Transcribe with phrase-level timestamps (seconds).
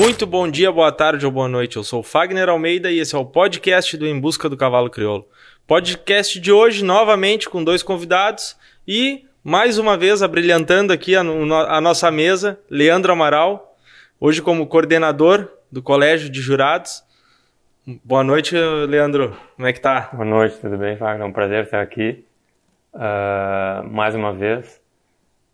[0.00, 1.76] Muito bom dia, boa tarde ou boa noite.
[1.76, 4.88] Eu sou o Fagner Almeida e esse é o podcast do Em Busca do Cavalo
[4.88, 5.28] Crioulo.
[5.66, 8.56] Podcast de hoje, novamente, com dois convidados
[8.88, 13.76] e, mais uma vez, abrilhantando aqui a, a nossa mesa, Leandro Amaral,
[14.18, 17.04] hoje como coordenador do Colégio de Jurados.
[18.02, 18.56] Boa noite,
[18.88, 19.36] Leandro.
[19.54, 20.08] Como é que tá?
[20.14, 21.26] Boa noite, tudo bem, Fagner?
[21.26, 22.24] É um prazer estar aqui
[22.94, 24.79] uh, mais uma vez.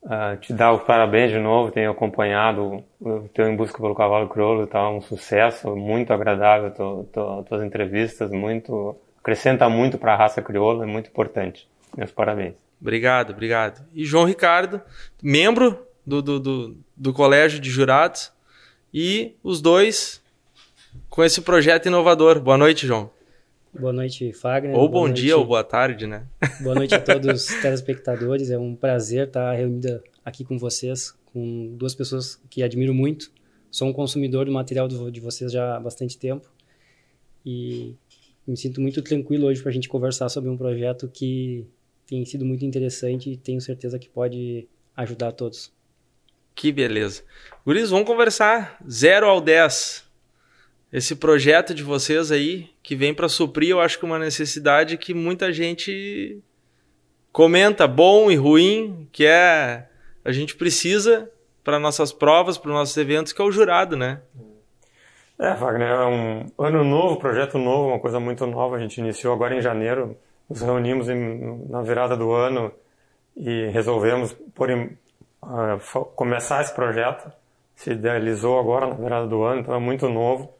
[0.06, 4.28] Uh, te dar os parabéns de novo, tenho acompanhado o teu Em Busca pelo Cavalo
[4.28, 10.16] Crioulo, tá um sucesso, muito agradável tu, tu, tuas entrevistas, muito acrescenta muito para a
[10.16, 11.68] raça crioula, é muito importante.
[11.96, 12.54] Meus parabéns.
[12.80, 13.84] Obrigado, obrigado.
[13.92, 14.80] E João Ricardo,
[15.20, 18.32] membro do, do, do, do Colégio de Jurados,
[18.94, 20.22] e os dois
[21.10, 22.38] com esse projeto inovador.
[22.38, 23.10] Boa noite, João.
[23.78, 24.74] Boa noite, Fagner.
[24.76, 25.22] Ou bom noite.
[25.22, 26.26] dia ou boa tarde, né?
[26.62, 28.50] Boa noite a todos os telespectadores.
[28.50, 33.30] É um prazer estar reunida aqui com vocês, com duas pessoas que admiro muito.
[33.70, 36.48] Sou um consumidor do material de vocês já há bastante tempo
[37.44, 37.94] e
[38.46, 41.66] me sinto muito tranquilo hoje para a gente conversar sobre um projeto que
[42.06, 45.72] tem sido muito interessante e tenho certeza que pode ajudar a todos.
[46.54, 47.22] Que beleza.
[47.66, 50.05] Guris, vamos conversar 0 ao 10
[50.96, 55.12] esse projeto de vocês aí, que vem para suprir, eu acho que uma necessidade que
[55.12, 56.40] muita gente
[57.30, 59.88] comenta, bom e ruim, que é
[60.24, 61.30] a gente precisa
[61.62, 64.22] para nossas provas, para os nossos eventos, que é o jurado, né?
[65.38, 68.76] É, Wagner, é um ano novo, projeto novo, uma coisa muito nova.
[68.76, 70.16] A gente iniciou agora em janeiro,
[70.48, 72.72] nos reunimos em, na virada do ano
[73.36, 77.30] e resolvemos por, uh, começar esse projeto.
[77.74, 80.55] Se idealizou agora na virada do ano, então é muito novo.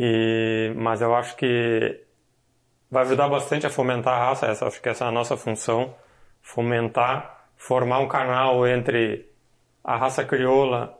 [0.00, 2.04] E, mas eu acho que
[2.88, 4.46] vai ajudar bastante a fomentar a raça.
[4.46, 5.92] Essa, acho que essa é a nossa função,
[6.40, 9.28] fomentar, formar um canal entre
[9.82, 10.96] a raça crioula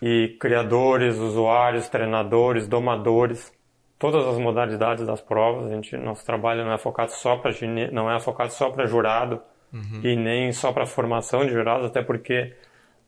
[0.00, 3.52] e criadores, usuários, treinadores, domadores,
[3.98, 5.66] todas as modalidades das provas.
[5.66, 7.50] A gente, nosso trabalho não é focado só para
[7.90, 9.42] não é focado só para jurado
[9.72, 10.02] uhum.
[10.04, 12.54] e nem só para formação de jurados, até porque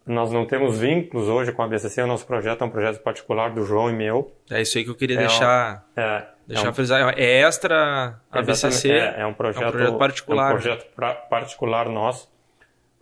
[0.06, 3.50] nós não temos vínculos hoje com a BCC, o nosso projeto é um projeto particular
[3.50, 4.32] do João e meu.
[4.50, 7.14] É isso aí que eu queria é deixar, um, é, deixar é um, frisar.
[7.16, 8.90] É extra a BCC.
[8.90, 10.50] É, é, um projeto, é um projeto particular.
[10.50, 12.30] É um projeto pra, particular nosso.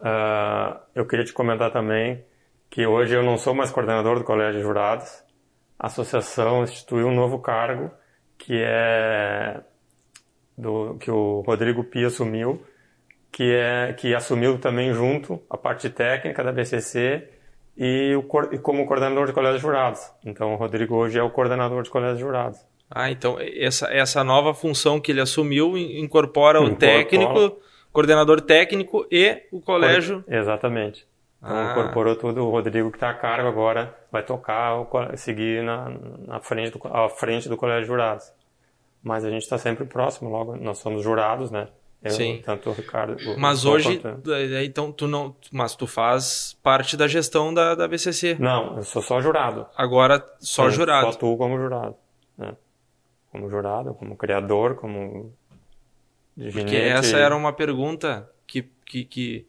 [0.00, 2.24] Uh, eu queria te comentar também
[2.70, 5.24] que hoje eu não sou mais coordenador do Colégio de Jurados.
[5.78, 7.90] A associação instituiu um novo cargo
[8.38, 9.60] que é
[10.56, 12.64] do que o Rodrigo Pia assumiu,
[13.30, 17.28] que, é, que assumiu também junto a parte técnica da BCC
[17.76, 20.00] e, o, e como coordenador de colégios jurados.
[20.24, 22.58] Então, o Rodrigo hoje é o coordenador de colégios jurados.
[22.90, 26.92] Ah, então essa, essa nova função que ele assumiu incorpora o incorpora.
[26.92, 27.58] técnico,
[27.92, 30.24] coordenador técnico e o colégio.
[30.26, 31.06] Exatamente.
[31.40, 31.70] Então, ah.
[31.70, 32.44] incorporou tudo.
[32.44, 34.84] O Rodrigo que está a cargo agora vai tocar,
[35.16, 35.88] seguir na,
[36.26, 38.32] na frente, do, à frente do colégio de jurados.
[39.02, 41.68] Mas a gente está sempre próximo, logo nós somos jurados, né?
[42.02, 42.40] Eu, Sim.
[42.44, 43.16] Tanto o Ricardo.
[43.36, 48.36] Mas hoje, é, então tu não, mas tu faz parte da gestão da, da BCC.
[48.38, 49.66] Não, eu sou só jurado.
[49.76, 51.06] Agora só eu jurado.
[51.06, 51.94] Só atuo como jurado,
[52.38, 52.56] né?
[53.30, 55.30] Como jurado, como criador, como
[56.52, 59.46] Porque essa era uma pergunta que, que, que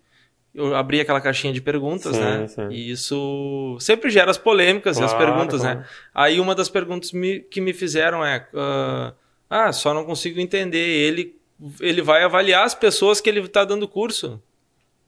[0.53, 2.47] eu abri aquela caixinha de perguntas, sim, né?
[2.47, 2.67] Sim.
[2.69, 5.71] E isso sempre gera as polêmicas claro, e as perguntas, né?
[5.71, 5.79] claro.
[5.79, 5.85] né?
[6.13, 9.15] Aí uma das perguntas me, que me fizeram é: uh,
[9.49, 11.39] ah, só não consigo entender ele
[11.79, 14.41] ele vai avaliar as pessoas que ele está dando curso,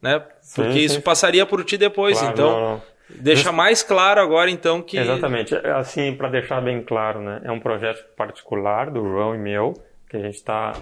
[0.01, 0.19] né?
[0.55, 2.19] Porque sim, isso passaria por ti depois.
[2.19, 2.81] Claro, então, não, não.
[3.09, 7.41] deixa mais claro agora então que exatamente assim para deixar bem claro, né?
[7.43, 9.73] É um projeto particular do João e meu
[10.09, 10.73] que a gente está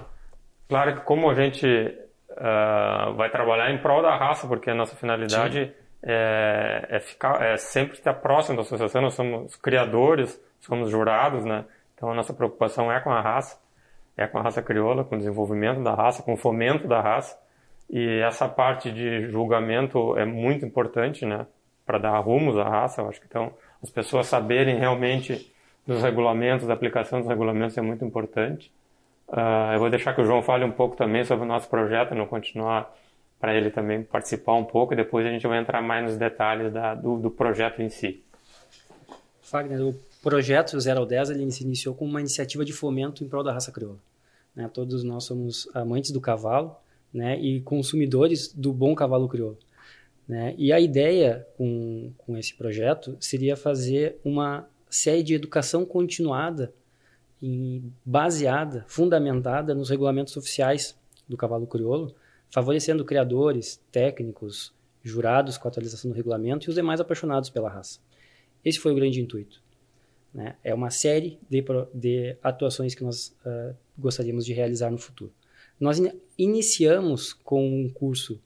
[0.68, 4.96] claro que como a gente uh, vai trabalhar em prol da raça, porque a nossa
[4.96, 5.74] finalidade
[6.04, 9.02] é, é, ficar, é sempre estar próximo da associação.
[9.02, 11.64] Nós somos criadores, somos jurados, né?
[11.96, 13.61] Então a nossa preocupação é com a raça
[14.18, 17.38] é com a raça crioula, com o desenvolvimento da raça, com o fomento da raça.
[17.90, 21.46] E essa parte de julgamento é muito importante, né?
[21.86, 25.52] Para dar rumos à raça, eu acho que então as pessoas saberem realmente
[25.86, 28.72] dos regulamentos, da aplicação dos regulamentos é muito importante.
[29.28, 32.14] Uh, eu vou deixar que o João fale um pouco também sobre o nosso projeto,
[32.14, 32.94] não continuar
[33.40, 36.72] para ele também participar um pouco e depois a gente vai entrar mais nos detalhes
[36.72, 38.24] da, do, do projeto em si.
[39.42, 43.27] Fagner, o projeto 0 ao 10 ele se iniciou como uma iniciativa de fomento em
[43.27, 44.00] prol da raça crioula.
[44.56, 44.69] Né?
[44.71, 46.75] Todos nós somos amantes do cavalo
[47.13, 47.39] né?
[47.39, 49.57] e consumidores do bom cavalo crioulo.
[50.27, 50.53] Né?
[50.57, 56.73] E a ideia com, com esse projeto seria fazer uma série de educação continuada,
[57.41, 60.95] em, baseada, fundamentada nos regulamentos oficiais
[61.27, 62.13] do cavalo crioulo,
[62.50, 64.73] favorecendo criadores, técnicos,
[65.03, 68.00] jurados com a atualização do regulamento e os demais apaixonados pela raça.
[68.63, 69.61] Esse foi o grande intuito.
[70.33, 70.56] Né?
[70.63, 71.63] É uma série de,
[71.94, 75.31] de atuações que nós uh, gostaríamos de realizar no futuro.
[75.80, 78.39] Nós in iniciamos com um curso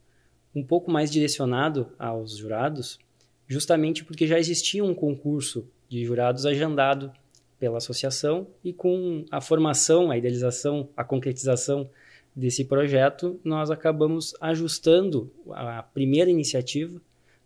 [0.53, 2.99] um pouco mais direcionado aos jurados,
[3.47, 7.11] justamente porque já existia um concurso de jurados agendado
[7.59, 11.89] pela associação e com a formação, a idealização, a concretização
[12.35, 17.01] desse projeto, nós acabamos ajustando a primeira iniciativa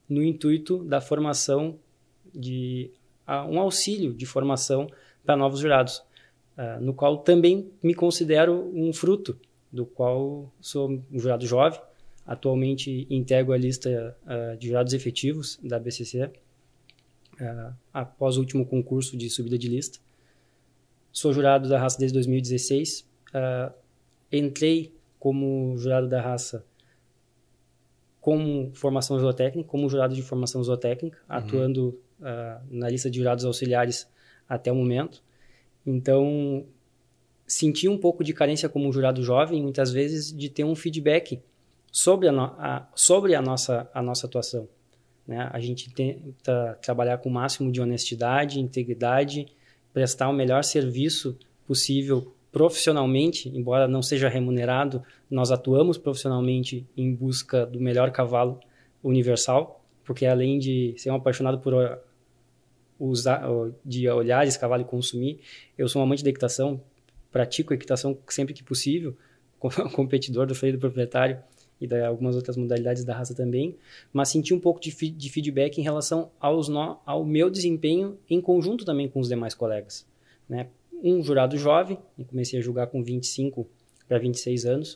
[0.07, 1.77] no intuito da formação
[2.33, 2.91] de
[3.49, 4.87] um auxílio de formação
[5.23, 6.03] para novos jurados,
[6.57, 9.39] uh, no qual também me considero um fruto,
[9.71, 11.79] do qual sou um jurado jovem,
[12.25, 16.31] atualmente integro a lista uh, de jurados efetivos da BCC, uh,
[17.41, 19.99] ah, após o último concurso de subida de lista.
[21.11, 23.09] Sou jurado da raça desde 2016,
[24.31, 26.63] entrei como jurado da raça
[28.21, 31.35] como formação zootécnica, como jurado de formação zootécnica, uhum.
[31.35, 34.07] atuando uh, na lista de jurados auxiliares
[34.47, 35.23] até o momento.
[35.85, 36.65] Então,
[37.47, 41.41] senti um pouco de carência como jurado jovem, muitas vezes, de ter um feedback
[41.91, 44.67] sobre a, no, a sobre a, nossa, a nossa atuação.
[45.27, 45.49] Né?
[45.51, 49.47] A gente tenta trabalhar com o máximo de honestidade, integridade,
[49.93, 51.37] prestar o melhor serviço
[51.67, 58.59] possível profissionalmente, embora não seja remunerado, nós atuamos profissionalmente em busca do melhor cavalo
[59.03, 62.01] universal, porque além de ser um apaixonado por
[62.99, 63.43] usar,
[63.85, 65.39] de olhar esse cavalo e consumir.
[65.77, 66.81] Eu sou um amante da equitação,
[67.31, 69.15] pratico equitação sempre que possível,
[69.93, 71.39] competidor do freio do proprietário
[71.79, 73.77] e de algumas outras modalidades da raça também,
[74.11, 78.41] mas senti um pouco de, de feedback em relação aos no, ao meu desempenho em
[78.41, 80.05] conjunto também com os demais colegas.
[80.47, 80.67] Né?
[81.01, 81.97] Um jurado jovem,
[82.27, 83.65] comecei a julgar com 25
[84.07, 84.93] para 26 anos,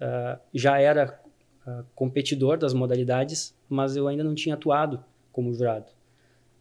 [0.00, 1.20] uh, já era
[1.66, 5.93] uh, competidor das modalidades, mas eu ainda não tinha atuado como jurado.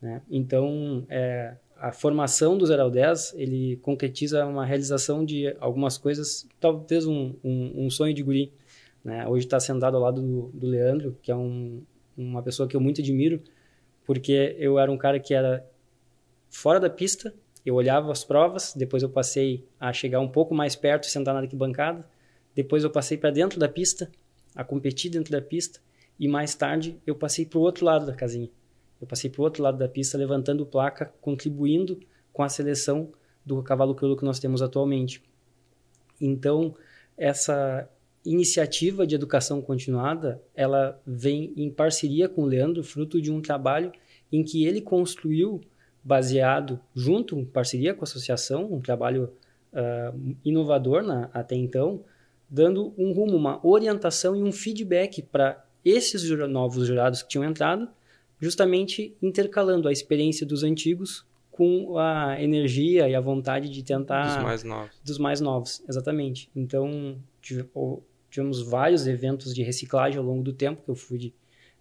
[0.03, 0.21] Né?
[0.29, 6.45] Então, é, a formação do 0 ao 10, ele concretiza uma realização de algumas coisas,
[6.59, 8.51] talvez um, um, um sonho de guri.
[9.01, 9.25] Né?
[9.25, 11.81] Hoje está sentado ao lado do, do Leandro, que é um,
[12.17, 13.41] uma pessoa que eu muito admiro,
[14.05, 15.65] porque eu era um cara que era
[16.49, 17.33] fora da pista,
[17.65, 21.33] eu olhava as provas, depois eu passei a chegar um pouco mais perto e sentar
[21.33, 22.05] na arquibancada,
[22.53, 24.11] depois eu passei para dentro da pista,
[24.53, 25.79] a competir dentro da pista,
[26.19, 28.49] e mais tarde eu passei para o outro lado da casinha.
[29.03, 31.99] Eu passei para o outro lado da pista levantando placa, contribuindo
[32.31, 33.11] com a seleção
[33.45, 35.21] do cavalo crioulo que nós temos atualmente.
[36.21, 36.73] Então,
[37.17, 37.89] essa
[38.25, 43.91] iniciativa de educação continuada, ela vem em parceria com o Leandro, fruto de um trabalho
[44.31, 45.59] em que ele construiu,
[46.01, 49.33] baseado junto, em parceria com a associação, um trabalho
[49.73, 52.05] uh, inovador na, até então,
[52.49, 57.89] dando um rumo, uma orientação e um feedback para esses novos jurados que tinham entrado
[58.43, 64.43] justamente intercalando a experiência dos antigos com a energia e a vontade de tentar dos
[64.43, 65.01] mais novos.
[65.01, 66.49] Dos mais novos, exatamente.
[66.53, 67.17] Então
[68.29, 71.33] tivemos vários eventos de reciclagem ao longo do tempo que eu fui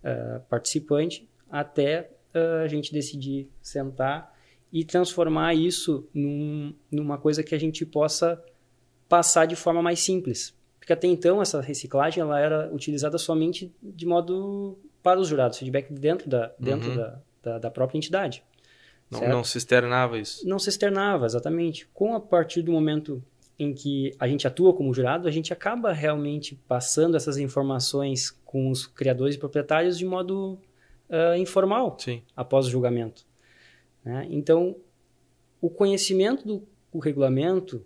[0.04, 4.32] uh, participante até uh, a gente decidir sentar
[4.72, 8.42] e transformar isso num, numa coisa que a gente possa
[9.08, 10.54] passar de forma mais simples.
[10.78, 15.92] Porque até então essa reciclagem ela era utilizada somente de modo para os jurados, feedback
[15.92, 16.96] dentro da, dentro uhum.
[16.96, 18.42] da, da, da, própria entidade.
[19.10, 20.46] Não, não, se externava isso?
[20.48, 21.86] Não se externava, exatamente.
[21.92, 23.22] Com a partir do momento
[23.58, 28.70] em que a gente atua como jurado, a gente acaba realmente passando essas informações com
[28.70, 30.58] os criadores e proprietários de modo
[31.10, 32.22] uh, informal, Sim.
[32.34, 33.26] após o julgamento.
[34.02, 34.26] Né?
[34.30, 34.76] Então,
[35.60, 37.84] o conhecimento do o regulamento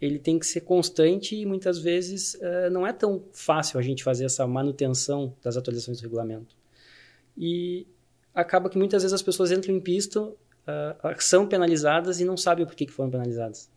[0.00, 4.04] ele tem que ser constante e muitas vezes uh, não é tão fácil a gente
[4.04, 6.56] fazer essa manutenção das atualizações do regulamento.
[7.36, 7.86] E
[8.34, 10.34] acaba que muitas vezes as pessoas entram em pista, uh,
[11.18, 13.70] são penalizadas e não sabem por que, que foram penalizadas.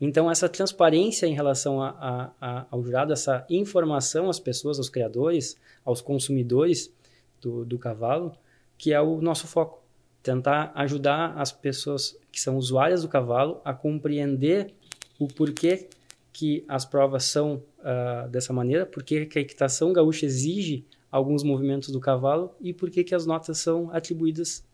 [0.00, 4.88] Então, essa transparência em relação a, a, a, ao jurado, essa informação às pessoas, aos
[4.88, 6.92] criadores, aos consumidores
[7.40, 8.32] do, do cavalo,
[8.76, 9.82] que é o nosso foco.
[10.22, 14.74] Tentar ajudar as pessoas que são usuárias do cavalo a compreender
[15.18, 15.88] o porquê
[16.32, 21.90] que as provas são uh, dessa maneira, porque que a equitação gaúcha exige alguns movimentos
[21.90, 24.64] do cavalo e por que as notas são atribuídas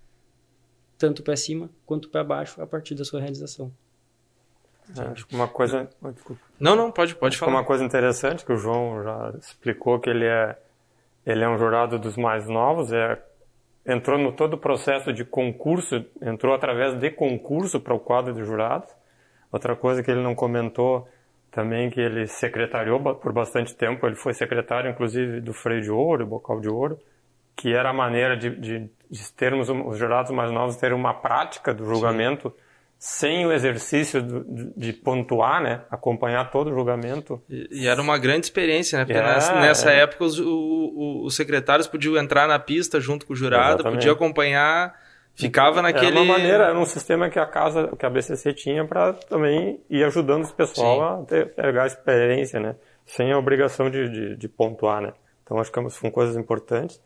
[0.98, 3.72] tanto para cima quanto para baixo a partir da sua realização.
[4.98, 5.88] É, acho que uma coisa.
[6.60, 7.52] Não, não, pode, pode falar.
[7.52, 10.58] Uma coisa interessante que o João já explicou que ele é
[11.24, 13.18] ele é um jurado dos mais novos, é
[13.86, 18.44] entrou no todo o processo de concurso, entrou através de concurso para o quadro de
[18.44, 18.90] jurados.
[19.54, 21.06] Outra coisa que ele não comentou
[21.52, 26.26] também que ele secretariou por bastante tempo, ele foi secretário inclusive do freio de ouro,
[26.26, 26.98] bocal de ouro,
[27.54, 31.72] que era a maneira de, de, de termos os jurados mais novos terem uma prática
[31.72, 32.52] do julgamento
[32.98, 33.28] Sim.
[33.28, 35.82] sem o exercício de, de pontuar, né?
[35.88, 37.40] Acompanhar todo o julgamento.
[37.48, 39.04] E, e era uma grande experiência, né?
[39.04, 40.00] Porque é, nessa, nessa é.
[40.00, 43.98] época os, o, os secretários podiam entrar na pista junto com o jurado, Exatamente.
[44.00, 44.96] podia acompanhar,
[45.34, 46.06] ficava naquele...
[46.06, 49.80] Era uma maneira, era um sistema que a casa, que a BCC tinha para também
[49.90, 51.22] ir ajudando o pessoal Sim.
[51.22, 52.76] a ter, pegar experiência, né?
[53.06, 55.12] Sem a obrigação de, de, de pontuar, né?
[55.42, 57.00] Então acho que são coisas importantes.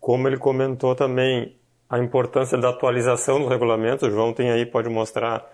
[0.00, 1.56] Como ele comentou também,
[1.88, 4.06] a importância da atualização dos regulamentos.
[4.08, 5.48] O João tem aí, pode mostrar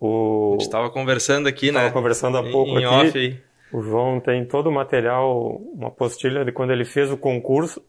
[0.00, 0.50] o.
[0.50, 1.78] A gente estava conversando aqui, né?
[1.78, 3.08] Estava conversando há pouco em, aqui.
[3.08, 3.40] Off aí.
[3.72, 7.82] O João tem todo o material, uma apostila de quando ele fez o concurso,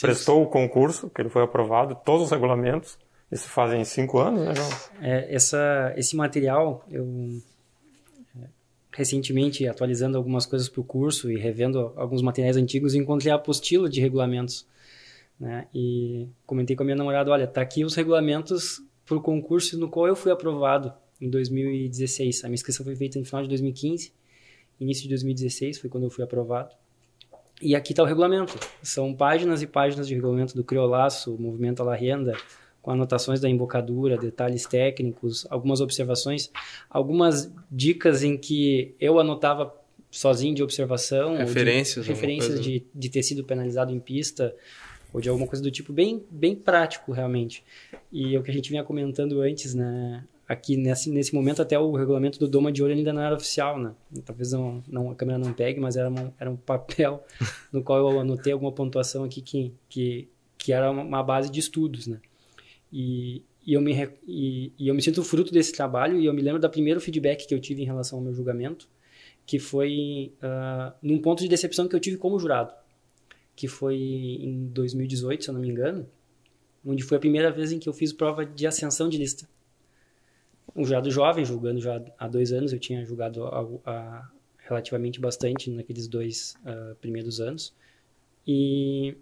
[0.00, 2.98] prestou o concurso, que ele foi aprovado, todos os regulamentos.
[3.30, 4.70] Isso fazem cinco anos, né, João?
[5.00, 7.42] É, essa, esse material, eu
[8.92, 13.90] recentemente atualizando algumas coisas para o curso e revendo alguns materiais antigos, encontrei a apostila
[13.90, 14.66] de regulamentos
[15.38, 15.66] né?
[15.74, 19.88] E comentei com a minha namorada, olha, tá aqui os regulamentos para o concurso no
[19.88, 22.44] qual eu fui aprovado em 2016.
[22.44, 24.12] A minha inscrição foi feita no final de 2015,
[24.80, 26.74] início de 2016 foi quando eu fui aprovado.
[27.60, 28.58] E aqui está o regulamento.
[28.82, 32.36] São páginas e páginas de regulamento do criolaço, movimento à la renda,
[32.86, 36.52] com anotações da embocadura, detalhes técnicos, algumas observações,
[36.88, 39.74] algumas dicas em que eu anotava
[40.08, 44.54] sozinho de observação, referências, de, referências de, de ter sido penalizado em pista,
[45.12, 47.64] ou de alguma coisa do tipo bem, bem prático realmente.
[48.12, 50.22] E é o que a gente vinha comentando antes, né?
[50.48, 53.80] Aqui nesse, nesse momento até o regulamento do Doma de Ouro ainda não era oficial,
[53.80, 53.94] né?
[54.24, 57.24] Talvez não, não, a câmera não pegue, mas era, uma, era um papel
[57.72, 62.06] no qual eu anotei alguma pontuação aqui que, que, que era uma base de estudos,
[62.06, 62.20] né?
[62.92, 63.92] E, e eu, me,
[64.26, 67.46] e, e eu me sinto fruto desse trabalho e eu me lembro da primeiro feedback
[67.46, 68.88] que eu tive em relação ao meu julgamento,
[69.44, 72.72] que foi uh, num ponto de decepção que eu tive como jurado
[73.56, 76.06] que foi em 2018, se eu não me engano,
[76.84, 79.48] onde foi a primeira vez em que eu fiz prova de ascensão de lista.
[80.76, 85.70] Um jurado jovem, julgando já há dois anos, eu tinha julgado a, a, relativamente bastante
[85.70, 87.74] naqueles dois uh, primeiros anos.
[88.46, 89.16] E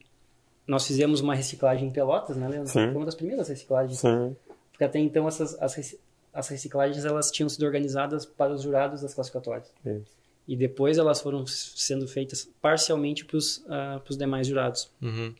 [0.66, 2.68] nós fizemos uma reciclagem em Pelotas, né, Leandro?
[2.68, 2.86] Sim.
[2.86, 3.98] Foi uma das primeiras reciclagens.
[4.00, 4.36] Sim.
[4.70, 5.96] Porque até então essas, as,
[6.32, 9.72] as reciclagens elas tinham sido organizadas para os jurados das classificatórias.
[9.84, 14.90] Isso e depois elas foram sendo feitas parcialmente para os uh, demais jurados.
[15.00, 15.34] Uhum.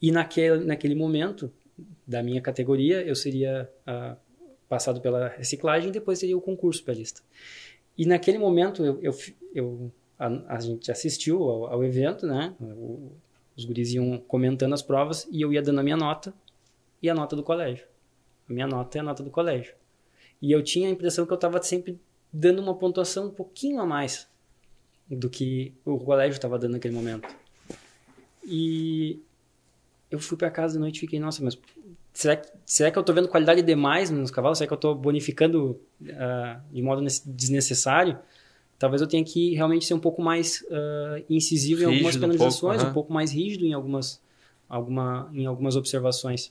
[0.00, 1.52] E naquele, naquele momento
[2.06, 4.16] da minha categoria, eu seria uh,
[4.68, 7.20] passado pela reciclagem e depois seria o concurso para a lista.
[7.96, 9.14] E naquele momento eu, eu,
[9.54, 12.54] eu a, a, gente assistiu ao, ao evento, né?
[12.60, 13.12] O,
[13.60, 16.34] os guris iam comentando as provas e eu ia dando a minha nota
[17.02, 17.86] e a nota do colégio.
[18.48, 19.74] A minha nota é a nota do colégio.
[20.42, 22.00] E eu tinha a impressão que eu estava sempre
[22.32, 24.28] dando uma pontuação um pouquinho a mais
[25.08, 27.28] do que o colégio estava dando naquele momento.
[28.44, 29.20] E
[30.10, 31.58] eu fui para casa de noite e fiquei, nossa, mas
[32.12, 34.58] será que, será que eu estou vendo qualidade demais nos cavalos?
[34.58, 38.18] Será que eu estou bonificando uh, de modo desnecessário?
[38.80, 42.76] Talvez eu tenha que realmente ser um pouco mais uh, incisivo rígido em algumas penalizações,
[42.76, 44.22] um pouco, um pouco mais rígido em algumas,
[44.66, 46.50] alguma, em algumas observações.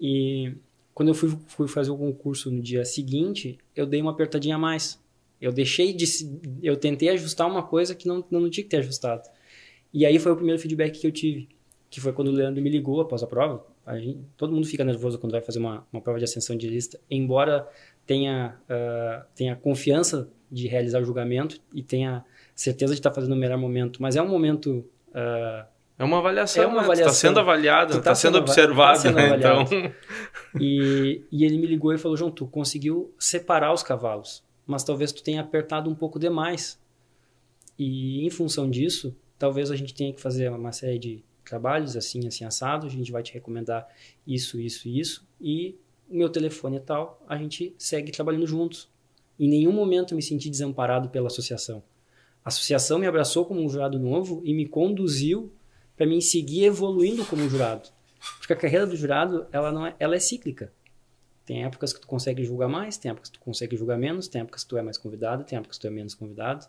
[0.00, 0.52] E
[0.94, 4.58] quando eu fui, fui fazer o concurso no dia seguinte, eu dei uma apertadinha a
[4.60, 5.02] mais.
[5.40, 6.06] Eu deixei de.
[6.62, 9.28] Eu tentei ajustar uma coisa que não, não tinha que ter ajustado.
[9.92, 11.48] E aí foi o primeiro feedback que eu tive,
[11.90, 13.66] que foi quando o Leandro me ligou após a prova.
[13.84, 16.68] A gente, todo mundo fica nervoso quando vai fazer uma, uma prova de ascensão de
[16.68, 17.68] lista, embora
[18.06, 22.24] tenha, uh, tenha confiança de realizar o julgamento e tenha
[22.54, 24.00] certeza de estar fazendo o melhor momento.
[24.00, 24.84] Mas é um momento.
[25.10, 25.66] Uh,
[25.98, 26.82] é uma avaliação, é uma né?
[26.82, 27.12] avaliação.
[27.12, 29.36] Está sendo avaliado, está tá sendo, observado, tá sendo né?
[29.36, 29.64] Então...
[30.58, 35.12] E, e ele me ligou e falou, João, tu conseguiu separar os cavalos mas talvez
[35.12, 36.78] tu tenha apertado um pouco demais.
[37.78, 42.26] E em função disso, talvez a gente tenha que fazer uma série de trabalhos assim,
[42.26, 43.86] assim, assado, a gente vai te recomendar
[44.26, 45.78] isso, isso e isso, e
[46.10, 48.88] o meu telefone é tal, a gente segue trabalhando juntos.
[49.38, 51.82] Em nenhum momento me senti desamparado pela associação.
[52.44, 55.52] A associação me abraçou como um jurado novo e me conduziu
[55.96, 57.88] para mim seguir evoluindo como jurado.
[58.38, 60.72] Porque a carreira do jurado, ela não é, ela é cíclica.
[61.44, 64.40] Tem épocas que tu consegue julgar mais, tem épocas que tu consegue julgar menos, tem
[64.40, 66.66] épocas que tu é mais convidado, tem épocas que tu é menos convidado,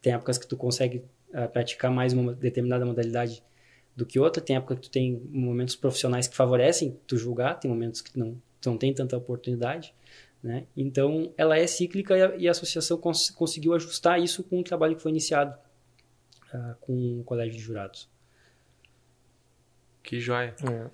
[0.00, 3.42] tem épocas que tu consegue uh, praticar mais uma determinada modalidade
[3.94, 7.70] do que outra, tem épocas que tu tem momentos profissionais que favorecem tu julgar, tem
[7.70, 9.94] momentos que não, tu não tem tanta oportunidade,
[10.44, 10.66] né?
[10.76, 14.62] Então, ela é cíclica e a, e a associação cons conseguiu ajustar isso com o
[14.62, 15.56] trabalho que foi iniciado
[16.52, 18.06] uh, com o colégio de jurados.
[20.02, 20.54] Que joia.
[20.62, 20.86] É.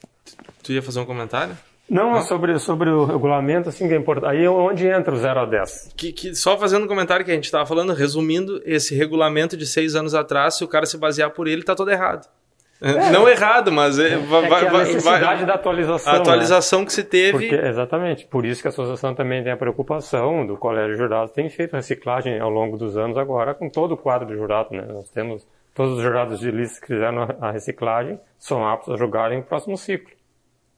[0.63, 1.59] Tu ia fazer um comentário?
[1.89, 2.23] Não, ah.
[2.23, 4.31] sobre, sobre o regulamento, assim, que é importante.
[4.31, 5.95] Aí é onde entra o 0 a 10?
[5.97, 9.67] Que, que, só fazendo um comentário que a gente estava falando, resumindo, esse regulamento de
[9.67, 12.29] seis anos atrás, se o cara se basear por ele, está todo errado.
[12.83, 13.11] É.
[13.11, 16.13] Não errado, mas é, vai, é vai, a necessidade vai, da atualização.
[16.13, 16.87] A atualização né?
[16.87, 17.33] que se teve.
[17.33, 18.27] Porque, exatamente.
[18.27, 21.31] Por isso que a associação também tem a preocupação do Colégio de Jurados.
[21.33, 24.71] Tem feito reciclagem ao longo dos anos agora com todo o quadro de jurado.
[24.75, 24.87] Né?
[24.89, 29.31] Nós temos todos os jurados de lista que fizeram a reciclagem são aptos a julgar
[29.31, 30.13] em próximo ciclo.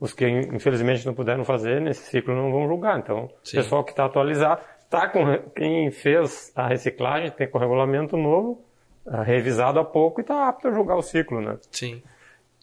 [0.00, 2.98] Os que infelizmente não puderam fazer nesse ciclo não vão julgar.
[2.98, 3.58] Então, Sim.
[3.58, 8.16] o pessoal que está atualizado, tá com quem fez a reciclagem tem com o regulamento
[8.16, 8.71] novo é,
[9.06, 11.58] revisado há pouco e está apto a julgar o ciclo, né?
[11.70, 12.02] Sim.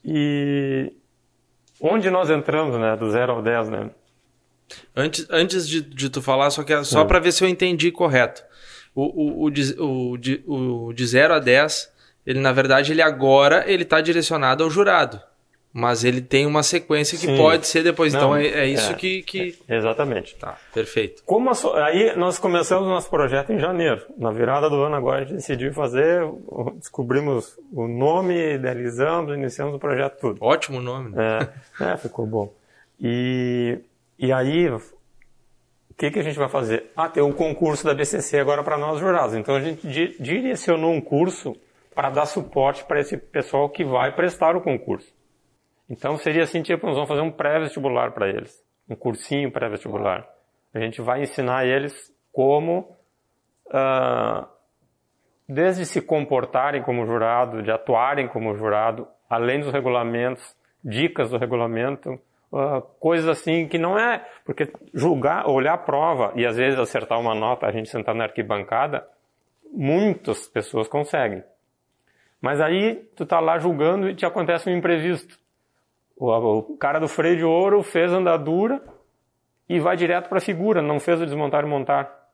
[0.03, 0.93] E
[1.81, 2.95] onde nós entramos, né?
[2.95, 3.89] Do 0 ao 10, né?
[4.95, 7.91] Antes, antes de, de tu falar, só, que, é só para ver se eu entendi
[7.91, 8.43] correto.
[8.93, 11.91] O, o, o, de, o, de, o de 0 a 10,
[12.25, 15.21] ele na verdade, ele agora ele está direcionado ao jurado.
[15.71, 17.37] Mas ele tem uma sequência que Sim.
[17.37, 18.11] pode ser depois.
[18.11, 19.59] Não, então é, é isso é, que, que.
[19.67, 20.35] É, exatamente.
[20.35, 21.21] Tá, perfeito.
[21.23, 24.03] Como a, aí nós começamos o nosso projeto em janeiro.
[24.17, 26.23] Na virada do ano agora a gente decidiu fazer,
[26.75, 30.39] descobrimos o nome, idealizamos, iniciamos o projeto tudo.
[30.41, 31.47] Ótimo nome, né?
[31.79, 32.51] É, é ficou bom.
[32.99, 33.77] E,
[34.17, 34.81] e aí, o
[35.95, 36.91] que, que a gente vai fazer?
[36.97, 39.35] Ah, tem um concurso da BCC agora para nós jurados.
[39.35, 41.55] Então a gente di direcionou um curso
[41.93, 45.18] para dar suporte para esse pessoal que vai prestar o concurso.
[45.89, 50.27] Então seria assim, tipo, nós vamos fazer um pré-vestibular para eles, um cursinho pré-vestibular.
[50.73, 52.95] A gente vai ensinar eles como,
[53.67, 54.47] uh,
[55.47, 62.19] desde se comportarem como jurado, de atuarem como jurado, além dos regulamentos, dicas do regulamento,
[62.51, 67.19] uh, coisas assim que não é, porque julgar, olhar a prova e às vezes acertar
[67.19, 69.07] uma nota, a gente sentar na arquibancada,
[69.71, 71.43] muitas pessoas conseguem.
[72.39, 75.37] Mas aí tu tá lá julgando e te acontece um imprevisto.
[76.19, 78.83] O, cara do freio de ouro fez andadura
[79.69, 82.29] e vai direto para a figura, não fez o desmontar e montar.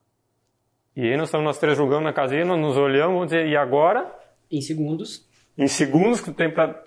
[0.95, 3.55] E aí nós estamos nós três julgando na casinha, nós nos olhamos, vamos dizer, e
[3.55, 4.11] agora?
[4.49, 5.29] Em segundos.
[5.55, 6.83] Em segundos que tu tem para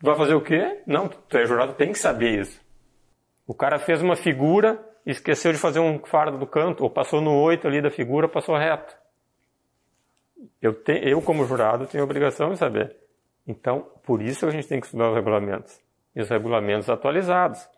[0.00, 0.82] vai fazer o quê?
[0.86, 2.60] Não, tu é jurado, tem que saber isso.
[3.44, 7.34] O cara fez uma figura, esqueceu de fazer um fardo do canto, ou passou no
[7.42, 8.96] oito ali da figura, passou reto.
[10.62, 12.94] Eu, te, eu como jurado, tenho a obrigação de saber.
[13.46, 15.85] Então, por isso a gente tem que estudar os regulamentos
[16.16, 17.68] e os regulamentos atualizados.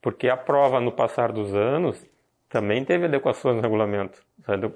[0.00, 2.02] Porque a prova, no passar dos anos,
[2.48, 4.24] também teve adequações no regulamento.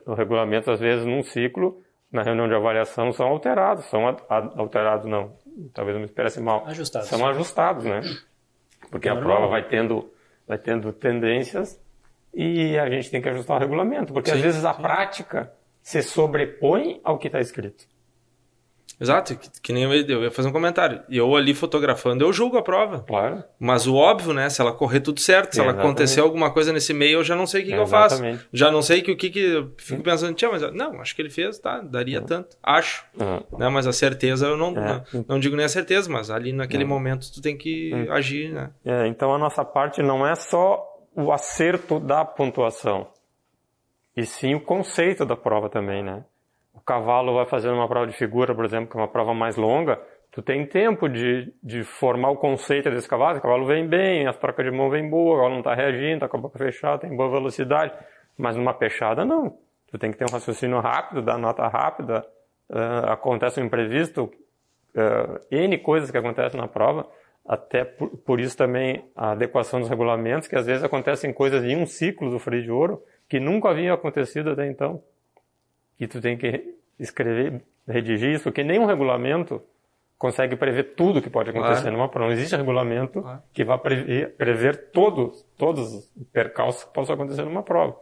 [0.07, 1.83] Os regulamentos, às vezes, num ciclo,
[2.13, 3.87] na reunião de avaliação, são alterados.
[3.87, 5.33] São alterados, não.
[5.73, 6.67] Talvez eu me expresse mal.
[6.67, 7.09] Ajustados.
[7.09, 8.03] São ajustados, né?
[8.91, 10.13] Porque a prova vai tendo,
[10.47, 11.81] vai tendo tendências
[12.35, 14.13] e a gente tem que ajustar o regulamento.
[14.13, 14.83] Porque, sim, às vezes, a sim.
[14.83, 17.87] prática se sobrepõe ao que está escrito.
[19.01, 21.01] Exato, que, que, nem eu, ia fazer um comentário.
[21.09, 23.01] E eu ali fotografando, eu julgo a prova.
[23.01, 23.43] Claro.
[23.59, 24.51] Mas o óbvio, né?
[24.51, 27.47] Se ela correr tudo certo, se ela acontecer alguma coisa nesse meio, eu já não
[27.47, 28.23] sei o que, que eu faço.
[28.53, 31.23] Já não sei que o que, que eu fico pensando, tinha, mas não, acho que
[31.23, 32.27] ele fez, tá, daria uhum.
[32.27, 32.57] tanto.
[32.63, 33.07] Acho.
[33.19, 33.59] Uhum.
[33.59, 35.03] Né, mas a certeza eu não, é.
[35.13, 36.91] não, não, digo nem a certeza, mas ali naquele uhum.
[36.91, 38.71] momento tu tem que agir, né?
[38.85, 40.87] É, então a nossa parte não é só
[41.17, 43.09] o acerto da pontuação,
[44.17, 46.25] e sim o conceito da prova também, né?
[46.91, 50.01] Cavalo vai fazer uma prova de figura, por exemplo, que é uma prova mais longa,
[50.33, 53.39] tu tem tempo de, de formar o conceito desse cavalo.
[53.39, 56.15] O cavalo vem bem, as trocas de mão vêm boa, o cavalo não está reagindo,
[56.15, 57.93] está com a boca fechada, tem boa velocidade.
[58.37, 59.57] Mas numa peixada, não.
[59.89, 62.27] Tu tem que ter um raciocínio rápido, dar nota rápida.
[62.69, 67.07] Uh, acontece um imprevisto, uh, N coisas que acontecem na prova.
[67.47, 71.77] Até por, por, isso também a adequação dos regulamentos, que às vezes acontecem coisas em
[71.77, 75.01] um ciclo do freio de ouro que nunca haviam acontecido até então
[76.01, 79.63] e tu tem que escrever, redigir isso, porque nenhum regulamento
[80.21, 81.97] consegue prever tudo que pode acontecer claro.
[81.97, 82.27] numa prova.
[82.27, 83.43] Não existe regulamento claro.
[83.55, 87.97] que vá prever, prever todos, todos os percalços que possam acontecer numa prova.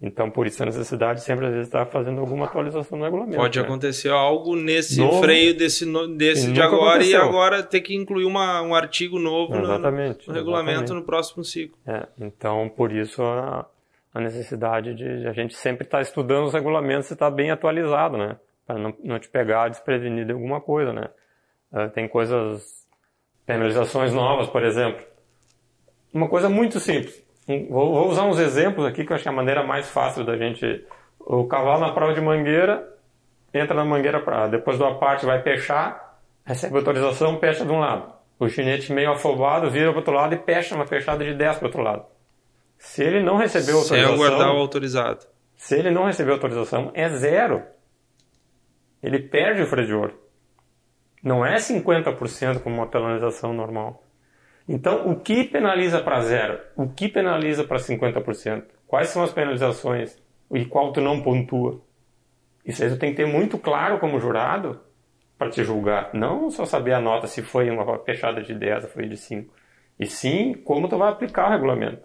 [0.00, 3.38] Então, por isso a necessidade sempre às vezes está fazendo alguma atualização no regulamento.
[3.38, 3.64] Pode né?
[3.64, 7.18] acontecer algo nesse novo, freio desse, desse de agora aconteceu.
[7.18, 11.00] e agora ter que incluir uma, um artigo novo exatamente, no, no regulamento exatamente.
[11.00, 11.78] no próximo ciclo.
[11.86, 13.66] É, então, por isso a,
[14.16, 17.50] a necessidade de a gente sempre estar tá estudando os regulamentos e estar tá bem
[17.50, 18.38] atualizado, né?
[18.66, 21.10] Para não, não te pegar desprevenido em alguma coisa, né?
[21.70, 22.86] Uh, tem coisas,
[23.44, 25.04] penalizações novas, por exemplo.
[26.14, 27.22] Uma coisa muito simples.
[27.68, 30.24] Vou, vou, usar uns exemplos aqui que eu acho que é a maneira mais fácil
[30.24, 30.82] da gente.
[31.20, 32.88] O cavalo na prova de mangueira
[33.52, 38.14] entra na mangueira para depois do aparte vai pechar, recebe autorização, pecha de um lado.
[38.40, 41.66] O chinete meio afobado vira para outro lado e pecha uma fechada de 10 para
[41.68, 42.15] outro lado.
[42.78, 44.08] Se ele não recebeu autorização.
[44.08, 45.26] Sem guardar o autorizado.
[45.56, 47.62] Se ele não recebeu autorização, é zero.
[49.02, 50.20] Ele perde o freio de ouro.
[51.22, 54.02] Não é 50% como uma penalização normal.
[54.68, 56.60] Então, o que penaliza para zero?
[56.76, 58.64] O que penaliza para 50%?
[58.86, 60.16] Quais são as penalizações
[60.52, 61.80] e qual tu não pontua?
[62.64, 64.80] Isso aí tu tem que ter muito claro como jurado
[65.38, 66.10] para te julgar.
[66.12, 69.54] Não só saber a nota se foi uma fechada de 10 ou foi de 5.
[69.98, 72.02] E sim como tu vai aplicar o regulamento.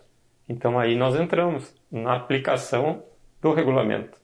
[0.52, 3.04] Então aí nós entramos na aplicação
[3.42, 4.18] do regulamento.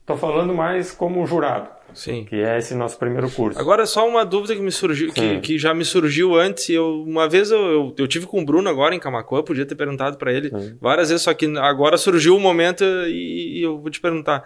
[0.00, 1.68] Estou falando mais como jurado.
[1.94, 2.24] Sim.
[2.24, 3.58] Que é esse nosso primeiro curso.
[3.60, 6.68] Agora, só uma dúvida que me surgiu, que, que, já me surgiu antes.
[6.70, 9.74] Eu, uma vez eu, eu, eu, tive com o Bruno agora em Camacuã, podia ter
[9.74, 10.76] perguntado para ele Sim.
[10.80, 14.44] várias vezes, só que agora surgiu o um momento e, e eu vou te perguntar.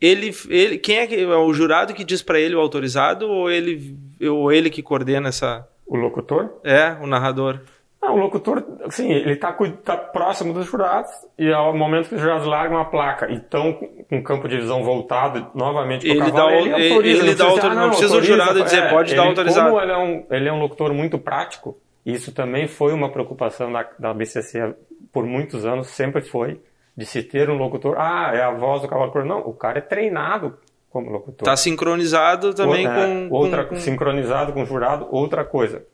[0.00, 3.50] Ele, ele, quem é, que, é o jurado que diz para ele o autorizado ou
[3.50, 5.68] ele, ou ele que coordena essa?
[5.86, 6.58] O locutor?
[6.64, 7.60] É, o narrador.
[8.02, 9.52] Ah, o locutor, assim, ele está
[9.84, 13.74] tá próximo dos jurados e ao momento que os jurados largam a placa e estão
[13.74, 17.22] com o campo de visão voltado novamente para o cavalo, dá, ele autoriza.
[17.22, 19.68] Ele, dá autoriza, ah, não, não precisa o jurado dizer, é, pode ele, dar autorizado.
[19.68, 23.70] Como ele é, um, ele é um locutor muito prático, isso também foi uma preocupação
[23.70, 24.74] da, da BCC
[25.12, 26.58] por muitos anos, sempre foi,
[26.96, 29.12] de se ter um locutor, ah, é a voz do cavalo.
[29.26, 30.56] Não, o cara é treinado
[30.88, 31.46] como locutor.
[31.46, 33.76] Está sincronizado também outra, com, outra, com...
[33.76, 35.84] Sincronizado com o jurado, outra coisa.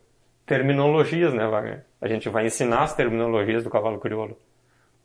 [0.47, 1.83] Terminologias, né, Wagner?
[2.01, 4.37] A gente vai ensinar as terminologias do cavalo crioulo.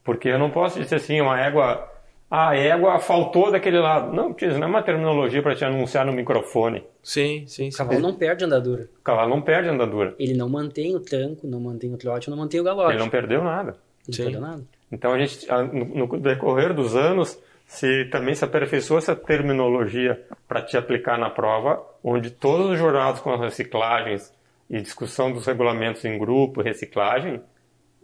[0.04, 1.90] Porque eu não posso dizer assim, uma égua,
[2.30, 4.14] ah, a égua faltou daquele lado.
[4.14, 6.84] Não, isso não é uma terminologia para te anunciar no microfone.
[7.02, 7.74] Sim, sim, sim.
[7.74, 8.88] O cavalo não perde andadura.
[9.00, 10.14] O cavalo não perde andadura.
[10.16, 12.92] Ele não mantém o tranco, não mantém o trote, não mantém o galope.
[12.92, 13.76] Ele não perdeu nada.
[14.06, 14.22] Não sim.
[14.22, 14.62] perdeu nada.
[14.92, 20.76] Então a gente, no decorrer dos anos, se também se aperfeiçoou essa terminologia para te
[20.76, 24.32] aplicar na prova, onde todos os jurados com as reciclagens
[24.72, 27.42] e discussão dos regulamentos em grupo, reciclagem,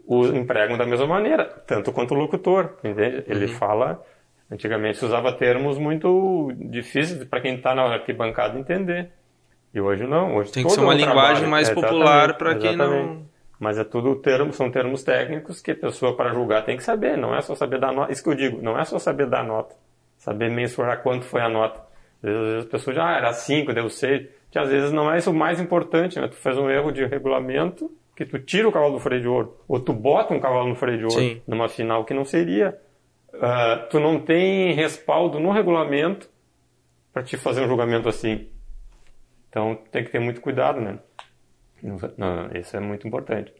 [0.06, 3.24] o empregam da mesma maneira, tanto quanto o locutor, entende?
[3.26, 3.52] Ele uhum.
[3.54, 4.04] fala,
[4.50, 9.10] antigamente se usava termos muito difíceis para quem está na arquibancada entender.
[9.72, 13.26] E hoje não, hoje tem que ser uma linguagem mais é, popular para quem não
[13.58, 17.16] mas é tudo termo, são termos técnicos que a pessoa para julgar tem que saber,
[17.16, 18.12] não é só saber dar nota.
[18.12, 19.74] Isso que eu digo, não é só saber dar nota,
[20.16, 21.80] saber mensurar quanto foi a nota.
[22.22, 25.18] Às vezes, as pessoas já, ah, era 5, deu 6 que às vezes não é
[25.18, 26.28] isso o mais importante, né?
[26.28, 29.56] Tu faz um erro de regulamento, que tu tira o cavalo do freio de ouro,
[29.68, 31.42] ou tu bota um cavalo no freio de ouro Sim.
[31.46, 32.78] numa final que não seria.
[33.32, 36.28] Uh, tu não tem respaldo no regulamento
[37.12, 38.48] para te fazer um julgamento assim.
[39.48, 40.98] Então tem que ter muito cuidado, né?
[42.16, 43.52] Não, isso é muito importante.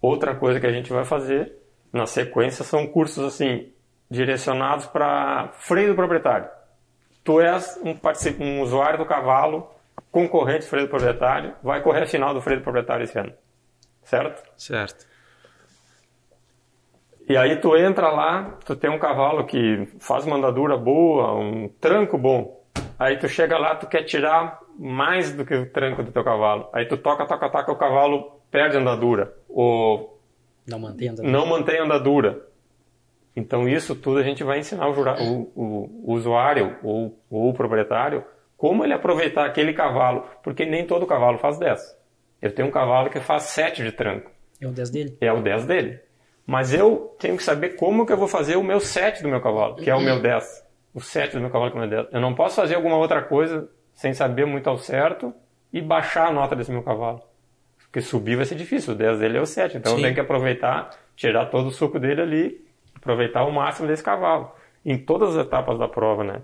[0.00, 1.56] Outra coisa que a gente vai fazer
[1.92, 3.72] na sequência são cursos assim
[4.10, 6.48] direcionados para freio do proprietário.
[7.22, 7.94] Tu és um,
[8.44, 9.70] um usuário do cavalo
[10.10, 13.32] concorrente freio do proprietário, vai correr a final do freio do proprietário esse ano.
[14.02, 14.42] Certo?
[14.56, 15.06] Certo.
[17.28, 21.68] E aí tu entra lá, tu tem um cavalo que faz uma andadura boa, um
[21.80, 22.60] tranco bom.
[22.98, 26.68] Aí tu chega lá, tu quer tirar mais do que o tranco do teu cavalo.
[26.72, 29.32] Aí tu toca, toca, toca, o cavalo perde andadura.
[29.48, 30.20] Ou
[30.66, 31.32] não mantém andadura.
[31.32, 32.46] Não mantém andadura.
[33.36, 37.54] Então isso tudo a gente vai ensinar o, o, o, o usuário ou, ou o
[37.54, 38.24] proprietário
[38.60, 41.96] como ele aproveitar aquele cavalo, porque nem todo cavalo faz 10.
[42.42, 44.30] Eu tenho um cavalo que faz 7 de tranco.
[44.60, 45.16] É o 10 dele?
[45.18, 45.98] É o 10 dele.
[46.46, 49.40] Mas eu tenho que saber como que eu vou fazer o meu 7 do meu
[49.40, 50.62] cavalo, que é o meu 10.
[50.92, 52.12] O 7 do meu cavalo que é o meu 10.
[52.12, 55.32] Eu não posso fazer alguma outra coisa sem saber muito ao certo
[55.72, 57.22] e baixar a nota desse meu cavalo.
[57.84, 59.78] Porque subir vai ser difícil, o 10 dele é o 7.
[59.78, 59.98] Então Sim.
[59.98, 64.52] eu tenho que aproveitar, tirar todo o suco dele ali, aproveitar o máximo desse cavalo.
[64.84, 66.42] Em todas as etapas da prova, né?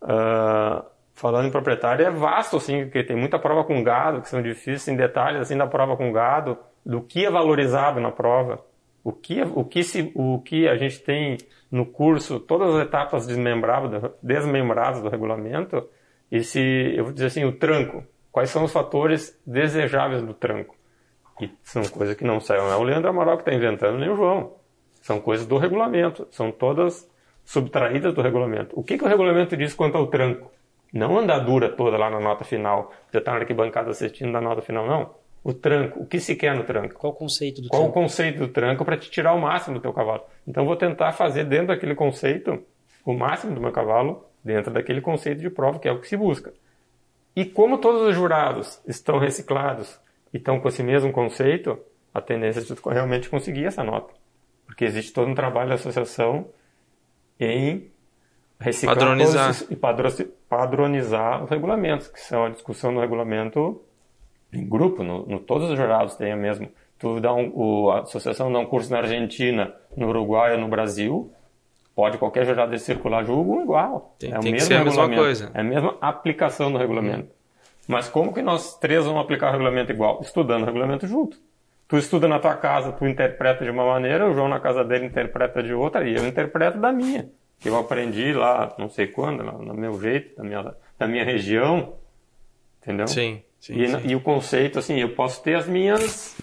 [0.00, 4.40] Uh, falando em proprietário, é vasto, assim, porque tem muita prova com gado, que são
[4.40, 8.64] difíceis em detalhes, assim, da prova com gado, do que é valorizado na prova,
[9.02, 11.36] o que, é, o que, se, o que a gente tem
[11.70, 15.88] no curso, todas as etapas desmembradas, desmembradas do regulamento,
[16.30, 20.76] e se, eu vou dizer assim, o tranco, quais são os fatores desejáveis do tranco?
[21.40, 24.08] E são coisas que não saem, não é o Leandro Amaral que está inventando, nem
[24.08, 24.52] o João.
[25.02, 27.10] São coisas do regulamento, são todas
[27.44, 28.78] subtraídas do regulamento.
[28.78, 30.50] O que, que o regulamento diz quanto ao tranco?
[30.92, 32.92] Não a andadura toda lá na nota final.
[33.12, 35.14] Já está na arquibancada assistindo da nota final, não.
[35.44, 36.02] O tranco.
[36.02, 36.94] O que se quer no tranco?
[36.94, 37.92] Qual o conceito do Qual tranco?
[37.92, 40.22] Qual o conceito do tranco para te tirar o máximo do teu cavalo?
[40.46, 42.62] Então vou tentar fazer dentro daquele conceito
[43.04, 46.16] o máximo do meu cavalo dentro daquele conceito de prova que é o que se
[46.16, 46.52] busca.
[47.36, 49.98] E como todos os jurados estão reciclados
[50.32, 51.78] e estão com esse mesmo conceito,
[52.12, 54.12] a tendência é de realmente conseguir essa nota.
[54.66, 56.48] Porque existe todo um trabalho da associação
[57.38, 57.90] em
[58.60, 59.54] reciclar padronizar.
[59.70, 59.76] e
[60.48, 63.80] padronizar os regulamentos, que são a discussão do regulamento
[64.52, 66.68] em grupo, no, no todos os jurados tem a mesma.
[66.98, 70.68] Tu dá um, o, a associação dá um curso na Argentina, no Uruguai ou no
[70.68, 71.30] Brasil,
[71.94, 74.16] pode qualquer jurado de circular julgo igual.
[74.18, 75.50] Tem, é o mesmo a mesma coisa.
[75.54, 77.30] É a mesma aplicação do regulamento.
[77.86, 80.20] Mas como que nós três vamos aplicar o regulamento igual?
[80.20, 81.38] Estudando o regulamento junto.
[81.86, 85.06] Tu estuda na tua casa, tu interpreta de uma maneira, o João na casa dele
[85.06, 89.42] interpreta de outra e eu interpreto da minha que eu aprendi lá, não sei quando,
[89.42, 91.94] no meu jeito, da minha, da minha região,
[92.80, 93.08] entendeu?
[93.08, 93.42] Sim.
[93.60, 94.00] sim, e, sim.
[94.04, 96.36] e o conceito, assim, eu posso ter as minhas,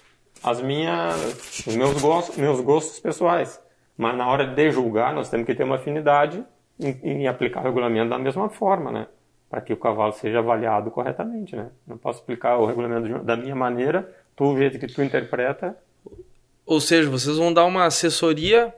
[0.43, 3.61] as minhas, os meus gostos, meus gostos pessoais,
[3.97, 6.43] mas na hora de julgar nós temos que ter uma afinidade
[6.79, 9.07] em, em aplicar o regulamento da mesma forma, né?
[9.49, 11.69] Para que o cavalo seja avaliado corretamente, né?
[11.87, 15.77] Não posso explicar o regulamento da minha maneira, tu o jeito que tu interpreta.
[16.65, 18.73] Ou seja, vocês vão dar uma assessoria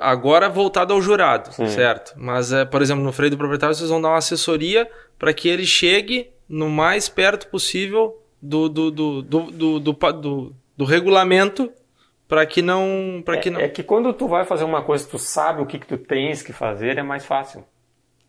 [0.00, 1.66] agora voltada ao jurado, Sim.
[1.68, 2.14] certo?
[2.16, 5.48] Mas, é, por exemplo, no freio do proprietário, vocês vão dar uma assessoria para que
[5.48, 11.72] ele chegue no mais perto possível do, do, do, do, do, do, do, do regulamento
[12.28, 15.06] para que não para que é, não é que quando tu vai fazer uma coisa
[15.08, 17.64] tu sabe o que, que tu tens que fazer é mais fácil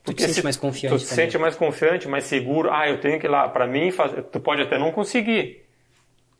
[0.03, 3.19] tu te sente mais confiante tu te sente mais confiante mais seguro ah eu tenho
[3.19, 5.65] que ir lá para mim fazer tu pode até não conseguir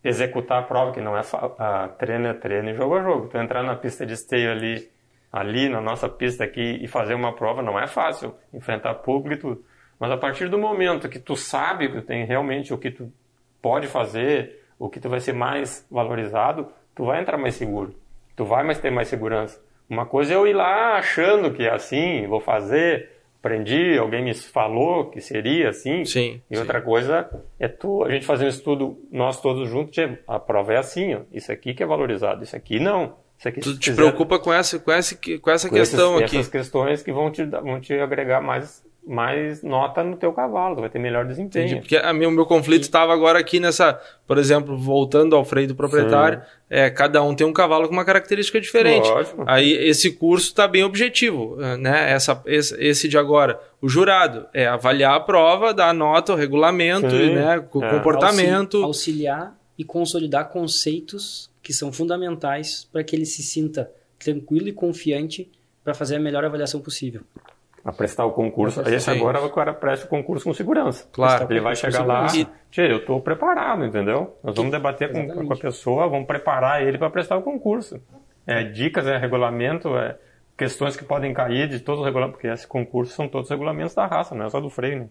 [0.03, 1.21] executar a prova que não é
[1.57, 4.89] a treino é treino e jogo a jogo tu entrar na pista de esteio ali
[5.35, 9.37] ali na nossa pista aqui e fazer uma prova não é fácil enfrentar público e
[9.37, 9.65] tudo
[9.99, 13.11] mas a partir do momento que tu sabe que tu tem realmente o que tu
[13.61, 17.93] pode fazer o que tu vai ser mais valorizado tu vai entrar mais seguro.
[18.35, 19.61] Tu vai mais ter mais segurança.
[19.87, 24.33] Uma coisa é eu ir lá achando que é assim, vou fazer, aprendi, alguém me
[24.33, 26.03] falou que seria assim.
[26.05, 26.41] Sim.
[26.49, 29.95] E outra coisa é tu, a gente fazer um estudo, nós todos juntos,
[30.27, 31.19] a prova é assim, ó.
[31.31, 33.17] Isso aqui que é valorizado, isso aqui não.
[33.43, 36.37] Aqui, tu te quiser, preocupa com essa, com essa, com essa com questão esses, aqui.
[36.37, 40.89] Essas questões que vão te, vão te agregar mais mais nota no teu cavalo, vai
[40.89, 41.65] ter melhor desempenho.
[41.65, 45.67] Entendi, porque a meu, meu conflito estava agora aqui nessa, por exemplo, voltando ao freio
[45.67, 46.45] do proprietário, Sim.
[46.71, 49.07] é, cada um tem um cavalo com uma característica diferente.
[49.07, 49.43] Lógico.
[49.45, 52.11] Aí esse curso está bem objetivo, né?
[52.11, 56.35] Essa, esse, esse, de agora, o jurado é avaliar a prova, dar a nota, o
[56.35, 57.35] regulamento, Sim.
[57.35, 57.63] né?
[57.71, 57.89] O é.
[57.89, 58.83] comportamento.
[58.83, 65.51] Auxiliar e consolidar conceitos que são fundamentais para que ele se sinta tranquilo e confiante
[65.83, 67.21] para fazer a melhor avaliação possível
[67.83, 68.81] a prestar o concurso.
[68.81, 71.07] Aí agora o cara presta o concurso com segurança.
[71.11, 71.45] Claro.
[71.51, 72.47] Ele vai chegar lá, e...
[72.71, 74.35] Tchê, eu estou preparado, entendeu?
[74.43, 78.01] Nós vamos debater com, com, a pessoa, vamos preparar ele para prestar o concurso.
[78.47, 80.17] É, dicas, é regulamento, é
[80.57, 84.07] questões que podem cair de todos os regulamentos, porque esse concurso são todos regulamentos da
[84.07, 85.09] raça, não é só do freio, né?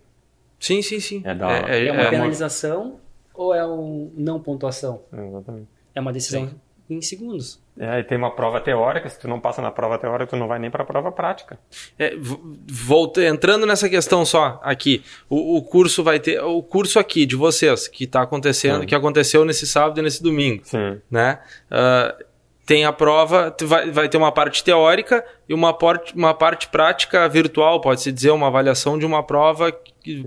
[0.58, 1.22] Sim, sim, sim.
[1.24, 2.98] É, da, é, é, é uma penalização uma...
[3.34, 5.02] ou é um não pontuação?
[5.12, 5.68] Exatamente.
[5.94, 6.54] É uma decisão sim
[6.88, 7.62] em segundos.
[7.78, 10.46] É, e tem uma prova teórica, se tu não passa na prova teórica, tu não
[10.46, 11.58] vai nem para a prova prática.
[11.98, 17.26] É, volta, entrando nessa questão só aqui, o, o, curso vai ter, o curso aqui
[17.26, 18.86] de vocês, que está acontecendo, Sim.
[18.86, 21.00] que aconteceu nesse sábado e nesse domingo, Sim.
[21.10, 21.40] né?
[21.70, 22.24] Uh,
[22.66, 27.28] tem a prova, vai, vai ter uma parte teórica e uma, parte, uma parte prática
[27.28, 29.76] virtual, pode-se dizer, uma avaliação de uma prova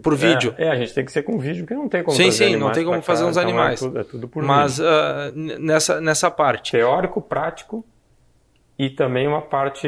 [0.01, 0.55] por é, vídeo.
[0.57, 2.51] É, a gente tem que ser com vídeo, porque não tem como sim, fazer Sim,
[2.51, 3.81] sim, não tem como fazer cá, uns então é animais.
[3.81, 4.83] É tudo, é tudo por Mas uh,
[5.33, 6.71] nessa, nessa parte.
[6.71, 7.85] Teórico, prático
[8.77, 9.87] e também uma parte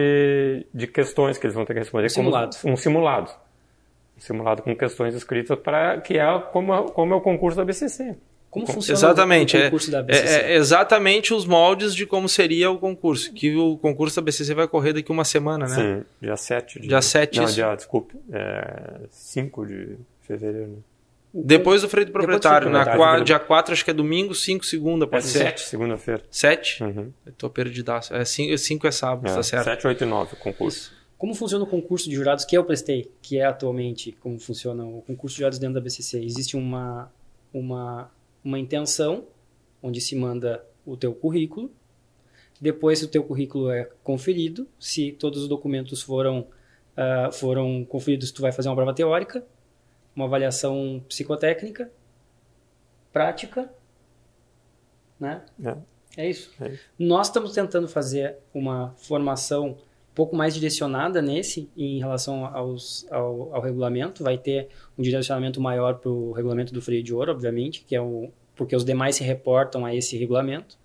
[0.74, 2.10] de questões que eles vão ter que responder.
[2.10, 2.58] Simulado.
[2.60, 3.32] Como um simulado.
[4.18, 8.18] Um simulado com questões escritas para que é como, como é o concurso da BCC.
[8.50, 10.28] Como funciona exatamente, o concurso é, da BCC?
[10.28, 13.32] É, é, exatamente os moldes de como seria o concurso.
[13.32, 15.76] Que o concurso da BCC vai correr daqui uma semana, né?
[15.76, 16.88] Sim, dia 7 de...
[16.88, 17.54] Dia 7, Não, isso.
[17.54, 20.78] dia, desculpe, é 5 de fevereiro, né?
[21.32, 25.06] Depois do freio do proprietário, na qua, dia 4 acho que é domingo, 5 segunda,
[25.06, 25.40] pode é ser?
[25.40, 26.24] 7 segunda-feira.
[26.32, 26.84] 7?
[26.84, 27.14] Uhum.
[27.24, 28.16] Eu tô perdidaço.
[28.16, 29.66] É 5 é sábado, é, tá certo.
[29.66, 30.92] 7, 8 e 9 o concurso.
[31.20, 35.04] Como funciona o concurso de jurados que eu prestei, que é atualmente como funciona o
[35.06, 36.24] concurso de jurados dentro da BCC?
[36.24, 37.12] Existe uma,
[37.54, 38.10] uma
[38.44, 39.28] uma intenção,
[39.82, 41.72] onde se manda o teu currículo.
[42.60, 44.68] Depois o teu currículo é conferido.
[44.80, 46.48] Se todos os documentos foram,
[46.98, 49.46] uh, foram conferidos, tu vai fazer uma prova teórica,
[50.16, 51.92] uma avaliação psicotécnica,
[53.14, 53.72] prática,
[55.20, 55.44] né?
[55.64, 56.52] É, é isso.
[56.62, 56.78] É.
[56.98, 59.78] Nós estamos tentando fazer uma formação
[60.20, 64.22] pouco mais direcionada nesse em relação aos, ao, ao regulamento.
[64.22, 68.02] Vai ter um direcionamento maior para o regulamento do freio de ouro, obviamente, que é
[68.02, 70.78] o, porque os demais se reportam a esse regulamento.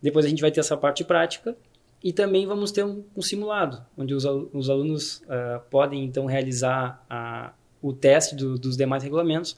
[0.00, 1.56] Depois a gente vai ter essa parte prática
[2.04, 7.04] e também vamos ter um, um simulado, onde os, os alunos uh, podem então realizar
[7.10, 9.56] a, o teste do, dos demais regulamentos,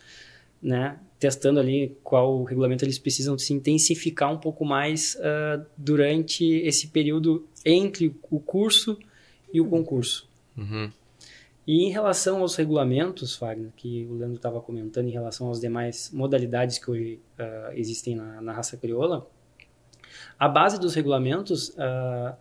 [0.62, 0.98] né?
[1.18, 7.46] testando ali qual regulamento eles precisam se intensificar um pouco mais uh, durante esse período
[7.66, 8.98] entre o curso
[9.52, 10.28] e o concurso.
[10.56, 10.90] Uhum.
[11.66, 16.10] E em relação aos regulamentos, Fagner, que o Leandro estava comentando, em relação às demais
[16.12, 19.26] modalidades que hoje uh, existem na, na, raça crioula,
[20.38, 22.34] a base dos regulamentos, uh,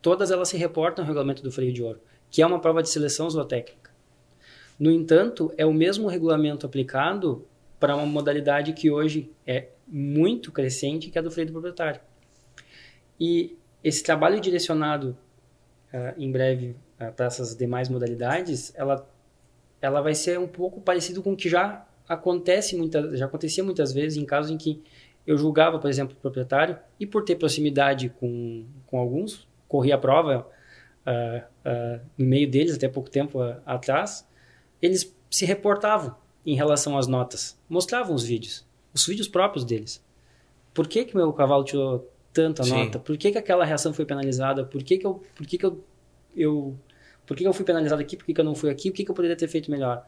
[0.00, 2.00] todas elas se reportam ao regulamento do freio de ouro,
[2.30, 3.90] que é uma prova de seleção zootécnica.
[4.78, 7.46] No entanto, é o mesmo regulamento aplicado
[7.80, 12.00] para uma modalidade que hoje é muito crescente, que é a do freio do proprietário.
[13.18, 15.16] E esse trabalho direcionado,
[15.92, 19.08] uh, em breve, uh, para essas demais modalidades, ela,
[19.80, 23.92] ela vai ser um pouco parecido com o que já acontece muitas, já acontecia muitas
[23.92, 24.82] vezes em casos em que
[25.26, 29.98] eu julgava, por exemplo, o proprietário e por ter proximidade com, com alguns, corri a
[29.98, 30.46] prova
[31.06, 34.26] uh, no meio deles até pouco tempo atrás,
[34.80, 40.04] eles se reportavam em relação às notas, mostravam os vídeos, os vídeos próprios deles.
[40.74, 42.84] Por que que meu cavalo tirou tanta Sim.
[42.84, 42.98] nota?
[42.98, 44.64] Por que que aquela reação foi penalizada?
[44.64, 45.84] Por que que eu, por que que eu,
[46.36, 46.76] eu
[47.26, 48.16] por que, que eu fui penalizado aqui?
[48.16, 48.90] Por que, que eu não fui aqui?
[48.90, 50.06] O que, que eu poderia ter feito melhor?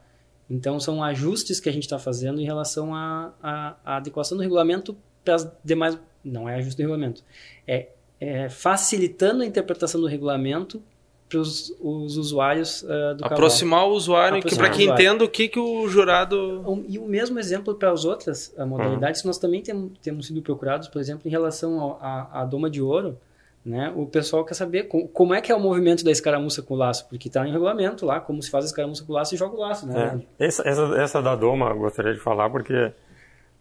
[0.49, 5.35] Então, são ajustes que a gente está fazendo em relação à, adequação do regulamento para
[5.35, 5.97] as demais.
[6.23, 7.23] Não é ajuste do regulamento.
[7.67, 10.83] É, é facilitando a interpretação do regulamento
[11.27, 13.93] para os usuários uh, do Aproximar cavalo.
[13.93, 16.85] o usuário, para que entenda o que, que o jurado...
[16.87, 19.29] E o mesmo exemplo para as outras modalidades, uhum.
[19.29, 23.17] nós também tem, temos sido procurados, por exemplo, em relação à doma de ouro,
[23.65, 23.91] né?
[23.95, 26.77] O pessoal quer saber como, como, é que é o movimento da escaramuça com o
[26.77, 29.37] laço, porque está em regulamento lá, como se faz a escaramuça com o laço e
[29.37, 30.21] joga o laço, né?
[30.37, 30.45] É.
[30.45, 32.91] Essa, essa, essa, da doma eu gostaria de falar porque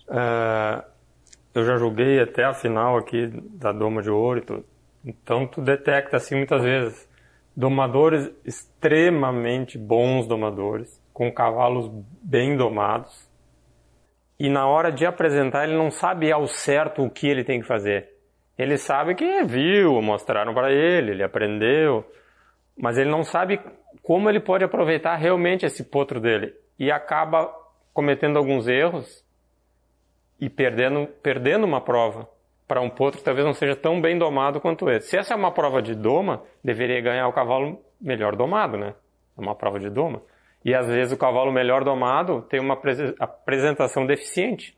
[0.09, 0.85] uh,
[1.55, 4.65] eu já joguei até a final aqui da doma de ouro e tudo.
[5.03, 7.09] Então tu detecta assim muitas vezes
[7.57, 11.89] domadores extremamente bons domadores, com cavalos
[12.23, 13.29] bem domados,
[14.39, 17.67] e na hora de apresentar ele não sabe ao certo o que ele tem que
[17.67, 18.11] fazer.
[18.59, 22.05] Ele sabe que viu, mostraram para ele, ele aprendeu,
[22.77, 23.61] mas ele não sabe
[24.03, 26.53] como ele pode aproveitar realmente esse potro dele.
[26.79, 27.53] E acaba
[27.93, 29.25] cometendo alguns erros
[30.41, 32.29] e perdendo, perdendo uma prova
[32.75, 35.11] para um potro talvez não seja tão bem domado quanto esse.
[35.11, 38.97] Se essa é uma prova de doma, deveria ganhar o cavalo melhor domado, né?
[39.39, 40.21] É uma prova de doma.
[40.65, 42.77] E às vezes o cavalo melhor domado tem uma
[43.21, 44.77] apresentação deficiente.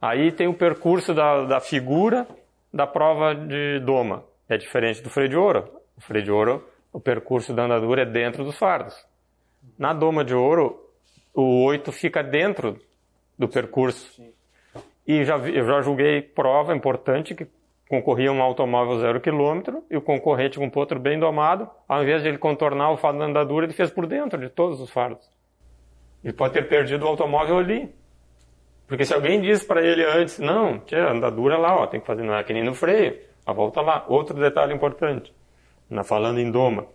[0.00, 2.26] Aí tem o percurso da, da figura
[2.72, 4.24] da prova de doma.
[4.48, 5.68] É diferente do freio de ouro.
[5.98, 8.96] O freio de ouro, o percurso da andadura é dentro dos fardos.
[9.78, 10.82] Na doma de ouro,
[11.34, 12.80] o 8 fica dentro
[13.38, 14.14] do percurso.
[14.14, 14.32] Sim.
[15.06, 17.46] E já, eu já julguei prova importante que
[17.88, 22.22] concorria um automóvel zero quilômetro e o concorrente com um potro bem domado, ao invés
[22.22, 25.28] de ele contornar o fardo da andadura, ele fez por dentro de todos os fardos.
[26.24, 27.92] Ele pode ter perdido o automóvel ali.
[28.86, 32.22] Porque se alguém diz para ele antes, não, tia, andadura lá, ó, tem que fazer,
[32.22, 34.04] não é que nem no freio, a volta lá.
[34.08, 35.34] Outro detalhe importante,
[35.88, 36.86] na falando em doma,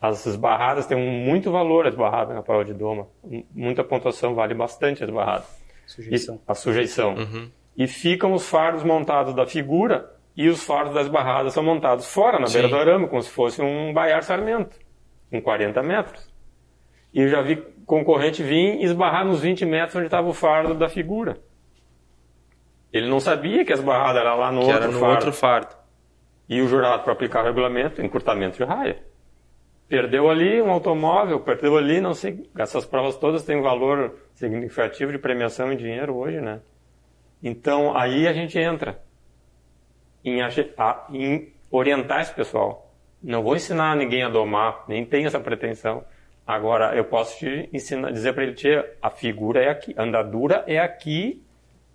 [0.00, 3.08] as barradas têm muito valor, as barradas na prova de doma.
[3.54, 5.65] Muita pontuação, vale bastante as barradas.
[5.86, 6.34] Sujeição.
[6.34, 7.14] E, a sujeição.
[7.14, 7.50] Uhum.
[7.76, 12.38] E ficam os fardos montados da figura e os fardos das barradas são montados fora,
[12.38, 12.54] na Sim.
[12.54, 14.76] beira do arame, como se fosse um baiar sarmento,
[15.30, 16.30] com 40 metros.
[17.14, 20.88] E eu já vi concorrente vir esbarrar nos 20 metros onde estava o fardo da
[20.88, 21.38] figura.
[22.92, 25.14] Ele não sabia que as barradas eram lá no, que outro, era no fardo.
[25.14, 25.76] outro fardo.
[26.48, 29.02] E o jurado, para aplicar o regulamento, encurtamento de raia.
[29.88, 32.48] Perdeu ali um automóvel, perdeu ali, não sei.
[32.58, 36.60] Essas provas todas têm um valor significativo de premiação em dinheiro hoje, né?
[37.42, 39.00] Então, aí a gente entra
[40.24, 40.40] em,
[41.12, 42.92] em orientar esse pessoal.
[43.22, 46.04] Não vou ensinar ninguém a domar, nem tenho essa pretensão.
[46.44, 48.54] Agora, eu posso te ensinar, dizer para ele,
[49.00, 51.42] a figura é aqui, a andadura é aqui,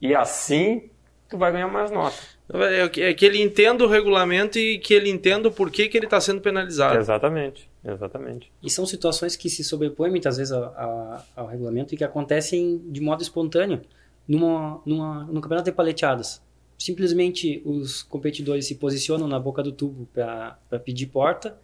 [0.01, 0.89] e assim
[1.31, 2.15] tu vai ganhar mais nota.
[2.53, 6.05] É, é que ele entenda o regulamento e que ele entenda o porquê que ele
[6.05, 6.97] está sendo penalizado.
[6.99, 8.51] Exatamente, exatamente.
[8.61, 12.81] E são situações que se sobrepõem muitas vezes ao, ao, ao regulamento e que acontecem
[12.85, 13.81] de modo espontâneo
[14.27, 16.41] numa, numa, num campeonato de paleteadas.
[16.77, 21.57] Simplesmente os competidores se posicionam na boca do tubo para pedir porta,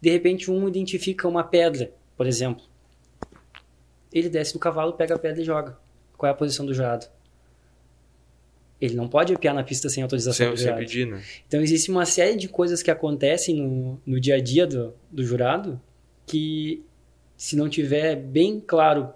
[0.00, 2.64] de repente um identifica uma pedra por exemplo,
[4.12, 5.76] ele desce do cavalo, pega a pedra e joga.
[6.16, 7.06] Qual é a posição do jurado?
[8.80, 10.78] Ele não pode piar na pista sem autorização sem, do jurado.
[10.78, 11.22] Sem pedir, né?
[11.46, 15.24] Então existe uma série de coisas que acontecem no, no dia a dia do, do
[15.24, 15.80] jurado
[16.26, 16.84] que,
[17.36, 19.12] se não tiver bem claro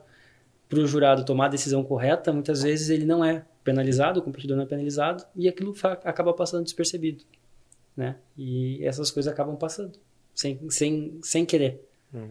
[0.69, 4.57] para o jurado tomar a decisão correta, muitas vezes ele não é penalizado, o competidor
[4.57, 7.25] não é penalizado e aquilo acaba passando despercebido,
[7.97, 8.17] né?
[8.37, 9.99] E essas coisas acabam passando
[10.35, 11.83] sem, sem, sem querer.
[12.15, 12.31] Hum.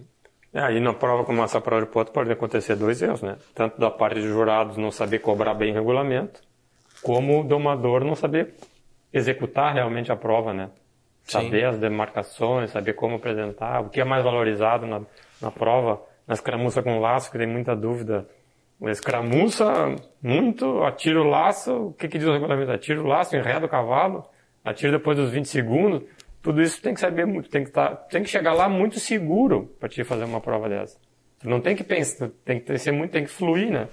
[0.54, 3.38] É, aí na prova como essa prova de ponto pode acontecer dois erros, né?
[3.54, 6.42] Tanto da parte de jurados não saber cobrar bem o regulamento,
[7.02, 8.56] como o domador não saber
[9.14, 10.70] executar realmente a prova, né?
[11.24, 11.66] Saber Sim.
[11.66, 15.02] as demarcações, saber como apresentar, o que é mais valorizado na,
[15.42, 18.28] na prova, na escramuça com laço, que tem muita dúvida.
[18.82, 22.72] Escramuça, muito, atira o laço, o que, que diz o regulamento?
[22.72, 24.24] Atira o laço, enreda o cavalo,
[24.64, 26.04] atira depois dos 20 segundos.
[26.42, 29.76] Tudo isso tem que saber muito, tem que, tá, tem que chegar lá muito seguro
[29.80, 30.98] para te fazer uma prova dessa.
[31.40, 33.88] Tu não tem que pensar, tem que ser muito, tem que fluir, né?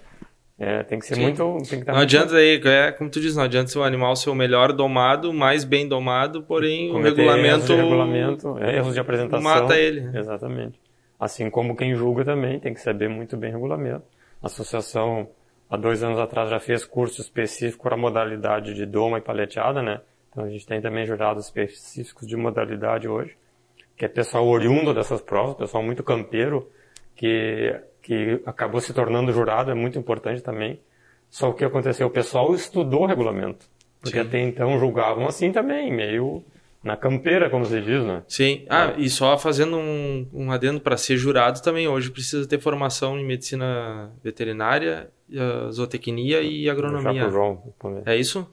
[0.59, 1.23] É, tem que ser Sim.
[1.23, 1.59] muito.
[1.69, 4.35] Tem que não adianta aí, é como tu diz, não adianta o animal ser o
[4.35, 7.47] melhor domado, mais bem domado, porém o regulamento.
[7.47, 9.43] Erros de regulamento, é, erros de apresentação.
[9.43, 10.17] Mata ele.
[10.17, 10.81] Exatamente.
[11.19, 14.05] Assim como quem julga também tem que saber muito bem o regulamento.
[14.43, 15.29] A associação
[15.69, 19.83] há dois anos atrás já fez curso específico para a modalidade de doma e paleteada,
[19.83, 20.01] né?
[20.31, 23.37] Então a gente tem também jurados específicos de modalidade hoje,
[23.97, 26.69] que é pessoal oriundo dessas provas, pessoal muito campeiro,
[27.17, 27.75] que,
[28.05, 30.79] que acabou se tornando jurado, é muito importante também.
[31.31, 32.07] Só o que aconteceu?
[32.07, 33.67] O pessoal estudou o regulamento.
[34.01, 34.27] Porque Sim.
[34.27, 36.45] até então julgavam assim também, meio
[36.83, 38.23] na campeira, como se diz, né?
[38.29, 38.67] Sim.
[38.69, 39.01] Ah, é.
[39.01, 43.25] e só fazendo um, um adendo para ser jurado também, hoje precisa ter formação em
[43.25, 45.09] medicina veterinária,
[45.73, 47.31] zootecnia e agronomia.
[47.31, 47.73] João,
[48.05, 48.47] é isso?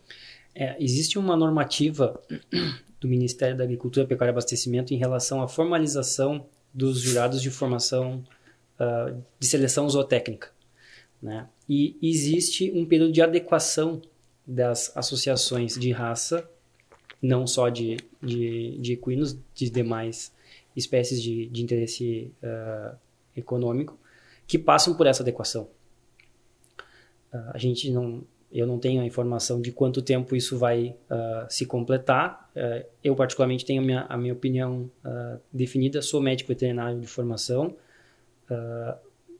[0.55, 2.17] É, existe uma normativa
[3.01, 8.23] do Ministério da Agricultura, Pecuária e Abastecimento em relação à formalização dos jurados de formação
[8.81, 10.49] uh, de seleção zootécnica.
[11.21, 11.47] Né?
[11.69, 14.01] E existe um período de adequação
[14.45, 16.49] das associações de raça,
[17.21, 20.33] não só de, de, de equinos, de demais
[20.75, 22.97] espécies de, de interesse uh,
[23.35, 23.99] econômico,
[24.47, 25.69] que passam por essa adequação.
[27.31, 31.45] Uh, a gente não eu não tenho a informação de quanto tempo isso vai uh,
[31.47, 32.49] se completar.
[32.53, 36.01] Uh, eu, particularmente, tenho a minha, a minha opinião uh, definida.
[36.01, 37.73] Sou médico veterinário de formação,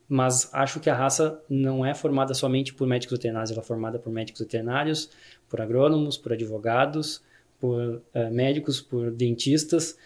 [0.08, 3.98] mas acho que a raça não é formada somente por médicos veterinários, ela é formada
[3.98, 5.10] por médicos veterinários,
[5.50, 7.24] por agrônomos, por advogados,
[7.60, 8.02] por
[8.32, 9.98] médicos, por dentistas.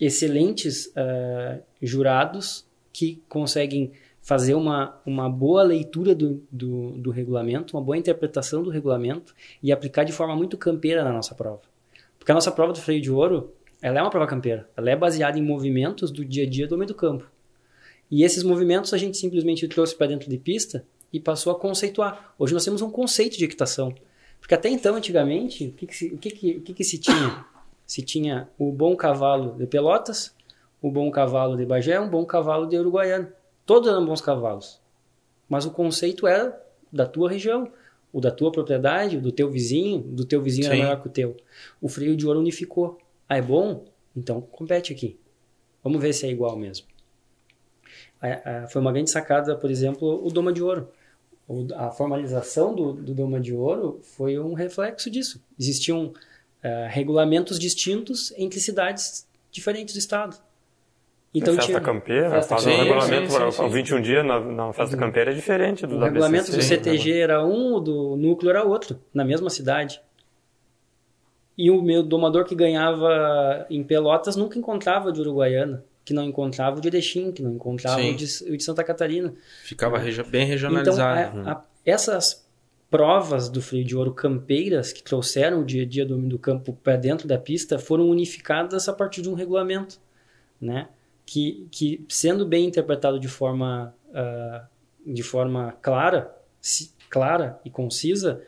[0.00, 0.92] Excelentes
[1.80, 3.92] jurados que conseguem
[4.22, 9.72] fazer uma, uma boa leitura do, do, do, regulamento, uma boa interpretação do regulamento e
[9.72, 11.60] aplicar de forma muito campeira na nossa prova.
[12.18, 14.70] Porque a nossa prova do freio de ouro, ela é uma prova campeira.
[14.76, 17.28] Ela é baseada em movimentos do dia a dia do meio do campo.
[18.12, 22.34] E esses movimentos a gente simplesmente trouxe para dentro de pista e passou a conceituar.
[22.38, 23.94] Hoje nós temos um conceito de equitação.
[24.38, 26.98] Porque até então, antigamente, o que, que, se, o que, que, o que, que se
[26.98, 27.42] tinha?
[27.86, 30.34] Se tinha o bom cavalo de Pelotas,
[30.82, 33.32] o bom cavalo de Bagé, um bom cavalo de Uruguaiana.
[33.64, 34.78] Todos eram bons cavalos.
[35.48, 37.72] Mas o conceito era da tua região,
[38.12, 40.72] o da tua propriedade, o do teu vizinho, do teu vizinho Sim.
[40.72, 41.34] era maior que o teu.
[41.80, 42.98] O freio de ouro unificou.
[43.26, 43.86] Ah, é bom?
[44.14, 45.18] Então compete aqui.
[45.82, 46.91] Vamos ver se é igual mesmo.
[48.68, 50.88] Foi uma grande sacada, por exemplo, o Doma de Ouro.
[51.76, 55.42] a formalização do, do Doma de Ouro foi um reflexo disso.
[55.58, 56.12] Existiam uh,
[56.88, 60.36] regulamentos distintos entre cidades diferentes do estado.
[61.34, 61.80] Então, festa tinha...
[61.80, 63.68] campeira, festa faz um regulamento sim, sim, sim.
[63.68, 67.42] 21 dias na, na festa campeira é diferente do o da regulamento do CTG era
[67.44, 70.00] um, o do núcleo era outro, na mesma cidade.
[71.56, 76.78] E o meu domador que ganhava em Pelotas nunca encontrava de Uruguaiana, que não encontrava
[76.78, 79.32] o de Erechim, que não encontrava o de, o de, Santa Catarina.
[79.64, 80.22] Ficava é.
[80.24, 81.40] bem regionalizado.
[81.40, 82.46] Então, a, a, essas
[82.90, 86.38] provas do freio de ouro campeiras que trouxeram o dia a dia do homem do
[86.38, 89.98] campo para dentro da pista foram unificadas a partir de um regulamento,
[90.60, 90.88] né?
[91.24, 94.66] que, que sendo bem interpretado de forma, uh,
[95.06, 98.42] de forma clara, si, clara e concisa,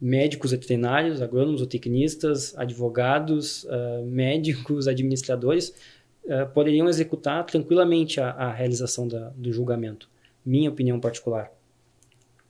[0.00, 5.74] médicos veterinários, agrônomos ou tecnistas, advogados, uh, médicos, administradores,
[6.26, 10.08] uh, poderiam executar tranquilamente a, a realização da, do julgamento.
[10.44, 11.50] Minha opinião particular.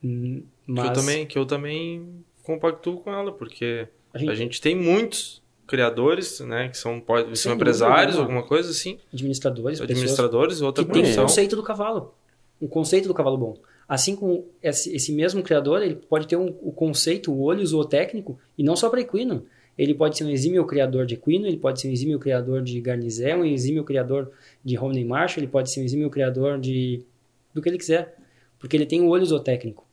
[0.03, 0.85] Mas...
[0.85, 4.74] Que, eu também, que eu também compactuo com ela, porque a gente, a gente tem
[4.74, 8.99] muitos criadores, né, que são, pode, são empresários, alguma coisa assim.
[9.12, 12.14] Administradores, administradores, outra que tem o conceito do cavalo,
[12.61, 13.57] um conceito do cavalo bom.
[13.89, 18.39] Assim como esse, esse mesmo criador, ele pode ter um, o conceito, o olho zootécnico,
[18.59, 19.47] e não só para equino.
[19.77, 22.81] Ele pode ser um exímio criador de equino, ele pode ser um exímio criador de
[22.81, 24.31] garnizé, um exímio criador
[24.64, 27.05] de Romney Marshall, ele pode ser um exímio criador de
[27.53, 28.16] do que ele quiser,
[28.59, 29.87] porque ele tem o olho zootécnico.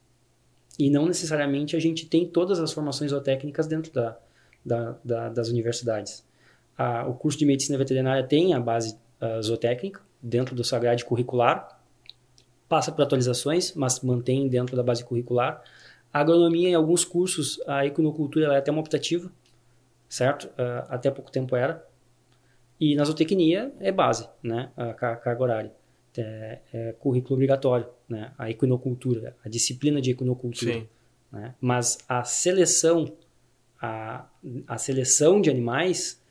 [0.77, 4.17] E não necessariamente a gente tem todas as formações zootécnicas dentro da,
[4.65, 6.25] da, da, das universidades.
[6.77, 8.97] A, o curso de medicina veterinária tem a base
[9.41, 11.79] zootécnica dentro do seu grade curricular,
[12.67, 15.61] passa por atualizações, mas mantém dentro da base curricular.
[16.11, 19.31] A agronomia, em alguns cursos, a equinocultura é até uma optativa,
[20.13, 20.43] certo?
[20.43, 21.83] Uh, até pouco tempo era.
[22.79, 24.71] E na zootecnia é base, né?
[24.77, 25.73] A carga horária.
[26.15, 28.31] É, é, currículo obrigatório, né?
[28.37, 30.73] A equinocultura, a disciplina de equinocultura.
[30.73, 30.87] Sim.
[31.31, 31.55] Né?
[31.59, 33.11] Mas a seleção
[33.81, 34.29] a,
[34.67, 36.21] a seleção de animais,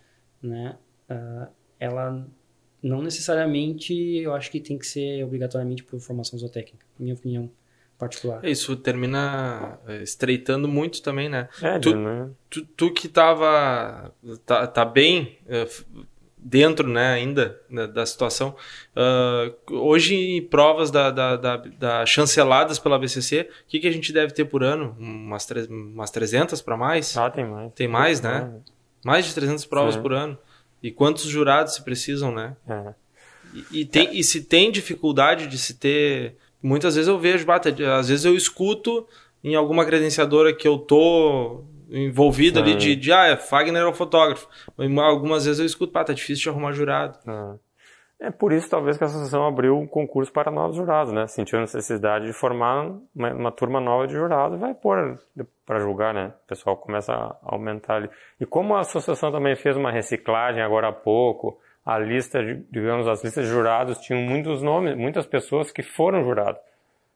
[0.40, 0.78] né,
[1.10, 2.26] uh, ela
[2.82, 7.50] não necessariamente eu acho que tem que ser obrigatoriamente por formação zootécnica, minha opinião
[8.02, 8.44] particular.
[8.44, 11.48] É, isso termina é, estreitando muito também, né?
[11.62, 12.28] É, tu, né?
[12.50, 14.12] Tu, tu, que tava
[14.44, 15.66] tá, tá bem é,
[16.36, 18.56] dentro né, ainda né, da situação.
[18.96, 24.12] Uh, hoje, provas da, da, da, da, chanceladas pela BCC, o que, que a gente
[24.12, 24.96] deve ter por ano?
[24.98, 27.16] Umas, tre umas 300 para mais?
[27.16, 27.72] Ah, tem mais.
[27.72, 28.52] Tem mais, né?
[29.04, 30.36] Mais de 300 provas por ano.
[30.82, 32.56] E quantos jurados se precisam, né?
[32.68, 32.94] É.
[33.54, 37.70] E, e, tem, e se tem dificuldade de se ter muitas vezes eu vejo, bata,
[37.98, 39.06] às vezes eu escuto
[39.42, 43.92] em alguma credenciadora que eu tô envolvido ali de, de, ah, é, Fagner é o
[43.92, 44.48] fotógrafo.
[45.02, 47.18] Algumas vezes eu escuto, pá, tá difícil de arrumar jurado.
[48.22, 51.26] É por isso, talvez, que a associação abriu um concurso para novos jurados, né?
[51.26, 55.18] Sentiu a necessidade de formar uma, uma turma nova de jurados, vai pôr
[55.66, 56.32] para julgar, né?
[56.44, 58.08] O pessoal começa a aumentar ali.
[58.40, 63.24] E como a associação também fez uma reciclagem agora há pouco, a lista, digamos, as
[63.24, 66.60] listas de jurados tinham muitos nomes, muitas pessoas que foram jurados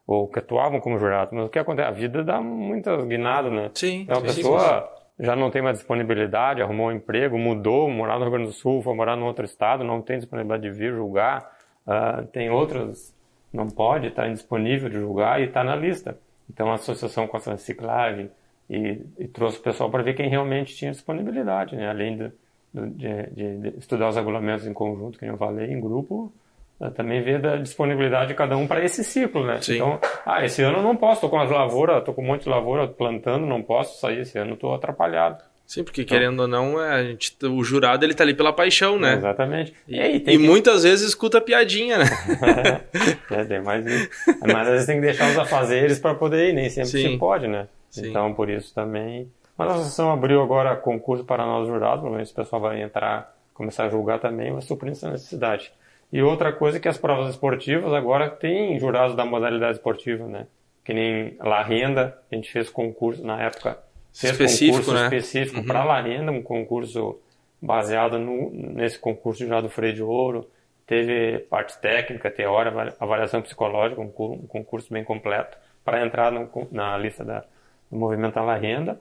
[0.06, 1.32] ou que atuavam como jurados.
[1.32, 1.88] Mas o que acontece?
[1.88, 3.70] A vida dá muitas guinadas, né?
[3.74, 4.02] Sim.
[4.02, 4.88] Então a sim, pessoa
[5.18, 5.24] sim.
[5.24, 8.82] já não tem mais disponibilidade, arrumou um emprego, mudou, morar no Rio Grande do Sul,
[8.82, 11.56] foi morar no outro estado, não tem disponibilidade de vir julgar.
[11.86, 13.14] Uh, tem outras,
[13.52, 16.18] não pode, está indisponível de julgar e está na lista.
[16.50, 18.30] Então a associação com essa reciclagem
[18.68, 21.88] e, e trouxe o pessoal para ver quem realmente tinha disponibilidade, né?
[21.88, 22.32] Além de,
[22.76, 26.32] de, de, estudar os regulamentos em conjunto, que eu falei, em grupo,
[26.78, 29.60] né, também ver da disponibilidade de cada um para esse ciclo, né?
[29.60, 29.76] Sim.
[29.76, 32.44] Então, ah, esse ano eu não posso, tô com as lavouras, tô com um monte
[32.44, 35.42] de lavoura plantando, não posso sair esse ano, tô atrapalhado.
[35.66, 38.52] Sim, porque então, querendo ou não, é, a gente, o jurado ele tá ali pela
[38.52, 39.14] paixão, né?
[39.14, 39.74] Exatamente.
[39.88, 40.38] E, e, e que...
[40.38, 42.04] muitas vezes escuta piadinha, né?
[43.32, 44.08] é, tem mais isso.
[44.42, 47.12] Mas às vezes tem que deixar os afazeres para poder ir, nem sempre Sim.
[47.12, 47.66] se pode, né?
[47.90, 48.10] Sim.
[48.10, 49.28] Então, por isso também.
[49.56, 53.84] Mas a associação abriu agora concurso para nós jurados, provavelmente o pessoal vai entrar, começar
[53.84, 55.72] a julgar também, vai suprir essa necessidade.
[56.12, 60.46] E outra coisa é que as provas esportivas agora têm jurados da modalidade esportiva, né?
[60.84, 63.78] Que nem La Renda, a gente fez concurso na época.
[64.12, 65.04] Fez específico, concurso né?
[65.04, 65.66] específico uhum.
[65.66, 67.18] para La Renda, um concurso
[67.60, 70.48] baseado no, nesse concurso já do Freio de Ouro.
[70.86, 76.96] Teve parte técnica, teórica, avaliação psicológica, um, um concurso bem completo para entrar no, na
[76.96, 77.44] lista da,
[77.90, 79.00] do movimento La Renda.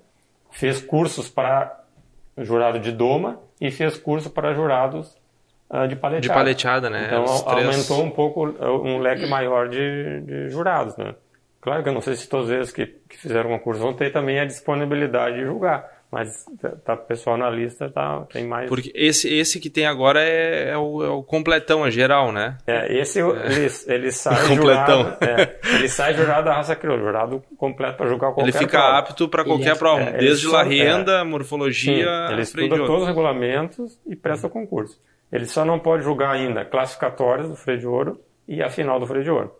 [0.55, 1.83] Fez cursos para
[2.37, 5.15] jurado de doma e fez curso para jurados
[5.69, 6.21] uh, de paleteada.
[6.21, 7.05] De paleteada, né?
[7.07, 11.13] Então aumentou um pouco um leque maior de, de, jurados, né?
[11.61, 14.39] Claro que eu não sei se todos eles que, que fizeram concurso vão ter também
[14.39, 18.69] a disponibilidade de julgar, mas tá, tá pessoal na lista tá tem mais.
[18.69, 22.57] Porque esse esse que tem agora é, é, o, é o, completão, é geral, né?
[22.65, 23.23] É esse é.
[23.23, 25.03] ele, ele sai completão.
[25.03, 28.43] Jurado, é, ele sai jurado da raça crioula, jurado completo para julgar qualquer.
[28.43, 28.97] Ele fica prova.
[28.97, 32.27] apto para qualquer é, prova, desde la renda, morfologia.
[32.27, 34.99] Sim, ele estuda todos os regulamentos e presta o concurso.
[35.31, 39.07] Ele só não pode julgar ainda classificatórias do freio de ouro e a final do
[39.07, 39.51] freio de ouro.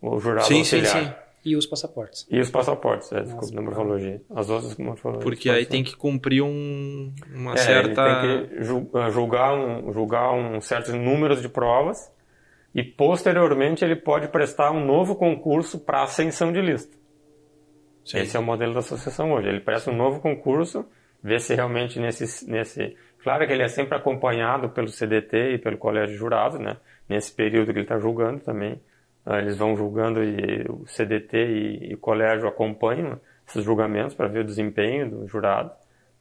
[0.00, 0.86] O jurado sim, auxiliar.
[0.86, 1.23] Sim, sim.
[1.44, 2.26] E os passaportes.
[2.30, 4.22] E os passaportes, é, desculpa, na morfologia.
[4.34, 5.24] As outras morfologias.
[5.24, 8.02] Porque aí tem que cumprir um, uma é, certa...
[8.04, 12.10] Tem que ah, julgar um, julgar um certos números de provas
[12.74, 16.96] e posteriormente ele pode prestar um novo concurso para ascensão de lista.
[18.04, 18.18] Sim.
[18.18, 19.48] Esse é o modelo da associação hoje.
[19.48, 20.84] Ele presta um novo concurso,
[21.22, 25.78] vê se realmente nesse, nesse Claro que ele é sempre acompanhado pelo CDT e pelo
[25.78, 26.76] colégio de jurados, né?
[27.08, 28.78] Nesse período que ele está julgando também.
[29.26, 33.18] Ah, eles vão julgando e o CDT e, e o colégio acompanham
[33.48, 35.70] esses julgamentos para ver o desempenho do jurado.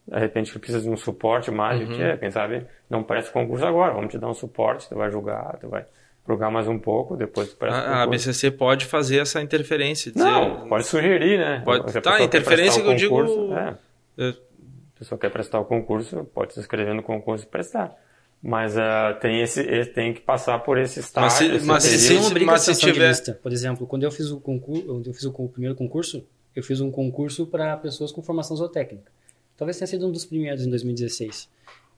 [0.07, 1.95] De repente ele precisa de um suporte mais, uhum.
[1.95, 5.09] que é, quem sabe não presta concurso agora, vamos te dar um suporte, tu vai
[5.09, 5.85] julgar, tu vai
[6.27, 10.11] julgar mais um pouco, depois tu presta a, a BCC pode fazer essa interferência.
[10.11, 11.61] Dizer, não, pode sugerir, né?
[11.63, 13.53] Pode, tá, interferência que eu digo...
[13.53, 13.75] É.
[14.17, 14.33] Eu,
[15.03, 17.93] pessoa quer prestar o concurso, pode se inscrever no concurso e prestar.
[18.45, 21.49] Mas uh, tem, esse, tem que passar por esse estágio.
[21.49, 23.07] Mas se, mas se, se, uma mas se tiver...
[23.07, 23.39] lista.
[23.41, 26.91] Por exemplo, quando eu fiz o concurso, eu fiz o primeiro concurso, eu fiz um
[26.91, 29.09] concurso para pessoas com formação zootécnica.
[29.55, 31.49] Talvez tenha sido um dos primeiros em 2016.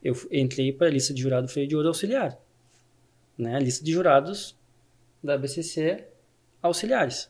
[0.03, 2.37] Eu entrei para a lista de jurado freio de ouro auxiliar.
[3.35, 3.55] Né?
[3.55, 4.55] A lista de jurados
[5.23, 6.05] da BCC
[6.61, 7.29] auxiliares.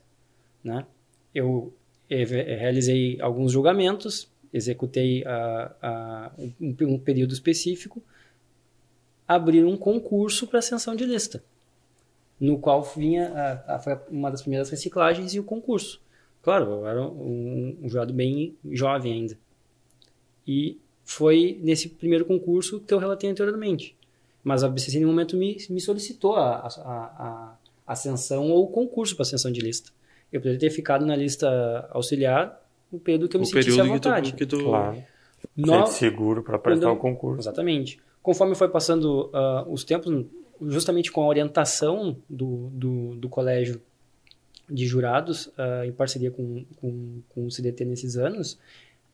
[0.61, 0.85] Né?
[1.33, 1.73] Eu
[2.09, 8.03] realizei alguns julgamentos, executei a, a, um, um, período específico,
[9.27, 11.43] abrir um concurso para ascensão de lista,
[12.39, 13.31] no qual vinha
[13.67, 16.01] a, a, uma das primeiras reciclagens e o concurso.
[16.41, 19.37] Claro, eu era um, um jurado bem jovem ainda.
[20.47, 23.95] E foi nesse primeiro concurso que eu relatei anteriormente.
[24.43, 27.57] Mas a BCC, em um momento, me, me solicitou a, a,
[27.87, 29.91] a ascensão ou o concurso para ascensão de lista.
[30.31, 32.61] Eu poderia ter ficado na lista auxiliar
[32.91, 34.33] o período que eu me o sentisse à vontade.
[34.33, 34.69] Que tu, que tu...
[34.69, 35.03] Claro.
[35.55, 35.87] No...
[35.87, 36.97] seguro para prestar Quando...
[36.97, 37.41] o concurso.
[37.41, 37.99] Exatamente.
[38.25, 40.25] Conforme foi passando uh, os tempos,
[40.59, 43.79] justamente com a orientação do, do, do colégio
[44.67, 48.53] de jurados, uh, em parceria com, com, com o CDT nesses anos,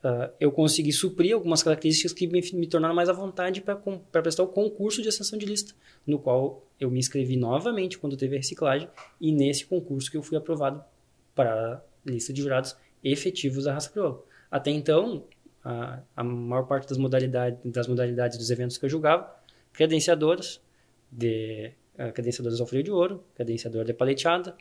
[0.01, 4.43] uh, eu consegui suprir algumas características que me, me tornaram mais à vontade para prestar
[4.43, 5.73] o concurso de ascensão de lista,
[6.07, 8.87] no qual eu me inscrevi novamente quando teve a reciclagem,
[9.19, 10.81] e nesse concurso que eu fui aprovado
[11.35, 14.23] para a lista de jurados efetivos da raça crioula.
[14.49, 15.25] Até então,
[15.63, 19.33] a, a maior parte das modalidades, das modalidades dos eventos que eu julgava,
[19.73, 20.61] credenciadoras,
[21.11, 24.55] de, uh, credenciadoras ao freio de ouro, credenciadora de paleteada,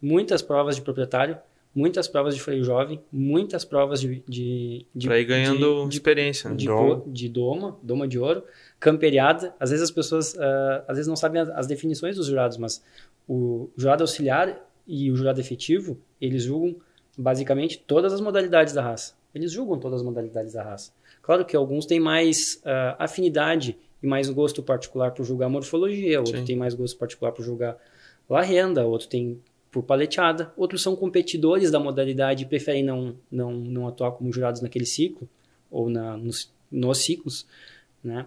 [0.00, 1.38] muitas provas de proprietário,
[1.76, 4.22] muitas provas de freio jovem, muitas provas de.
[4.26, 6.48] de, de pra ir ganhando de, de, experiência.
[6.48, 6.56] Né?
[6.56, 7.02] De, doma.
[7.06, 8.42] de doma, doma de ouro,
[8.80, 9.54] camperiada.
[9.60, 12.82] Às vezes as pessoas uh, às vezes não sabem as, as, definições dos jurados, mas
[13.28, 16.76] o jurado auxiliar e o jurado efetivo, eles julgam
[17.18, 19.14] basicamente todas as modalidades da raça.
[19.36, 20.90] Eles julgam todas as modalidades da raça.
[21.20, 26.38] Claro que alguns têm mais uh, afinidade e mais gosto particular por julgar morfologia, outro
[26.38, 26.44] Sim.
[26.46, 27.76] tem mais gosto particular por julgar
[28.30, 29.38] la renda, outro tem
[29.70, 34.62] por paleteada, outros são competidores da modalidade e preferem não, não, não atuar como jurados
[34.62, 35.28] naquele ciclo
[35.70, 37.46] ou na, nos, nos ciclos,
[38.02, 38.26] né?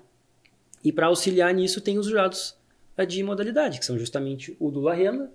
[0.83, 2.55] E para auxiliar nisso tem os jurados
[3.07, 5.31] de modalidade, que são justamente o do la renda,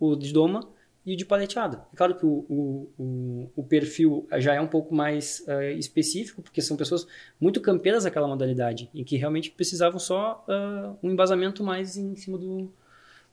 [0.00, 0.68] o de doma
[1.04, 1.84] e de paleteada.
[1.92, 6.42] É claro que o, o, o, o perfil já é um pouco mais uh, específico,
[6.42, 7.06] porque são pessoas
[7.40, 12.38] muito campeiras daquela modalidade, e que realmente precisavam só uh, um embasamento mais em cima
[12.38, 12.70] do,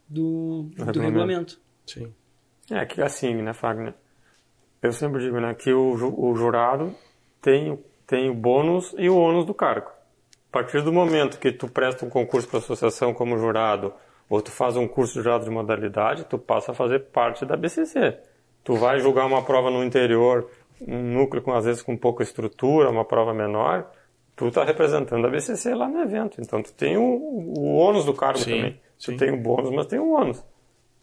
[0.07, 1.59] do, do regulamento.
[1.85, 2.11] Sim.
[2.71, 3.93] É que assim, né, Fagner?
[4.81, 6.95] Eu sempre digo, né, que o, o jurado
[7.41, 9.89] tem, tem o bônus e o ônus do cargo.
[10.49, 13.93] A partir do momento que tu presta um concurso para a associação como jurado,
[14.29, 17.57] ou tu faz um curso de jurado de modalidade, tu passa a fazer parte da
[17.57, 18.17] BCC.
[18.63, 20.47] Tu vai julgar uma prova no interior,
[20.87, 23.89] um núcleo com às vezes com pouca estrutura, uma prova menor,
[24.35, 26.39] tu está representando a BCC lá no evento.
[26.39, 28.81] Então tu tem o, o ônus do cargo sim, também.
[28.99, 29.17] Tu sim.
[29.17, 30.45] tem o bônus, mas tem o ônus.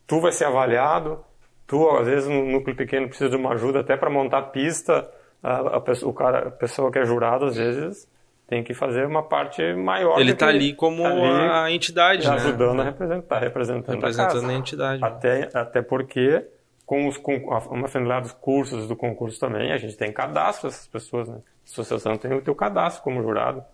[0.07, 1.19] Tu vai ser avaliado,
[1.67, 5.11] tu às vezes no núcleo pequeno precisa de uma ajuda até para montar pista,
[5.43, 8.09] a, a, o cara, a pessoa que é jurado às vezes
[8.47, 10.21] tem que fazer uma parte maior.
[10.21, 12.35] Ele está ali como tá ali, a entidade, né?
[12.35, 15.05] Ajudando a representar, representando, representando a, a, entidade.
[15.05, 16.47] Até, até porque,
[16.85, 17.35] com, os, com
[17.71, 21.37] uma finalidade dos cursos do concurso também, a gente tem cadastro dessas pessoas, né?
[21.37, 23.65] A associação tem o teu cadastro como jurado.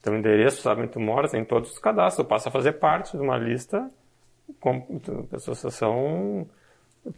[0.00, 2.24] Teu endereço, sabe onde tu mora, tem todos os cadastros.
[2.24, 3.90] Tu passa a fazer parte de uma lista
[4.60, 5.00] com,
[5.32, 6.46] a associação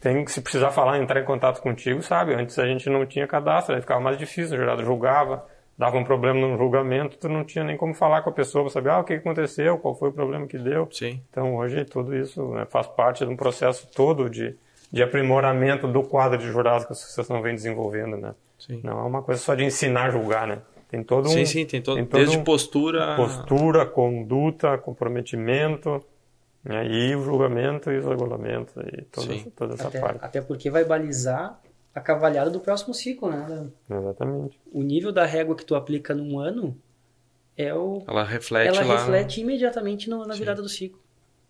[0.01, 2.33] tem se precisar falar, entrar em contato contigo, sabe?
[2.33, 5.45] Antes a gente não tinha cadastro, aí ficava mais difícil, o jurado julgava,
[5.77, 8.73] dava um problema no julgamento, tu não tinha nem como falar com a pessoa para
[8.73, 10.87] saber ah, o que aconteceu, qual foi o problema que deu.
[10.91, 11.21] Sim.
[11.29, 14.55] Então hoje tudo isso né, faz parte de um processo todo de,
[14.91, 18.33] de aprimoramento do quadro de jurados que a associação vem desenvolvendo, né?
[18.57, 18.81] Sim.
[18.83, 20.59] Não é uma coisa só de ensinar a julgar, né?
[20.89, 21.31] Tem todo um...
[21.31, 23.15] Sim, sim, tem todo, tem todo desde um, postura...
[23.15, 26.03] Postura, conduta, comprometimento...
[26.63, 26.85] Né?
[26.85, 30.19] E o julgamento e os regulamentos e toda, essa, toda essa até, parte.
[30.21, 31.61] Até porque vai balizar
[31.97, 33.67] a cavalhada do próximo ciclo, né?
[33.89, 34.59] Exatamente.
[34.71, 36.77] O nível da régua que tu aplica num ano
[37.57, 38.03] é o.
[38.07, 38.97] Ela reflete Ela lá...
[38.97, 40.39] reflete imediatamente no, na Sim.
[40.39, 40.99] virada do ciclo.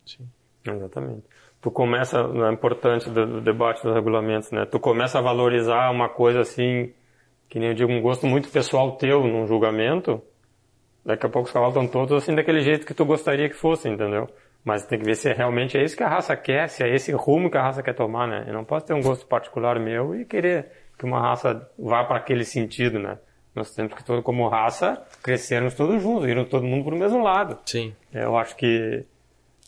[0.05, 0.25] Sim.
[0.65, 1.23] Exatamente.
[1.59, 4.65] Tu começa, é importante do, do, debate dos regulamentos, né?
[4.65, 6.93] Tu começa a valorizar uma coisa assim,
[7.49, 10.21] que nem eu digo, um gosto muito pessoal teu num julgamento,
[11.03, 13.89] daqui a pouco os cavalos estão todos assim daquele jeito que tu gostaria que fosse,
[13.89, 14.29] entendeu?
[14.67, 17.13] Mas tem que ver se realmente é isso que a raça quer, se é esse
[17.13, 18.43] rumo que a raça quer tomar, né?
[18.45, 22.17] Eu não posso ter um gosto particular meu e querer que uma raça vá para
[22.17, 23.17] aquele sentido, né?
[23.55, 27.23] Nós temos que, todo, como raça, crescermos todos juntos, irmos todo mundo para o mesmo
[27.23, 27.57] lado.
[27.65, 27.95] Sim.
[28.13, 29.05] Eu acho que,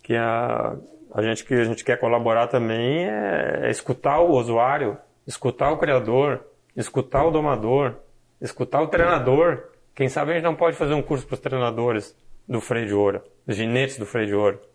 [0.03, 0.75] que a,
[1.15, 5.77] a gente que a gente quer colaborar também é, é escutar o usuário, escutar o
[5.77, 6.45] criador,
[6.75, 7.95] escutar o domador,
[8.41, 9.63] escutar o treinador.
[9.95, 12.13] Quem sabe a gente não pode fazer um curso para os treinadores
[12.45, 14.68] do freio de ouro, os ginetes do freio de ouro.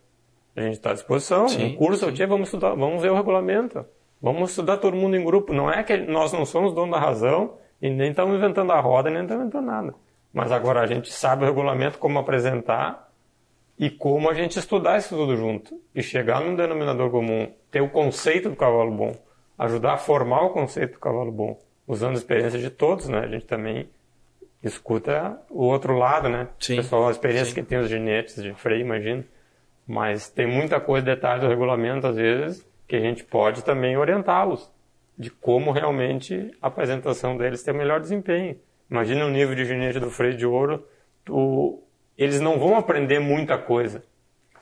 [0.56, 1.48] A gente está à disposição.
[1.48, 2.26] Sim, um curso, sim.
[2.26, 3.84] vamos estudar, vamos ver o regulamento.
[4.20, 5.52] Vamos estudar todo mundo em grupo.
[5.52, 9.10] Não é que nós não somos donos da razão e nem estamos inventando a roda,
[9.10, 9.94] nem estamos inventando nada.
[10.32, 13.12] Mas agora a gente sabe o regulamento, como apresentar
[13.78, 15.78] e como a gente estudar isso tudo junto.
[15.94, 19.12] E chegar num denominador comum, ter o conceito do cavalo bom,
[19.58, 23.18] ajudar a formar o conceito do cavalo bom, usando a experiência de todos, né?
[23.18, 23.88] A gente também
[24.62, 26.48] escuta o outro lado, né?
[26.58, 26.74] Sim.
[26.74, 27.54] O pessoal, a experiência sim.
[27.54, 29.24] que tem os ginetes de freio, imagina.
[29.86, 34.72] Mas tem muita coisa, detalhes do regulamento, às vezes, que a gente pode também orientá-los
[35.16, 38.56] de como realmente a apresentação deles tem o melhor desempenho.
[38.90, 40.86] Imagina o nível de ginete do freio de ouro,
[41.24, 41.82] tu,
[42.18, 44.02] eles não vão aprender muita coisa,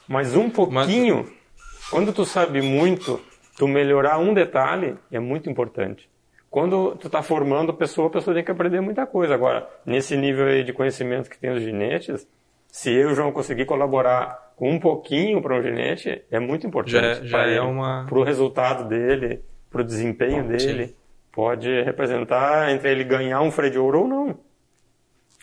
[0.07, 1.91] mas um pouquinho, mas...
[1.91, 3.21] quando tu sabe muito,
[3.57, 6.11] tu melhorar um detalhe é muito importante.
[6.51, 9.35] Quando tu está formando a pessoa, a pessoa tem que aprender muita coisa.
[9.35, 12.29] Agora, nesse nível aí de conhecimento que tem os ginetes,
[12.73, 16.67] se eu e o João conseguir colaborar com um pouquinho para o ginete, é muito
[16.67, 17.29] importante.
[17.29, 18.07] Já, já é uma...
[18.09, 20.87] Para o resultado dele, para o desempenho dele.
[20.87, 20.95] Sim.
[21.31, 24.39] Pode representar entre ele ganhar um freio de ouro ou não.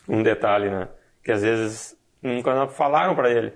[0.08, 0.88] Um detalhe, né?
[1.24, 3.54] Que às vezes nunca falaram para ele.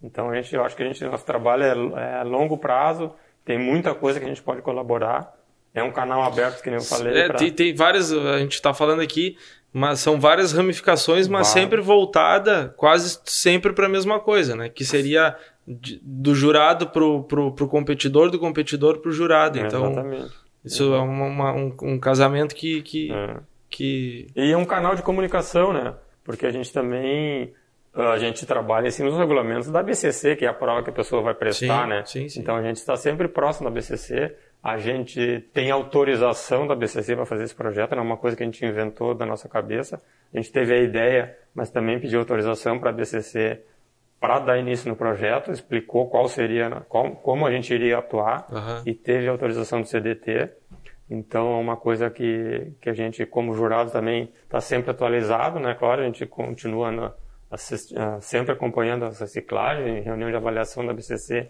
[0.00, 1.64] Então a gente, eu acho que a gente, nosso trabalho
[1.96, 3.12] é, é a longo prazo,
[3.44, 5.34] tem muita coisa que a gente pode colaborar.
[5.76, 7.16] É um canal aberto, que nem eu falei.
[7.16, 7.36] É, pra...
[7.36, 9.36] tem, tem várias, a gente está falando aqui,
[9.72, 14.70] mas são várias ramificações, mas sempre voltada quase sempre para a mesma coisa, né?
[14.70, 15.36] Que seria
[15.68, 19.58] de, do jurado pro, pro, pro competidor, do competidor pro jurado.
[19.58, 20.32] É, então, exatamente.
[20.64, 23.36] isso é uma, uma, um, um, casamento que, que, é.
[23.68, 24.28] que...
[24.34, 25.92] E é um canal de comunicação, né?
[26.24, 27.52] Porque a gente também
[27.94, 31.22] a gente trabalha assim nos regulamentos da BCC, que é a prova que a pessoa
[31.22, 32.02] vai prestar, sim, né?
[32.04, 32.40] Sim, sim.
[32.40, 34.34] Então a gente está sempre próximo da BCC.
[34.66, 38.42] A gente tem autorização da BCC para fazer esse projeto, não é uma coisa que
[38.42, 40.02] a gente inventou da nossa cabeça.
[40.34, 43.62] A gente teve a ideia, mas também pediu autorização para a BCC
[44.18, 48.82] para dar início no projeto, explicou qual seria, qual, como a gente iria atuar uhum.
[48.84, 50.50] e teve autorização do CDT.
[51.08, 55.76] Então é uma coisa que, que a gente, como jurado, também está sempre atualizado, né?
[55.78, 57.14] Claro, a gente continua na,
[57.48, 61.48] assist, uh, sempre acompanhando a reciclagem, reunião de avaliação da BCC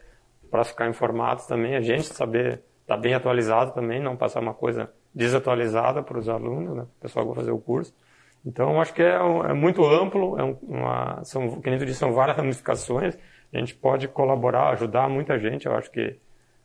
[0.50, 4.90] para ficar informados também, a gente saber tá bem atualizado também, não passar uma coisa
[5.14, 6.82] desatualizada para os alunos, né?
[6.82, 7.94] O pessoal que vai fazer o curso.
[8.44, 12.12] Então, acho que é, é muito amplo, é uma, são, que nem tu disse, são
[12.12, 13.18] várias ramificações.
[13.52, 15.66] A gente pode colaborar, ajudar muita gente.
[15.66, 16.16] Eu acho que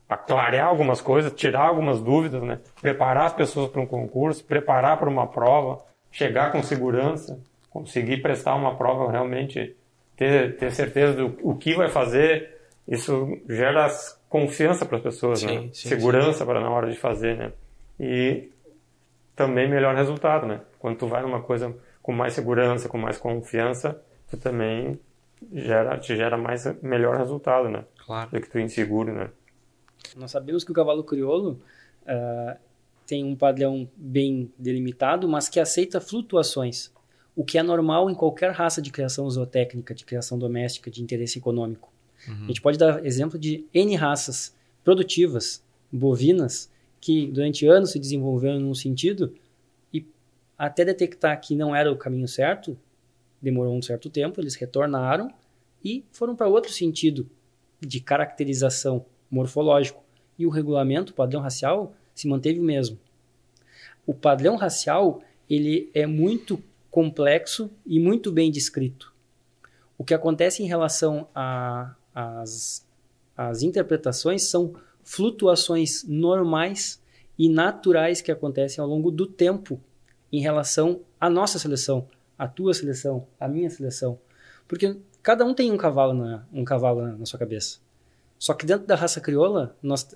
[0.08, 2.60] a clarear algumas coisas, tirar algumas dúvidas, né?
[2.82, 8.56] Preparar as pessoas para um concurso, preparar para uma prova, chegar com segurança, conseguir prestar
[8.56, 9.76] uma prova realmente,
[10.18, 12.60] ter, ter certeza do o que vai fazer.
[12.88, 13.88] Isso gera
[14.32, 15.70] confiança para as pessoas, sim, né?
[15.74, 17.52] Sim, Segurança para na hora de fazer, né?
[18.00, 18.50] E
[19.36, 20.62] também melhor resultado, né?
[20.80, 24.98] Quando tu vai numa coisa com mais segurança, com mais confiança, tu também
[25.52, 27.84] gera, te gera mais melhor resultado, né?
[28.06, 28.32] Claro.
[28.32, 29.30] Do que tu inseguro, né?
[30.16, 31.60] Nós sabemos que o cavalo crioulo
[32.04, 32.58] uh,
[33.06, 36.90] tem um padrão bem delimitado, mas que aceita flutuações,
[37.36, 41.38] o que é normal em qualquer raça de criação zootécnica, de criação doméstica, de interesse
[41.38, 41.91] econômico.
[42.28, 42.44] Uhum.
[42.44, 46.70] A gente pode dar exemplo de N raças produtivas, bovinas,
[47.00, 49.34] que durante anos se desenvolveram num sentido
[49.94, 50.06] e
[50.58, 52.78] até detectar que não era o caminho certo,
[53.42, 55.34] demorou um certo tempo, eles retornaram
[55.84, 57.28] e foram para outro sentido
[57.80, 60.04] de caracterização morfológico.
[60.38, 63.00] E o regulamento, o padrão racial, se manteve o mesmo.
[64.06, 69.14] O padrão racial ele é muito complexo e muito bem descrito.
[69.98, 71.28] O que acontece em relação
[72.14, 77.02] às interpretações são flutuações normais
[77.38, 79.82] e naturais que acontecem ao longo do tempo
[80.32, 82.08] em relação à nossa seleção,
[82.38, 84.20] à tua seleção, à minha seleção.
[84.68, 87.80] Porque cada um tem um cavalo na, um cavalo na, na sua cabeça.
[88.42, 90.08] Só que dentro da raça crioula, nós,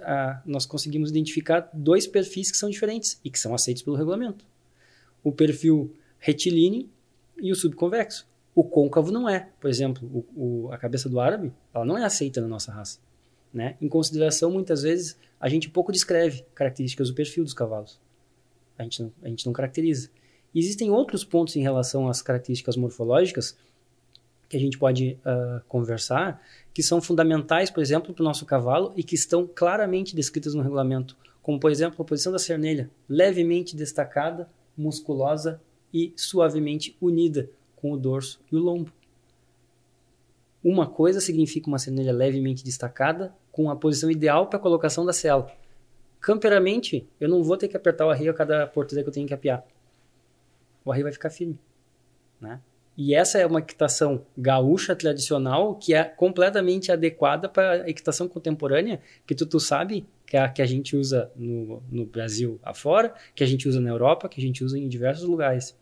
[0.45, 4.43] nós conseguimos identificar dois perfis que são diferentes e que são aceitos pelo regulamento.
[5.23, 6.89] O perfil retilíneo
[7.39, 8.27] e o subconvexo.
[8.55, 9.49] O côncavo não é.
[9.59, 12.99] Por exemplo, o, o, a cabeça do árabe, ela não é aceita na nossa raça.
[13.53, 13.75] Né?
[13.81, 17.99] Em consideração, muitas vezes, a gente pouco descreve características do perfil dos cavalos.
[18.77, 20.09] A gente não, a gente não caracteriza.
[20.53, 23.57] E existem outros pontos em relação às características morfológicas
[24.47, 26.41] que a gente pode uh, conversar,
[26.73, 30.61] que são fundamentais, por exemplo, para o nosso cavalo e que estão claramente descritas no
[30.61, 35.59] regulamento, como, por exemplo, a posição da cernelha, levemente destacada, musculosa
[35.93, 37.49] e suavemente unida
[37.85, 38.91] com o dorso e o lombo.
[40.63, 45.13] Uma coisa significa uma cernelha levemente destacada, com a posição ideal para a colocação da
[45.13, 45.51] cela.
[46.19, 49.27] Camperamente, eu não vou ter que apertar o arreio a cada porteira que eu tenho
[49.27, 49.63] que apiar.
[50.83, 51.59] O arreio vai ficar firme.
[52.41, 52.59] Né?
[52.97, 58.99] E essa é uma equitação gaúcha tradicional que é completamente adequada para a equitação contemporânea,
[59.27, 63.43] que tu, tu sabe que a que a gente usa no, no Brasil afora, que
[63.43, 65.77] a gente usa na Europa, que a gente usa em diversos lugares.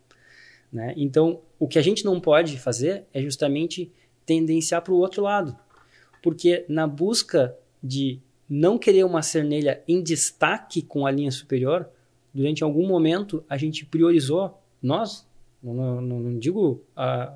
[0.74, 0.92] Né?
[0.96, 3.90] Então, o que a gente não pode fazer é justamente
[4.26, 5.56] tendenciar para o outro lado.
[6.22, 11.88] Porque na busca de não querer uma cernelha em destaque com a linha superior,
[12.34, 15.26] durante algum momento a gente priorizou, nós,
[15.62, 17.34] não, não, não digo a,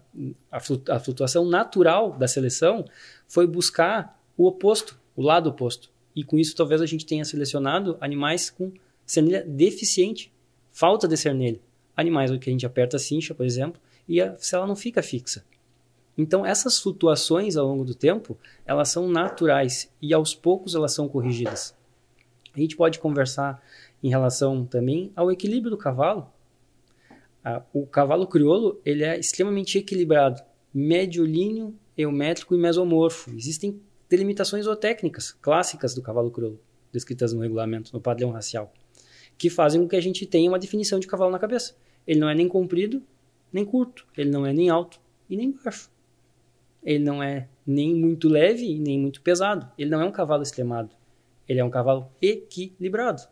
[0.50, 2.84] a flutuação natural da seleção,
[3.26, 5.90] foi buscar o oposto, o lado oposto.
[6.14, 8.72] E com isso talvez a gente tenha selecionado animais com
[9.06, 10.30] cernelha deficiente,
[10.70, 11.60] falta de cernelha
[11.98, 15.44] animais que a gente aperta a cincha, por exemplo, e a célula não fica fixa.
[16.16, 18.36] Então, essas flutuações ao longo do tempo,
[18.66, 21.76] elas são naturais e aos poucos elas são corrigidas.
[22.52, 23.62] A gente pode conversar
[24.02, 26.26] em relação também ao equilíbrio do cavalo.
[27.72, 30.42] O cavalo crioulo ele é extremamente equilibrado,
[30.74, 33.30] mediolíneo, eumétrico e mesomorfo.
[33.30, 36.60] Existem delimitações zootécnicas clássicas do cavalo crioulo,
[36.92, 38.72] descritas no regulamento, no padrão racial,
[39.36, 41.76] que fazem com que a gente tenha uma definição de cavalo na cabeça.
[42.06, 43.02] Ele não é nem comprido,
[43.52, 44.06] nem curto.
[44.16, 45.90] Ele não é nem alto e nem baixo.
[46.82, 49.70] Ele não é nem muito leve e nem muito pesado.
[49.76, 50.90] Ele não é um cavalo extremado.
[51.48, 53.22] Ele é um cavalo equilibrado.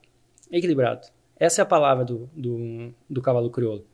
[0.50, 1.08] Equilibrado.
[1.38, 3.84] Essa é a palavra do, do, do cavalo crioulo.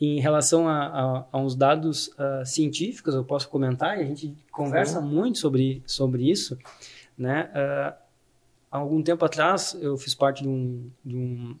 [0.00, 4.36] em relação a, a, a uns dados uh, científicos, eu posso comentar, e a gente
[4.52, 5.06] conversa Sim.
[5.06, 6.58] muito sobre, sobre isso.
[7.16, 7.50] Né?
[7.50, 7.96] Uh,
[8.70, 11.56] há algum tempo atrás, eu fiz parte de um, de, um,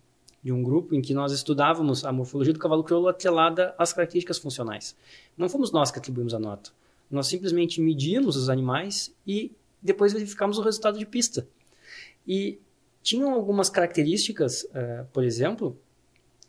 [0.46, 4.38] de um grupo em que nós estudávamos a morfologia do cavalo crioulo atrelada às características
[4.38, 4.94] funcionais.
[5.36, 6.70] Não fomos nós que atribuímos a nota.
[7.10, 9.50] Nós simplesmente medíamos os animais e
[9.82, 11.48] depois verificamos o resultado de pista.
[12.24, 12.60] E
[13.02, 15.76] tinham algumas características, uh, por exemplo,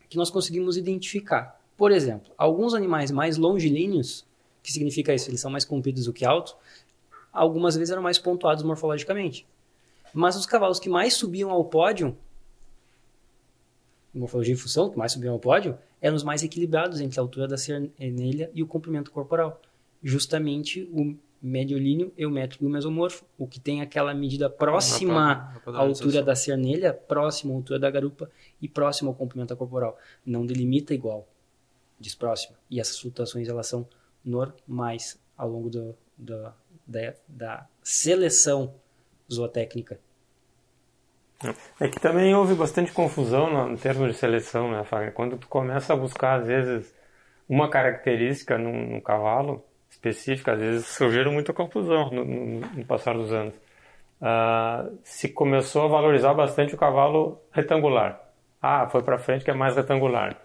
[0.08, 1.60] que nós conseguimos identificar.
[1.76, 4.24] Por exemplo, alguns animais mais longilíneos,
[4.62, 6.54] que significa isso, eles são mais compridos do que altos,
[7.32, 9.44] algumas vezes eram mais pontuados morfologicamente.
[10.14, 12.16] Mas os cavalos que mais subiam ao pódio,
[14.18, 17.48] morfologia e função, que mais subiam ao pódio, eram os mais equilibrados entre a altura
[17.48, 19.60] da cernelha e o comprimento corporal.
[20.02, 26.22] Justamente o mediolíneo, eumétrico e o mesomorfo, o que tem aquela medida próxima à altura
[26.22, 29.96] da cernelha, próxima à altura da garupa e próximo ao comprimento corporal.
[30.26, 31.26] Não delimita igual
[31.98, 32.56] diz próxima.
[32.70, 33.86] E essas flutuações elas são
[34.24, 36.52] normais ao longo do, do,
[36.86, 38.74] da, da seleção
[39.32, 40.00] zootécnica.
[41.78, 45.12] É que também houve bastante confusão no, no termo de seleção, né, Fábio?
[45.12, 46.94] Quando tu começa a buscar, às vezes,
[47.48, 53.14] uma característica num, num cavalo específica, às vezes surgiram muita confusão no, no, no passar
[53.14, 53.54] dos anos.
[54.20, 58.20] Uh, se começou a valorizar bastante o cavalo retangular.
[58.60, 60.36] Ah, foi para frente que é mais retangular.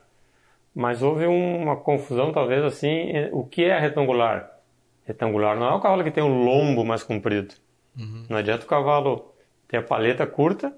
[0.75, 4.51] Mas houve uma confusão, talvez, assim, o que é retangular?
[5.05, 7.55] Retangular não é o cavalo que tem o lombo mais comprido.
[7.97, 8.25] Uhum.
[8.29, 9.33] Não adianta o cavalo
[9.67, 10.75] ter a paleta curta,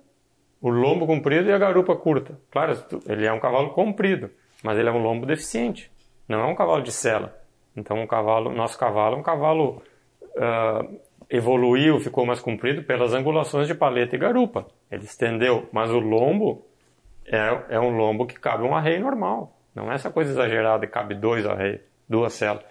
[0.66, 2.39] o lombo comprido e a garupa curta.
[2.49, 2.74] Claro,
[3.05, 4.32] ele é um cavalo comprido,
[4.63, 5.91] mas ele é um lombo deficiente.
[6.28, 7.39] Não é um cavalo de sela.
[7.78, 9.84] Então, um cavalo, nosso cavalo é um cavalo
[10.36, 10.99] uh,
[11.30, 14.66] evoluiu, ficou mais comprido pelas angulações de paleta e garupa.
[14.89, 16.66] Ele estendeu, mas o lombo
[17.28, 19.55] é, é um lombo que cabe um arreio normal.
[19.76, 22.63] Não é essa coisa exagerada que cabe dois arreios, duas celas.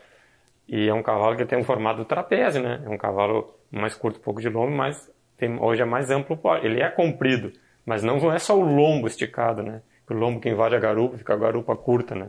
[0.66, 2.82] E é um cavalo que tem um formato trapézio, né?
[2.84, 6.36] É um cavalo mais curto, pouco de lombo, mas tem, hoje é mais amplo.
[6.60, 7.52] Ele é comprido,
[7.84, 9.82] mas não é só o lombo esticado, né?
[10.08, 12.28] O lombo que invade a garupa, fica a garupa curta, né?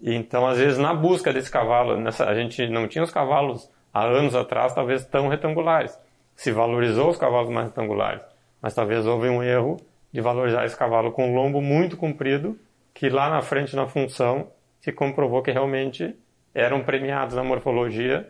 [0.00, 3.70] E então, às vezes, na busca desse cavalo, nessa, a gente não tinha os cavalos
[3.92, 5.98] há anos atrás, talvez tão retangulares.
[6.36, 8.22] Se valorizou os cavalos mais retangulares,
[8.62, 9.76] mas talvez houve um erro
[10.12, 12.58] de valorizar esse cavalo com lombo muito comprido
[12.94, 16.16] que lá na frente na função se comprovou que realmente
[16.54, 18.28] eram premiados na morfologia,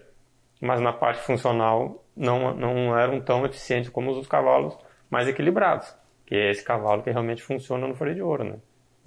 [0.60, 4.76] mas na parte funcional não, não eram tão eficientes como os cavalos
[5.10, 5.94] mais equilibrados,
[6.28, 8.56] que é esse cavalo que realmente funciona no freio de ouro, né?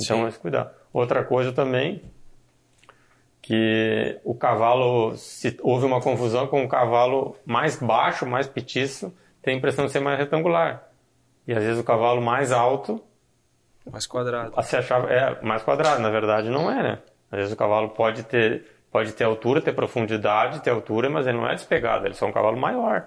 [0.02, 0.74] Então, é cuidar.
[0.92, 2.02] Outra coisa também,
[3.40, 9.54] que o cavalo, se houve uma confusão com o cavalo mais baixo, mais petiço, tem
[9.54, 10.90] a impressão de ser mais retangular.
[11.48, 13.00] E às vezes o cavalo mais alto
[13.92, 14.56] mais quadrado.
[14.56, 17.00] Você achava, é, mais quadrado, na verdade não é, né?
[17.32, 21.38] Às vezes o cavalo pode ter, pode ter altura, ter profundidade, ter altura, mas ele
[21.38, 23.06] não é despegado, ele é só um cavalo maior.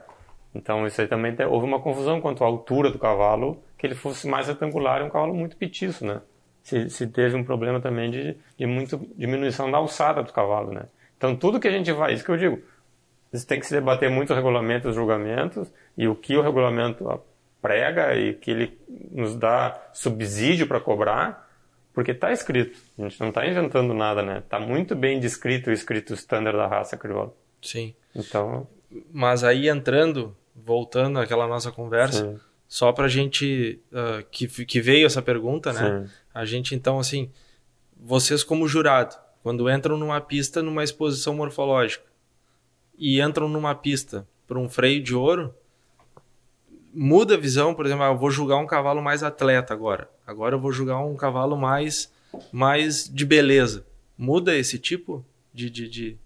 [0.54, 4.28] Então isso aí também houve uma confusão quanto à altura do cavalo, que ele fosse
[4.28, 6.20] mais retangular e um cavalo muito petiço, né?
[6.62, 10.84] Se, se teve um problema também de, de muito diminuição da alçada do cavalo, né?
[11.16, 12.62] Então tudo que a gente vai, isso que eu digo,
[13.32, 17.04] você tem que se debater muito o regulamento os julgamentos e o que o regulamento
[17.60, 18.78] prega e que ele
[19.10, 21.48] nos dá subsídio para cobrar,
[21.94, 22.78] porque está escrito.
[22.98, 24.38] A gente não está inventando nada, né?
[24.38, 27.32] Está muito bem descrito o escrito standard da raça crioula.
[27.62, 27.94] Sim.
[28.14, 28.68] Então.
[29.10, 32.40] Mas aí entrando, voltando àquela nossa conversa, Sim.
[32.68, 36.06] só para a gente uh, que, que veio essa pergunta, né?
[36.06, 36.12] Sim.
[36.32, 37.30] A gente então assim,
[37.96, 42.04] vocês como jurado, quando entram numa pista numa exposição morfológica
[42.98, 45.54] e entram numa pista para um freio de ouro,
[46.94, 50.08] muda a visão, por exemplo, ah, eu vou julgar um cavalo mais atleta agora.
[50.26, 52.12] Agora eu vou julgar um cavalo mais,
[52.52, 53.84] mais de beleza.
[54.16, 56.18] Muda esse tipo de, de, de,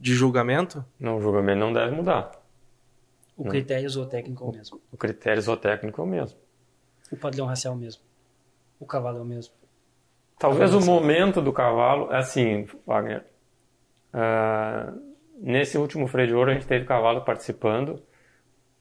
[0.00, 0.84] de julgamento?
[0.98, 2.32] Não, o julgamento não deve mudar.
[3.36, 4.80] O critério zootécnico é o mesmo.
[4.92, 6.38] O critério zootécnico é o mesmo.
[7.10, 8.02] O padrão racial é o mesmo.
[8.78, 9.52] O cavalo é o mesmo.
[10.38, 13.24] Talvez o, o momento do cavalo, é assim, Wagner.
[14.12, 15.00] Uh,
[15.40, 18.00] nesse último freio de ouro a gente teve cavalo participando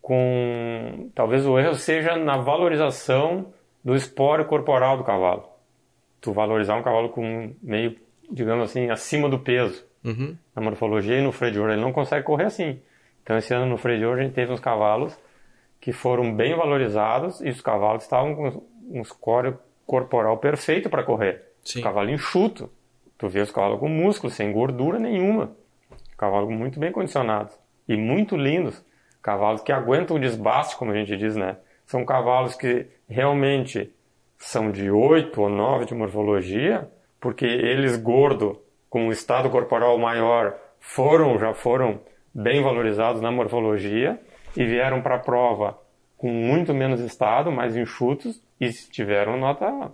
[0.03, 5.47] com talvez o erro seja na valorização do espólio corporal do cavalo.
[6.19, 7.97] Tu valorizar um cavalo com meio,
[8.29, 9.85] digamos assim, acima do peso.
[10.03, 10.37] Uhum.
[10.53, 12.79] Na morfologia e no freio de ouro ele não consegue correr assim.
[13.23, 15.17] Então esse ano no freio a gente teve uns cavalos
[15.79, 21.43] que foram bem valorizados e os cavalos estavam com um escório corporal perfeito para correr.
[21.63, 21.81] Sim.
[21.81, 22.69] Cavalo enxuto.
[23.17, 25.55] Tu vê os cavalos com músculo, sem gordura nenhuma.
[26.17, 27.57] Cavalos muito bem condicionados
[27.87, 28.83] e muito lindos.
[29.21, 31.57] Cavalos que aguentam o desbaste, como a gente diz, né?
[31.85, 33.93] São cavalos que realmente
[34.37, 40.55] são de 8 ou 9 de morfologia, porque eles gordo, com um estado corporal maior,
[40.79, 42.01] foram, já foram
[42.33, 44.19] bem valorizados na morfologia
[44.55, 45.77] e vieram para a prova
[46.17, 49.91] com muito menos estado, mais enxutos e tiveram nota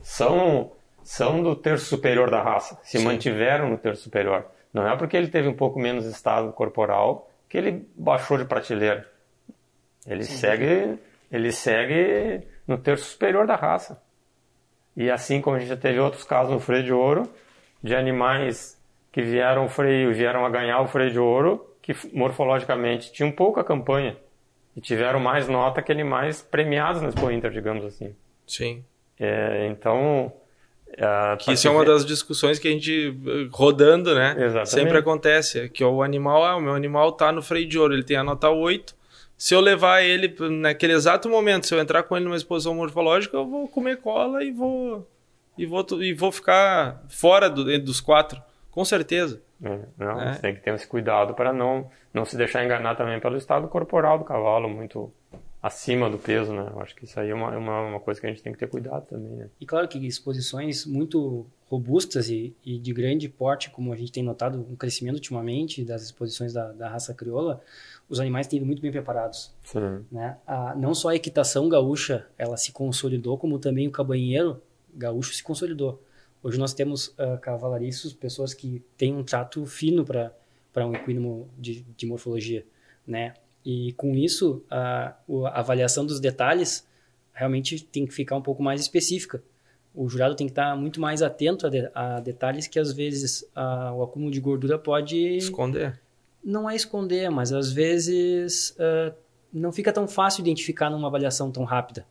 [0.00, 0.72] são
[1.02, 3.04] são do terço superior da raça, se Sim.
[3.04, 4.44] mantiveram no terço superior.
[4.74, 9.08] Não é porque ele teve um pouco menos estado corporal que ele baixou de prateleira.
[10.04, 10.36] Ele Sim.
[10.36, 10.98] segue
[11.30, 14.02] ele segue no terço superior da raça.
[14.96, 17.30] E assim como a gente já teve outros casos no freio de ouro,
[17.82, 18.75] de animais
[19.16, 24.14] que vieram freio, vieram a ganhar o freio de ouro, que morfologicamente tinham pouca campanha
[24.76, 28.14] e tiveram mais nota que animais premiados na Expo Inter, digamos assim.
[28.46, 28.84] Sim.
[29.18, 30.30] É, então...
[31.38, 33.16] Que isso é uma das discussões que a gente,
[33.50, 34.32] rodando, né?
[34.36, 34.68] Exatamente.
[34.68, 35.70] Sempre acontece.
[35.70, 38.22] Que o animal, ah, o meu animal tá no freio de ouro, ele tem a
[38.22, 38.94] nota 8,
[39.34, 43.34] se eu levar ele naquele exato momento, se eu entrar com ele numa exposição morfológica,
[43.34, 45.08] eu vou comer cola e vou
[45.56, 48.42] e vou e vou ficar fora do, dos quatro,
[48.76, 49.40] com certeza.
[49.64, 50.34] É, não, é.
[50.34, 53.66] Você tem que ter esse cuidado para não não se deixar enganar também pelo estado
[53.68, 55.10] corporal do cavalo muito
[55.62, 56.70] acima do peso, né?
[56.70, 58.58] Eu acho que isso aí é uma, uma, uma, coisa que a gente tem que
[58.58, 59.48] ter cuidado também, né?
[59.58, 64.22] E claro que exposições muito robustas e, e de grande porte, como a gente tem
[64.22, 67.62] notado um crescimento ultimamente das exposições da, da raça crioula,
[68.10, 69.54] os animais têm ido muito bem preparados.
[69.64, 70.04] Sim.
[70.12, 70.36] Né?
[70.46, 74.60] A, não só a equitação gaúcha ela se consolidou, como também o cabanheiro
[74.94, 76.02] gaúcho se consolidou.
[76.46, 81.84] Hoje nós temos uh, cavalariços, pessoas que têm um trato fino para um equino de,
[81.96, 82.64] de, morfologia,
[83.04, 83.34] né?
[83.64, 85.16] E com isso, a,
[85.46, 86.86] a avaliação dos detalhes
[87.32, 89.42] realmente tem que ficar um pouco mais específica.
[89.92, 93.44] O jurado tem que estar muito mais atento a, de, a detalhes que às vezes
[93.52, 95.98] a, o acúmulo de gordura pode esconder
[96.44, 99.12] não é esconder, mas às vezes uh,
[99.52, 102.06] não fica tão fácil identificar numa avaliação tão rápida.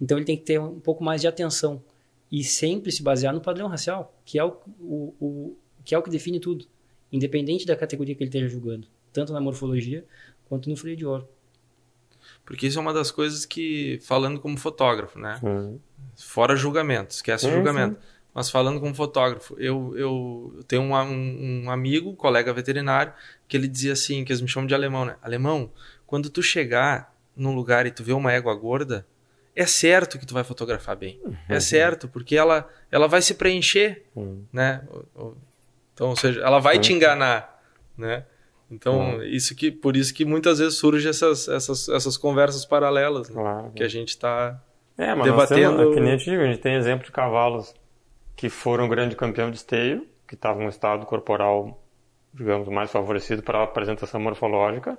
[0.00, 1.82] Então ele tem que ter um pouco mais de atenção
[2.30, 6.02] e sempre se basear no padrão racial, que é o, o, o, que é o
[6.02, 6.66] que define tudo,
[7.12, 10.04] independente da categoria que ele esteja julgando, tanto na morfologia
[10.46, 11.28] quanto no freio de ouro.
[12.44, 15.40] Porque isso é uma das coisas que, falando como fotógrafo, né?
[16.16, 17.98] Fora julgamento, esquece o julgamento.
[18.34, 23.12] Mas falando como fotógrafo, eu, eu tenho um, um, um, amigo, colega veterinário,
[23.46, 25.16] que ele dizia assim, que eles me chamam de alemão, né?
[25.22, 25.70] Alemão,
[26.04, 29.06] quando tu chegar num lugar e tu vê uma égua gorda,
[29.54, 31.20] é certo que tu vai fotografar bem.
[31.24, 31.36] Uhum.
[31.48, 34.44] É certo, porque ela, ela vai se preencher, uhum.
[34.52, 34.82] né?
[35.92, 36.80] Então, ou seja, ela vai uhum.
[36.80, 37.62] te enganar,
[37.96, 38.24] né?
[38.70, 43.40] Então, isso que, por isso que muitas vezes surgem essas, essas, essas conversas paralelas, né?
[43.40, 43.70] claro.
[43.70, 44.60] que a gente está
[44.96, 45.76] é, mas debatendo.
[45.76, 47.74] Temos, que nem eu te digo, a gente tem exemplo de cavalos
[48.34, 51.80] que foram grande campeão de esteio, que estavam em um estado corporal,
[52.32, 54.98] digamos, mais favorecido para a apresentação morfológica,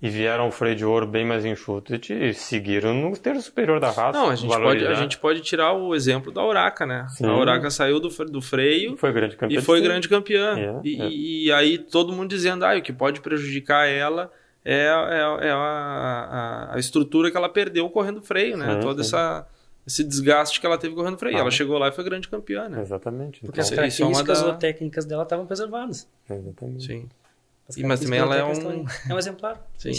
[0.00, 3.90] e vieram ao freio de ouro bem mais enxuto e seguiram no terço superior da
[3.90, 4.18] raça.
[4.18, 7.06] Não, a gente, pode, a gente pode tirar o exemplo da Uraca, né?
[7.08, 7.26] Sim.
[7.26, 10.58] A Uraca saiu do, do freio foi grande campeã e foi grande campeã.
[10.58, 11.08] É, e, é.
[11.08, 14.30] e, aí todo mundo dizendo, ah, o que pode prejudicar ela
[14.62, 18.74] é, é, é a, a, a, estrutura que ela perdeu correndo freio, né?
[18.74, 19.08] Sim, Toda sim.
[19.08, 19.46] essa
[19.86, 21.36] esse desgaste que ela teve correndo freio.
[21.36, 22.82] Ah, ela chegou lá e foi grande campeã, né?
[22.82, 23.40] Exatamente.
[23.40, 24.54] Porque então, as características é da...
[24.54, 26.08] técnicas dela estavam preservadas.
[26.28, 26.84] Exatamente.
[26.84, 27.08] Sim.
[27.76, 28.86] E, mas também ela é um...
[29.08, 29.90] É um exemplar, Sim.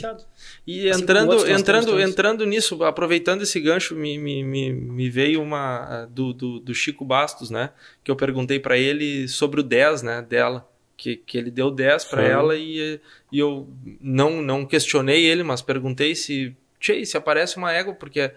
[0.66, 6.06] E assim entrando, entrando, entrando nisso, aproveitando esse gancho, me, me, me, me veio uma
[6.06, 7.72] do, do, do, Chico Bastos, né?
[8.04, 10.22] Que eu perguntei para ele sobre o 10, né?
[10.22, 10.68] Dela.
[10.96, 13.00] Que, que ele deu 10 para ela e,
[13.32, 13.70] e eu
[14.02, 18.32] não, não questionei ele, mas perguntei se, tchê, se aparece uma égua, porque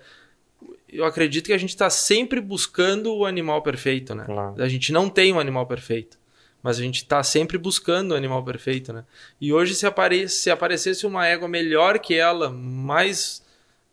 [0.92, 4.24] eu acredito que a gente está sempre buscando o animal perfeito, né?
[4.24, 4.62] Claro.
[4.62, 6.18] A gente não tem um animal perfeito,
[6.62, 9.04] mas a gente está sempre buscando o animal perfeito, né?
[9.40, 13.42] E hoje se, apare se aparecesse uma égua melhor que ela, mais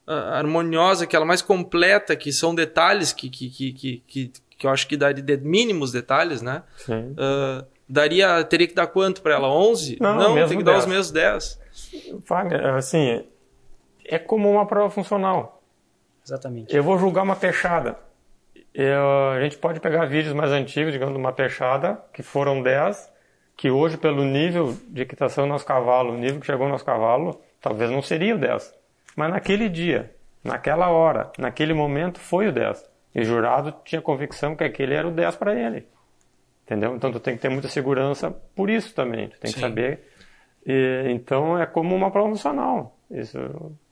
[0.07, 4.67] uh, harmoniosa que ela, mais completa, que são detalhes que, que, que, que, que, que
[4.67, 6.63] eu acho que daria de mínimos detalhes, né?
[6.77, 7.11] Sim.
[7.11, 9.49] Uh, daria, teria que dar quanto para ela?
[9.49, 9.97] 11?
[9.99, 10.65] Não, não tem que 10.
[10.65, 11.59] dar os mesmos 10.
[12.27, 13.23] Wagner, assim,
[14.03, 15.57] é como uma prova funcional
[16.27, 16.75] Exatamente.
[16.75, 17.97] Eu vou julgar uma peixada.
[18.73, 23.11] Eu, a gente pode pegar vídeos mais antigos, digamos, de uma peixada, que foram 10,
[23.55, 26.85] que hoje, pelo nível de equitação do nosso cavalo, o nível que chegou no nosso
[26.85, 28.73] cavalo, talvez não seria o 10.
[29.15, 30.13] Mas naquele dia,
[30.43, 32.87] naquela hora, naquele momento, foi o 10.
[33.15, 35.87] E o jurado tinha convicção que aquele era o 10 para ele.
[36.63, 36.95] Entendeu?
[36.95, 39.29] Então tu tem que ter muita segurança por isso também.
[39.29, 39.61] Tu tem que Sim.
[39.61, 40.01] saber.
[40.65, 42.95] E, então é como uma prova funcional.
[43.09, 43.39] Isso,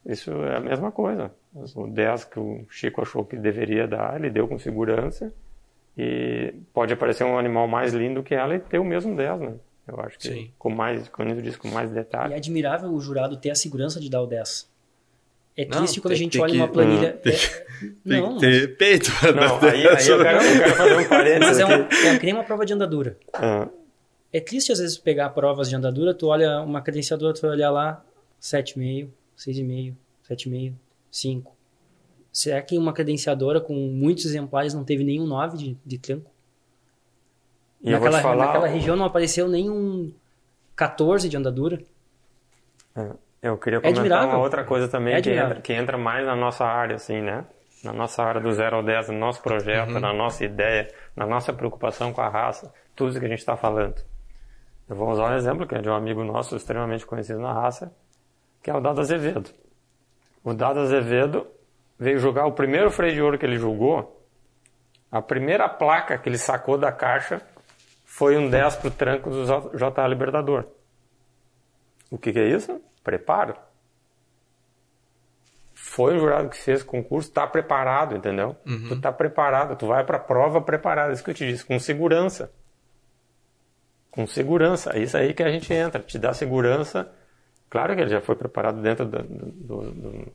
[0.06, 1.32] isso é a mesma coisa.
[1.76, 5.34] O 10 que o Chico achou que deveria dar, ele deu com segurança.
[5.97, 9.53] E pode aparecer um animal mais lindo que ela e ter o mesmo 10, né?
[9.88, 10.51] Eu acho que Sim.
[10.58, 12.32] com mais, quando eu disse com mais detalhe.
[12.32, 14.70] E é admirável o jurado ter a segurança de dar o 10.
[15.58, 17.14] É triste não, quando a gente olha que, uma planilha.
[17.14, 19.12] Não, tem, é, não, tem que ter peito.
[19.34, 21.39] Não, aí, aí eu, quero, eu quero fazer um parênteses.
[21.39, 23.18] Mas é, um, é que nem uma prova de andadura.
[23.34, 23.70] Ah.
[24.34, 27.72] É triste às vezes pegar provas de andadura, tu olha uma credenciadora, tu vai olhar
[27.72, 28.03] lá
[28.41, 29.08] 7,5,
[29.38, 29.96] 6,5,
[30.30, 30.74] 7,5,
[31.12, 31.56] 5.
[32.32, 36.30] Será que uma credenciadora com muitos exemplares não teve nenhum 9 de, de tranco?
[37.82, 40.12] E naquela, falar, naquela região não apareceu nenhum
[40.76, 41.80] 14 de andadura.
[42.96, 43.12] É,
[43.42, 46.36] eu queria é comentar uma outra coisa também é que, entra, que entra mais na
[46.36, 47.46] nossa área, assim, né?
[47.84, 50.00] Na nossa área do 0 ao 10, no nosso projeto, uhum.
[50.00, 53.56] na nossa ideia, na nossa preocupação com a raça, tudo isso que a gente está
[53.56, 53.96] falando.
[54.90, 57.94] Eu vou usar um exemplo que é de um amigo nosso extremamente conhecido na raça,
[58.66, 59.51] que é o Dado Azevedo.
[60.43, 61.45] O Dado Azevedo
[61.99, 64.26] veio jogar o primeiro freio de ouro que ele julgou,
[65.11, 67.43] a primeira placa que ele sacou da caixa
[68.03, 70.66] foi um 10 para o tranco do JA Libertador.
[72.09, 72.82] O que, que é isso?
[73.03, 73.55] Preparo.
[75.76, 78.55] Foi o jurado que fez o concurso, está preparado, entendeu?
[78.66, 78.88] Uhum.
[78.88, 81.78] Tu está preparado, tu vai para a prova preparado, isso que eu te disse, com
[81.78, 82.51] segurança.
[84.09, 87.13] Com segurança, é isso aí que a gente entra, te dá segurança.
[87.70, 90.28] Claro que ele já foi preparado dentro do, do, do,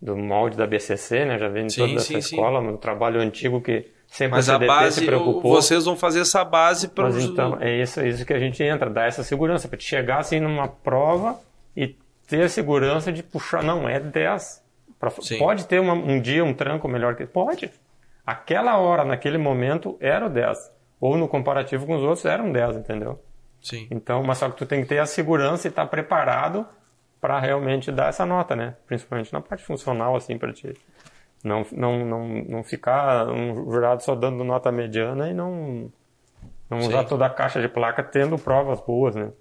[0.00, 1.38] do molde da BCC, né?
[1.38, 5.06] Já vem de toda essa escola, um trabalho antigo que Sempre Mas a, base,
[5.40, 8.60] vocês vão fazer essa base para Mas então, é isso, é isso que a gente
[8.60, 11.38] entra, dar essa segurança, para chegar assim numa prova
[11.76, 11.94] e
[12.26, 14.64] ter a segurança de puxar, não, é 10.
[14.98, 17.24] Pra, pode ter uma, um dia um tranco melhor que.
[17.24, 17.70] Pode.
[18.26, 20.72] Aquela hora, naquele momento, era o 10.
[21.00, 23.18] Ou no comparativo com os outros, era um 10, entendeu?
[23.62, 23.86] Sim.
[23.90, 26.66] Então, mas só que tu tem que ter a segurança e estar tá preparado
[27.20, 28.76] para realmente dar essa nota, né?
[28.86, 30.74] Principalmente na parte funcional, assim, para te
[31.42, 35.90] não, não, não, não ficar um jurado só dando nota mediana e não,
[36.68, 39.32] não usar toda a caixa de placa tendo provas boas, né?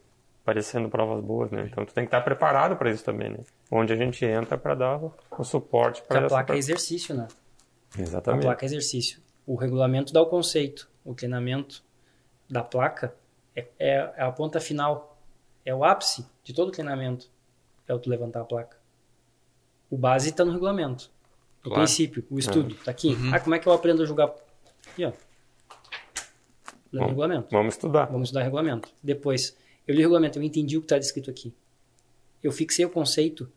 [0.46, 1.68] Parecendo provas boas, né?
[1.70, 3.40] Então tu tem que estar preparado para isso também, né?
[3.70, 5.00] Onde a gente entra para dar
[5.38, 7.28] o suporte para a placa é exercício, né?
[7.98, 8.42] Exatamente.
[8.42, 9.22] A placa é exercício.
[9.46, 11.84] O regulamento dá o conceito, o treinamento
[12.50, 13.14] da placa
[13.60, 15.18] é, é, é a ponta final,
[15.66, 17.30] é o ápice de todo o treinamento,
[17.88, 18.78] é o tu levantar a placa.
[19.90, 21.10] O base está no regulamento.
[21.60, 21.84] O claro.
[21.84, 23.10] princípio, o estudo, está aqui.
[23.10, 23.34] Uhum.
[23.34, 24.34] Ah, como é que eu aprendo a jogar?
[24.92, 25.12] Aqui, ó.
[26.92, 27.48] Lê o regulamento.
[27.52, 28.06] Vamos estudar.
[28.06, 28.90] Vamos estudar regulamento.
[29.04, 29.58] Depois,
[29.88, 31.54] eu li o regulamento, eu entendi o que está descrito aqui.
[32.42, 33.52] Eu fixei o conceito,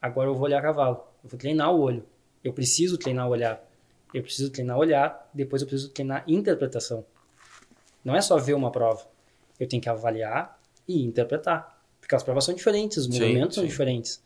[0.00, 1.04] agora eu vou olhar cavalo.
[1.22, 2.04] Eu vou treinar o olho.
[2.42, 3.62] Eu preciso treinar o olhar.
[4.12, 7.04] Eu preciso treinar o olhar, depois eu preciso treinar interpretação.
[8.08, 9.06] Não é só ver uma prova.
[9.60, 11.78] Eu tenho que avaliar e interpretar.
[12.00, 13.68] Porque as provas são diferentes, os movimentos sim, são sim.
[13.68, 14.24] diferentes.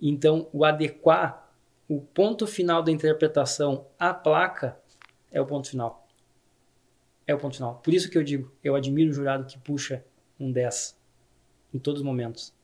[0.00, 1.50] Então, o adequar
[1.88, 4.78] o ponto final da interpretação à placa
[5.32, 6.06] é o ponto final.
[7.26, 7.80] É o ponto final.
[7.82, 10.04] Por isso que eu digo, eu admiro o jurado que puxa
[10.38, 10.96] um 10
[11.74, 12.54] em todos os momentos.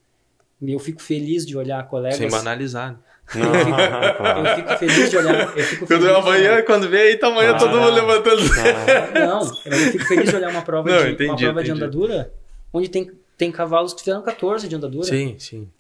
[0.63, 2.19] Eu fico feliz de olhar colegas.
[2.19, 3.01] Sem banalizar.
[3.35, 5.57] Não, eu, fico, eu fico feliz de olhar.
[5.57, 8.43] Eu fico quando feliz amanhã, quando vem aí, tá amanhã ah, todo mundo levantando.
[9.15, 12.33] Não, eu fico feliz de olhar uma prova, não, de, entendi, uma prova de andadura
[12.73, 15.07] onde tem, tem cavalos que fizeram 14 de andadura.
[15.07, 15.71] Sim, sim.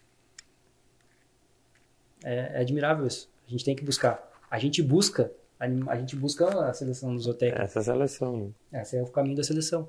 [2.25, 3.29] É, é admirável isso.
[3.47, 4.33] A gente tem que buscar.
[4.51, 7.63] A gente busca, a, gente busca a seleção dos zootecnia.
[7.63, 8.55] Essa é a seleção?
[8.73, 9.89] Esse é o caminho da seleção.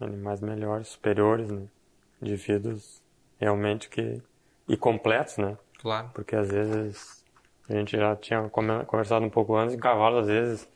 [0.00, 1.62] Animais melhores, superiores, né?
[2.22, 3.02] Indivíduos
[3.38, 4.22] realmente que...
[4.68, 5.56] E completos, né?
[5.88, 6.10] Claro.
[6.12, 7.24] Porque às vezes,
[7.68, 8.48] a gente já tinha
[8.86, 10.68] conversado um pouco antes, em cavalo às vezes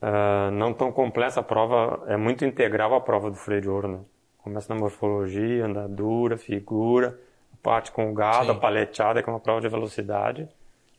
[0.00, 3.88] uh, não tão complexa a prova, é muito integral a prova do freio de ouro,
[3.88, 3.98] né?
[4.38, 7.18] Começa na morfologia, andadura, figura
[7.62, 8.50] parte com o gado, Sim.
[8.52, 10.48] a paleteada, que é uma prova de velocidade.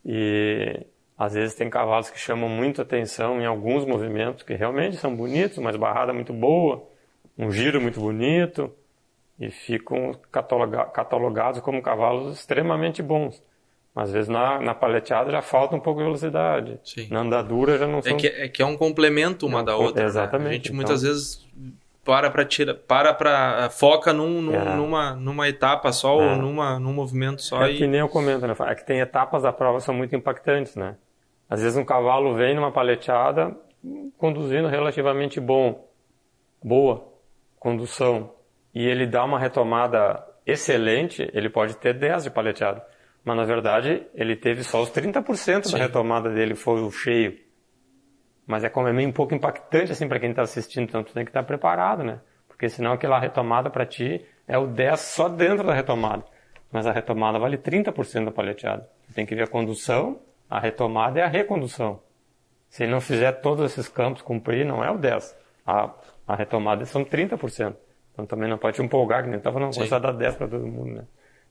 [0.05, 0.85] E
[1.17, 5.57] às vezes tem cavalos que chamam muito atenção em alguns movimentos que realmente são bonitos,
[5.57, 6.83] uma esbarrada muito boa,
[7.37, 8.71] um giro muito bonito,
[9.39, 13.41] e ficam cataloga catalogados como cavalos extremamente bons.
[13.95, 16.79] Às vezes na, na paleteada já falta um pouco de velocidade.
[16.83, 17.07] Sim.
[17.09, 18.11] Na andadura já não é são...
[18.13, 20.03] É que, é que é um complemento uma é, da outra.
[20.03, 20.43] Exatamente.
[20.43, 20.49] Né?
[20.49, 20.75] A gente então...
[20.75, 21.47] muitas vezes
[22.03, 24.75] para para tira, para para foca num, num é.
[24.75, 26.31] numa numa etapa só é.
[26.31, 27.77] ou numa num movimento só é e...
[27.77, 28.55] que nem eu comento, né?
[28.67, 30.95] É que tem etapas da prova que são muito impactantes, né?
[31.49, 33.55] Às vezes um cavalo vem numa paleteada
[34.17, 35.87] conduzindo relativamente bom,
[36.63, 37.07] boa
[37.59, 38.31] condução,
[38.73, 42.85] e ele dá uma retomada excelente, ele pode ter 10 de paleteada.
[43.23, 45.71] Mas na verdade, ele teve só os 30% Sim.
[45.73, 47.37] da retomada dele foi o cheio.
[48.47, 51.13] Mas é como é meio um pouco impactante assim para quem está assistindo, então tu
[51.13, 52.19] tem que estar tá preparado, né?
[52.47, 56.23] Porque senão aquela retomada para ti é o 10 só dentro da retomada.
[56.71, 58.89] Mas a retomada vale 30% da paleteada.
[59.07, 60.19] Tu tem que ver a condução,
[60.49, 62.01] a retomada e a recondução.
[62.69, 65.35] Se ele não fizer todos esses campos cumprir, não é o 10.
[65.65, 65.91] A,
[66.27, 67.75] a retomada são 30%.
[68.19, 70.47] Então também não pode te empolgar, que nem estava não começar a dar 10 para
[70.47, 71.03] todo mundo, né?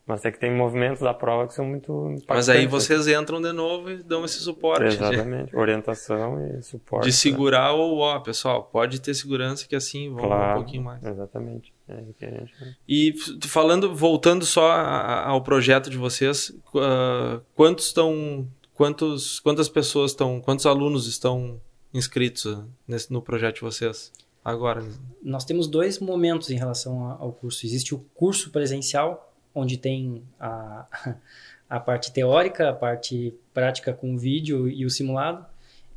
[0.06, 3.52] Mas é que tem movimentos da prova que são muito Mas aí vocês entram de
[3.52, 4.86] novo e dão esse suporte.
[4.86, 5.56] Exatamente, de...
[5.56, 7.04] orientação e suporte.
[7.04, 7.78] De segurar né?
[7.78, 11.04] o, ó, pessoal, pode ter segurança que assim vamos claro, um pouquinho mais.
[11.04, 11.74] Exatamente.
[11.86, 12.78] É gente...
[12.88, 13.14] E
[13.46, 20.64] falando, voltando só ao projeto de vocês, uh, quantos estão, quantos, quantas pessoas estão, quantos
[20.64, 21.60] alunos estão
[21.92, 24.10] inscritos nesse, no projeto de vocês
[24.50, 24.84] agora?
[25.22, 27.66] Nós temos dois momentos em relação ao curso.
[27.66, 30.86] Existe o curso presencial, onde tem a,
[31.68, 35.44] a parte teórica, a parte prática com o vídeo e o simulado.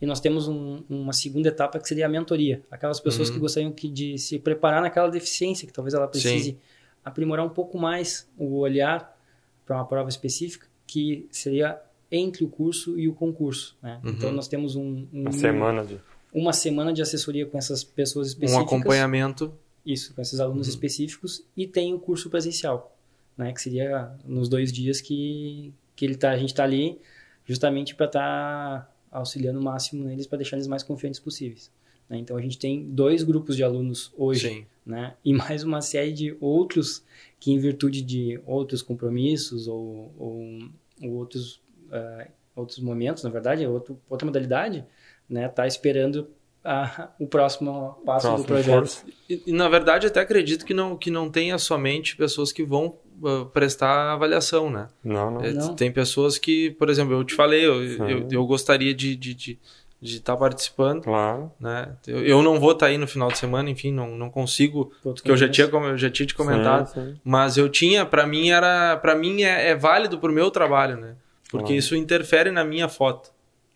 [0.01, 2.63] E nós temos um, uma segunda etapa que seria a mentoria.
[2.71, 3.35] Aquelas pessoas uhum.
[3.35, 6.57] que gostariam que de se preparar naquela deficiência, que talvez ela precise Sim.
[7.05, 9.15] aprimorar um pouco mais o olhar
[9.63, 11.79] para uma prova específica, que seria
[12.11, 13.77] entre o curso e o concurso.
[13.81, 14.01] Né?
[14.03, 14.09] Uhum.
[14.09, 15.99] Então nós temos um, um, uma semana de
[16.33, 18.61] uma semana de assessoria com essas pessoas específicas.
[18.61, 19.53] Um acompanhamento.
[19.85, 20.73] Isso, com esses alunos uhum.
[20.73, 22.95] específicos e tem o curso presencial
[23.37, 23.51] né?
[23.53, 26.99] Que seria nos dois dias que, que ele tá, a gente está ali
[27.45, 31.71] justamente para estar tá auxiliando o máximo neles para deixar eles mais confiantes possíveis.
[32.07, 32.17] Né?
[32.17, 34.65] Então a gente tem dois grupos de alunos hoje, Sim.
[34.85, 35.15] né?
[35.23, 37.03] E mais uma série de outros
[37.39, 40.69] que em virtude de outros compromissos ou, ou,
[41.01, 41.55] ou outros
[41.87, 44.85] uh, outros momentos, na verdade, outro, outra modalidade,
[45.31, 45.47] né?
[45.47, 46.27] Tá esperando
[46.63, 49.05] a, o próximo passo próximo do projeto.
[49.29, 52.95] E, e, na verdade, até acredito que não, que não tenha somente pessoas que vão
[53.21, 54.87] uh, prestar avaliação, né?
[55.03, 55.41] Não, não.
[55.41, 55.75] É, não.
[55.75, 59.59] Tem pessoas que, por exemplo, eu te falei, eu, eu, eu, gostaria de, de, de
[60.03, 61.03] de estar tá participando.
[61.03, 61.51] Claro.
[61.59, 61.95] Né?
[62.07, 64.91] Eu, eu não vou estar tá aí no final de semana, enfim, não, não consigo,
[65.03, 67.19] porque eu já tinha, eu já tinha te comentado, sim, sim.
[67.23, 71.15] mas eu tinha, para mim era, para mim é, é válido pro meu trabalho, né?
[71.51, 71.77] Porque claro.
[71.77, 73.29] isso interfere na minha foto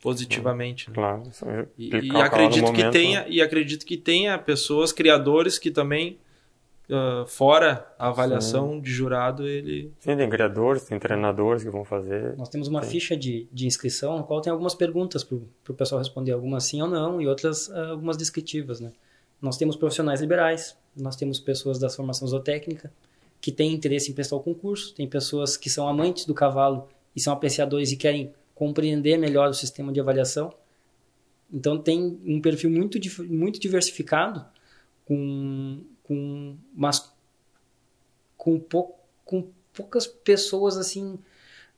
[0.06, 0.88] positivamente.
[0.90, 0.94] Né?
[0.94, 1.24] Claro.
[1.76, 3.28] E, e acredito momento, que tenha né?
[3.28, 6.20] e acredito que tenha pessoas criadores que também
[6.88, 8.82] uh, fora a avaliação Sim.
[8.82, 9.92] de jurado ele.
[9.98, 12.38] Sim, tem criadores, tem treinadores que vão fazer.
[12.38, 12.92] Nós temos uma Sim.
[12.92, 16.80] ficha de, de inscrição, na qual tem algumas perguntas para o pessoal responder, algumas sim
[16.84, 18.92] ou não e outras uh, algumas descritivas, né?
[19.42, 22.94] Nós temos profissionais liberais, nós temos pessoas da formação zootécnica
[23.42, 27.20] que têm interesse em prestar o concurso, tem pessoas que são amantes do cavalo e
[27.20, 30.52] são apreciadores e querem compreender melhor o sistema de avaliação.
[31.52, 32.98] Então tem um perfil muito,
[33.30, 34.44] muito diversificado,
[35.06, 37.14] com, com, mas
[38.36, 41.20] com, pou, com poucas pessoas assim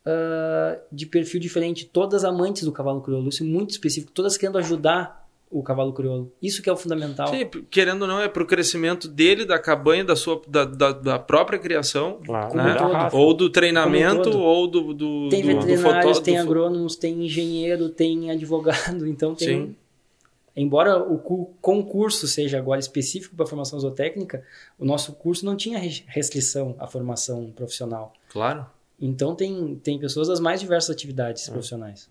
[0.06, 4.58] uh, de perfil diferente, todas amantes do cavalo crioulo, isso é muito específico, todas querendo
[4.60, 6.32] ajudar o cavalo crioulo.
[6.42, 7.28] Isso que é o fundamental.
[7.28, 10.92] Sim, querendo ou não, é para o crescimento dele, da cabanha, da sua da, da,
[10.92, 12.56] da própria criação, claro.
[12.56, 12.76] né?
[13.14, 19.06] ou do treinamento, ou do, do Tem veterinários, do tem agrônomos, tem engenheiro, tem advogado,
[19.08, 19.68] então tem...
[19.68, 19.76] Sim.
[20.60, 21.20] Embora o
[21.62, 24.44] concurso seja agora específico para a formação zootécnica,
[24.80, 28.12] o nosso curso não tinha restrição à formação profissional.
[28.30, 28.66] Claro.
[29.00, 31.52] Então tem, tem pessoas das mais diversas atividades é.
[31.52, 32.10] profissionais.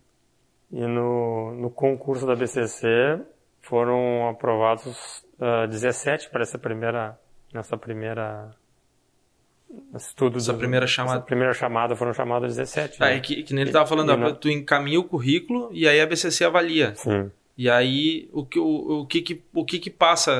[0.72, 3.20] E no, no concurso da BCC
[3.60, 7.18] foram aprovados uh, ah, 17 para essa primeira
[7.52, 8.50] nessa primeira
[9.94, 13.16] estudo essa do, primeira chamada essa primeira chamada foram chamados 17 tá, né?
[13.16, 16.06] é que, que nem ele estava falando e, tu encaminha o currículo e aí a
[16.06, 16.94] BCC avalia.
[16.94, 17.30] Sim.
[17.58, 20.32] E aí o que o, o que, que o que que passa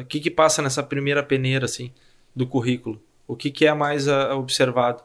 [0.00, 1.92] o que que passa nessa primeira peneira assim
[2.34, 3.02] do currículo?
[3.26, 5.02] O que que é mais uh, observado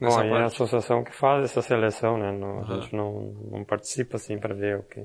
[0.00, 2.32] Bom, aí é a associação que faz essa seleção, né?
[2.32, 2.60] Não, uhum.
[2.60, 3.20] A gente não,
[3.50, 5.04] não participa assim para ver o que.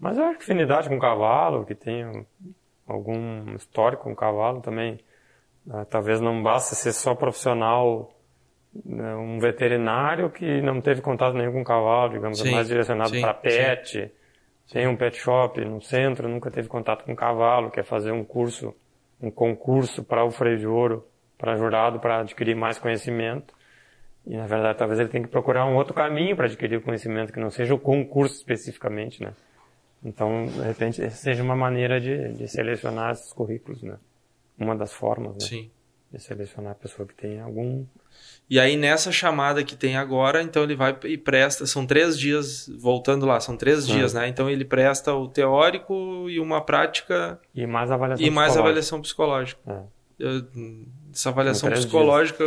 [0.00, 2.26] Mas eu acho que afinidade com o cavalo, que tem
[2.86, 4.98] algum histórico com o cavalo também.
[5.66, 8.10] Uh, talvez não basta ser só profissional,
[8.84, 12.68] né, um veterinário que não teve contato nenhum com cavalo, digamos, é sim, é mais
[12.68, 14.10] direcionado para pet.
[14.66, 14.72] Sim.
[14.72, 18.74] Tem um pet shop no centro, nunca teve contato com cavalo, quer fazer um curso,
[19.20, 21.06] um concurso para o freio de ouro,
[21.36, 23.54] para jurado, para adquirir mais conhecimento
[24.26, 27.32] e na verdade talvez ele tenha que procurar um outro caminho para adquirir o conhecimento
[27.32, 29.32] que não seja o concurso especificamente, né?
[30.04, 33.96] Então, de repente, seja uma maneira de, de selecionar esses currículos, né?
[34.58, 35.40] Uma das formas, né?
[35.40, 35.70] Sim.
[36.10, 37.84] De selecionar a pessoa que tem algum...
[38.50, 41.66] E aí, nessa chamada que tem agora, então ele vai e presta...
[41.66, 44.26] São três dias, voltando lá, são três dias, né?
[44.26, 47.38] Então ele presta o teórico e uma prática...
[47.54, 49.60] E mais avaliação E mais avaliação psicológica.
[49.64, 49.82] É.
[50.18, 50.42] Eu,
[51.14, 52.44] essa avaliação psicológica...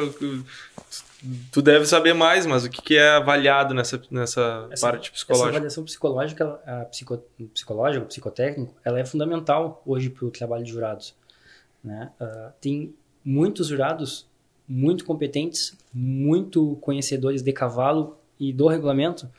[1.52, 5.48] Tu deve saber mais, mas o que, que é avaliado nessa, nessa essa, parte psicológica?
[5.48, 7.18] Essa avaliação psicológica, a psico,
[7.54, 11.16] psicológica, psicotécnico, ela é fundamental hoje para o trabalho de jurados.
[11.84, 12.12] Né?
[12.20, 12.94] Uh, tem
[13.24, 14.28] muitos jurados
[14.68, 19.30] muito competentes, muito conhecedores de cavalo e do regulamento,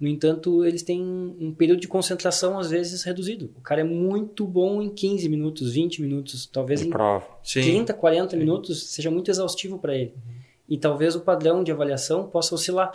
[0.00, 3.50] no entanto, eles têm um período de concentração às vezes reduzido.
[3.56, 7.26] O cara é muito bom em 15 minutos, 20 minutos, talvez em prova.
[7.42, 8.36] 30, 40 Sim.
[8.36, 10.14] minutos seja muito exaustivo para ele.
[10.14, 10.37] Uhum.
[10.68, 12.92] E talvez o padrão de avaliação possa oscilar,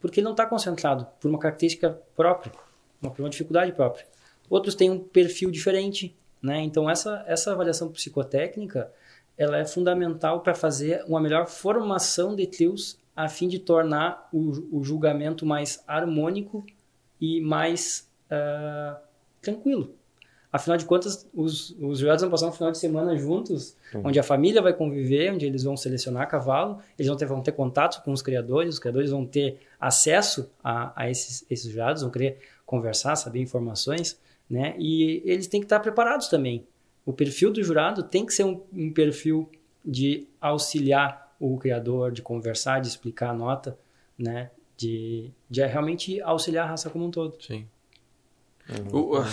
[0.00, 2.52] porque ele não está concentrado por uma característica própria,
[3.00, 4.06] uma, uma dificuldade própria.
[4.50, 6.60] Outros têm um perfil diferente, né?
[6.60, 8.92] Então essa essa avaliação psicotécnica
[9.36, 14.78] ela é fundamental para fazer uma melhor formação de trios a fim de tornar o,
[14.78, 16.64] o julgamento mais harmônico
[17.20, 18.96] e mais uh,
[19.40, 19.94] tranquilo.
[20.50, 24.02] Afinal de contas, os, os jurados vão passar um final de semana juntos, uhum.
[24.06, 27.52] onde a família vai conviver, onde eles vão selecionar cavalo, eles vão ter, vão ter
[27.52, 32.10] contato com os criadores, os criadores vão ter acesso a, a esses, esses jurados, vão
[32.10, 34.18] querer conversar, saber informações,
[34.48, 34.74] né?
[34.78, 36.66] E eles têm que estar preparados também.
[37.04, 39.50] O perfil do jurado tem que ser um, um perfil
[39.84, 43.78] de auxiliar o criador, de conversar, de explicar a nota,
[44.18, 44.50] né?
[44.78, 47.36] De, de realmente auxiliar a raça como um todo.
[47.42, 47.66] Sim.
[48.68, 49.00] Uhum.
[49.00, 49.24] O,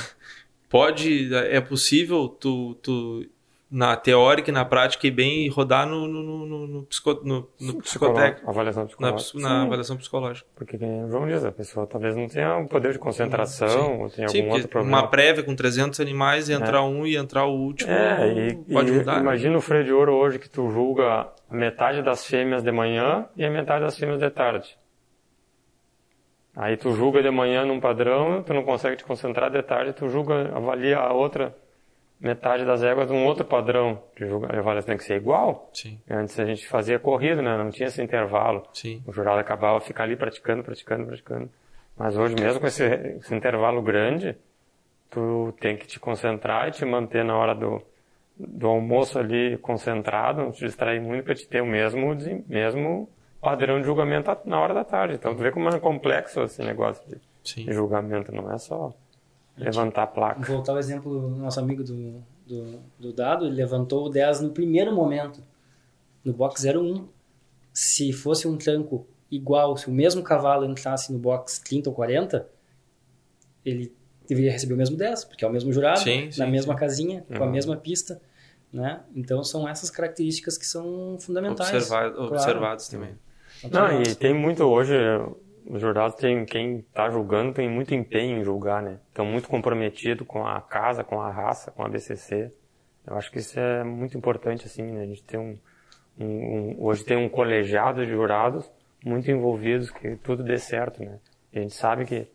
[0.70, 3.26] pode, é possível tu, tu
[3.70, 7.82] na teórica e na prática e bem rodar no, no, no, no, psico, no, no
[7.82, 8.50] psicotécnico.
[8.50, 9.40] Avaliação psicológica.
[9.40, 10.48] Na, na avaliação psicológica.
[10.56, 14.02] Porque, como o João diz, a pessoa talvez não tenha um poder de concentração Sim.
[14.02, 14.98] ou tenha Sim, algum outro problema.
[14.98, 16.82] Uma prévia com 300 animais, entrar é.
[16.82, 19.20] um e entrar o último, é, e, pode e mudar.
[19.20, 19.58] Imagina né?
[19.58, 23.50] o freio de ouro hoje que tu julga metade das fêmeas de manhã e a
[23.50, 24.78] metade das fêmeas de tarde.
[26.56, 30.08] Aí tu julga de manhã num padrão, tu não consegue te concentrar de tarde, tu
[30.08, 31.54] julga, avalia a outra
[32.20, 34.24] metade das éguas num outro padrão de.
[34.24, 35.70] Avaliação tem que ser igual.
[35.74, 36.00] Sim.
[36.10, 37.58] Antes a gente fazia corrida, né?
[37.58, 38.64] Não tinha esse intervalo.
[38.74, 39.04] Sim.
[39.06, 41.50] O jurado acabava ficar ali praticando, praticando, praticando.
[41.98, 44.38] Mas hoje mesmo com esse, esse intervalo grande,
[45.10, 47.82] tu tem que te concentrar e te manter na hora do,
[48.38, 52.16] do almoço ali concentrado, não te distrair muito para te ter o mesmo,
[52.48, 53.10] mesmo
[53.46, 55.14] padrão de julgamento na hora da tarde.
[55.14, 58.92] Então, tu vê como é complexo esse negócio de, de julgamento, não é só
[59.56, 60.42] levantar a placa.
[60.42, 64.42] Vou voltar ao exemplo do nosso amigo do, do, do dado, ele levantou o 10
[64.42, 65.44] no primeiro momento,
[66.24, 67.08] no box 01.
[67.72, 72.50] Se fosse um tranco igual, se o mesmo cavalo entrasse no box 30 ou 40,
[73.64, 73.94] ele
[74.28, 76.80] deveria receber o mesmo 10, porque é o mesmo jurado, sim, na sim, mesma sim.
[76.80, 77.52] casinha, com a uhum.
[77.52, 78.20] mesma pista.
[78.74, 79.02] Né?
[79.16, 81.70] Então são essas características que são fundamentais.
[81.70, 82.34] Observar, claro.
[82.34, 83.16] Observados também.
[83.64, 84.94] Não, e tem muito hoje,
[85.68, 89.00] os jurados tem, quem está julgando tem muito empenho em julgar, né?
[89.08, 92.52] Estão muito comprometido com a casa, com a raça, com a BCC.
[93.06, 95.04] Eu acho que isso é muito importante, assim, né?
[95.04, 95.58] A gente tem um,
[96.20, 98.70] um, um hoje tem um colegiado de jurados
[99.04, 101.20] muito envolvidos, que tudo dê certo, né?
[101.54, 102.28] E a gente sabe que,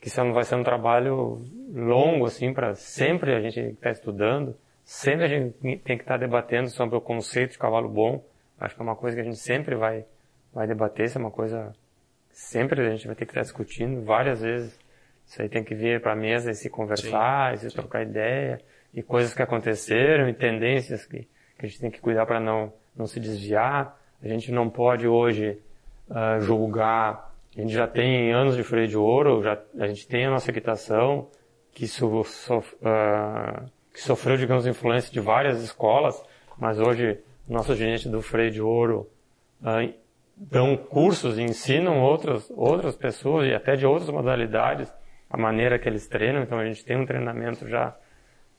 [0.00, 4.56] que isso vai ser um trabalho longo, assim, para sempre a gente estar tá estudando,
[4.84, 8.24] sempre a gente tem que estar tá debatendo sobre o conceito de cavalo bom.
[8.58, 10.06] Acho que é uma coisa que a gente sempre vai
[10.56, 11.70] vai debater, isso é uma coisa
[12.30, 14.78] sempre a gente vai ter que estar discutindo várias vezes.
[15.26, 17.76] Isso aí tem que vir para a mesa e se conversar, sim, e se sim.
[17.76, 18.58] trocar ideia,
[18.94, 21.28] e coisas que aconteceram, e tendências que,
[21.58, 24.00] que a gente tem que cuidar para não, não se desviar.
[24.22, 25.58] A gente não pode hoje
[26.08, 30.24] uh, julgar, a gente já tem anos de freio de ouro, já, a gente tem
[30.24, 31.28] a nossa equitação,
[31.72, 36.22] que, so, so, uh, que sofreu, digamos, influência de várias escolas,
[36.56, 39.06] mas hoje nosso gerente do freio de ouro
[39.60, 40.05] uh,
[40.36, 44.92] dão cursos e ensinam outras, outras pessoas e até de outras modalidades
[45.30, 46.42] a maneira que eles treinam.
[46.42, 47.96] Então a gente tem um treinamento já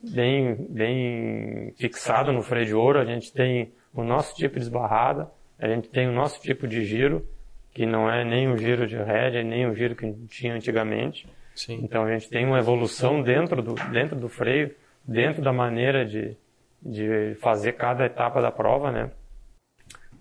[0.01, 2.99] bem, bem fixado no freio de ouro.
[2.99, 5.29] A gente tem o nosso tipo de esbarrada,
[5.59, 7.25] a gente tem o nosso tipo de giro,
[7.73, 11.27] que não é nem o giro de rédea, nem o giro que tinha antigamente.
[11.55, 11.79] Sim.
[11.83, 16.35] Então a gente tem uma evolução dentro do, dentro do freio, dentro da maneira de,
[16.81, 19.11] de fazer cada etapa da prova, né?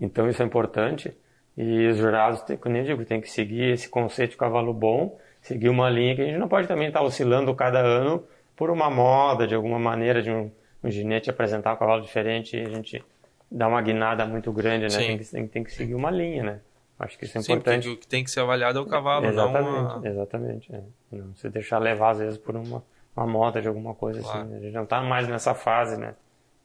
[0.01, 1.15] Então isso é importante.
[1.57, 5.69] E os jurados, como eu digo, tem que seguir esse conceito de cavalo bom, seguir
[5.69, 8.23] uma linha que a gente não pode também estar oscilando cada ano
[8.55, 10.51] por uma moda, de alguma maneira, de um,
[10.83, 13.03] um ginete apresentar um cavalo diferente e a gente
[13.51, 15.07] dar uma guinada muito grande, né?
[15.07, 16.61] Tem que, tem, tem, que seguir uma linha, né?
[16.99, 17.89] Acho que isso é Sim, importante.
[17.89, 20.09] o que tem que ser avaliado é o cavalo, exatamente, não a...
[20.09, 20.81] Exatamente, é.
[21.13, 22.83] Não se deixar levar, às vezes, por uma,
[23.15, 24.47] uma moda de alguma coisa assim, claro.
[24.47, 24.57] assim.
[24.57, 26.15] A gente não está mais nessa fase, né?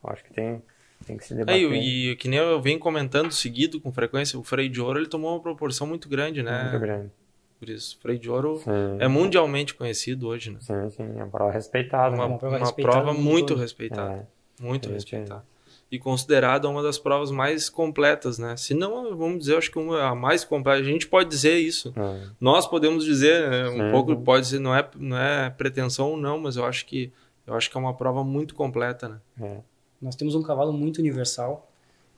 [0.03, 0.61] Acho que tem,
[1.05, 1.71] tem que se debater.
[1.71, 4.99] É, e, e, que nem eu venho comentando seguido com frequência, o freio de ouro
[4.99, 6.63] ele tomou uma proporção muito grande, né?
[6.63, 7.11] Muito grande.
[7.59, 8.71] Por isso, o freio de ouro sim.
[8.99, 10.57] é mundialmente conhecido hoje, né?
[10.61, 12.15] Sim, sim, é uma prova respeitada.
[12.15, 12.31] Uma, né?
[12.31, 14.27] uma prova, uma prova muito respeitada.
[14.59, 14.63] É.
[14.63, 15.45] Muito respeitada.
[15.91, 18.55] E considerada uma das provas mais completas, né?
[18.55, 20.79] Se não, vamos dizer, acho que uma a mais completa.
[20.79, 21.93] A gente pode dizer isso.
[21.95, 22.29] É.
[22.39, 23.69] Nós podemos dizer, né?
[23.69, 27.11] um pouco, pode ser, não é, não é pretensão ou não, mas eu acho que
[27.45, 29.19] eu acho que é uma prova muito completa, né?
[29.41, 29.57] É.
[30.01, 31.69] Nós temos um cavalo muito universal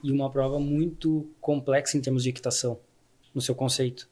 [0.03, 2.79] e uma prova muito complexa em termos de equitação,
[3.33, 4.07] no seu conceito.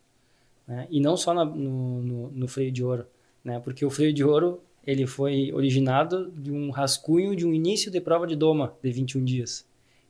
[0.68, 0.88] Né?
[0.90, 3.06] E não só na, no, no, no, freio de ouro,
[3.44, 3.60] né?
[3.60, 8.02] porque o freio de ouro ele foi originado de um rascunho de um início de
[8.02, 9.66] prova de doma de 21 dias.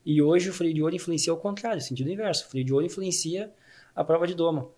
[0.06, 2.46] E hoje o freio de ouro influencia ao contrário, sentido inverso.
[2.46, 3.52] O freio de ouro influencia
[3.96, 4.70] a prova de doma.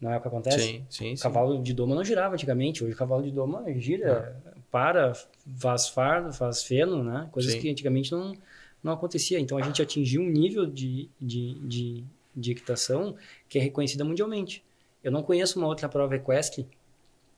[0.00, 0.58] Não é o que acontece?
[0.58, 1.22] Sim, sim, sim.
[1.22, 2.82] cavalo de doma não girava antigamente.
[2.82, 4.51] Hoje o cavalo de doma gira, é.
[4.72, 5.12] Para,
[5.58, 7.28] faz fardo, faz feno, né?
[7.30, 7.60] Coisas sim.
[7.60, 8.34] que antigamente não,
[8.82, 9.38] não acontecia.
[9.38, 12.04] Então a gente atingiu um nível de, de, de,
[12.34, 13.14] de equitação
[13.50, 14.64] que é reconhecida mundialmente.
[15.04, 16.66] Eu não conheço uma outra prova equestre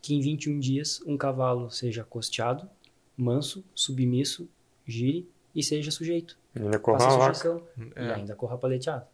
[0.00, 2.70] que em 21 dias um cavalo seja costeado,
[3.16, 4.48] manso, submisso,
[4.86, 6.38] gire e seja sujeito.
[6.54, 7.62] Ainda corra a vaca.
[7.96, 8.06] É.
[8.06, 9.06] E ainda corra paleteado.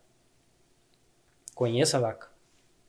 [1.54, 2.29] Conheça a vaca.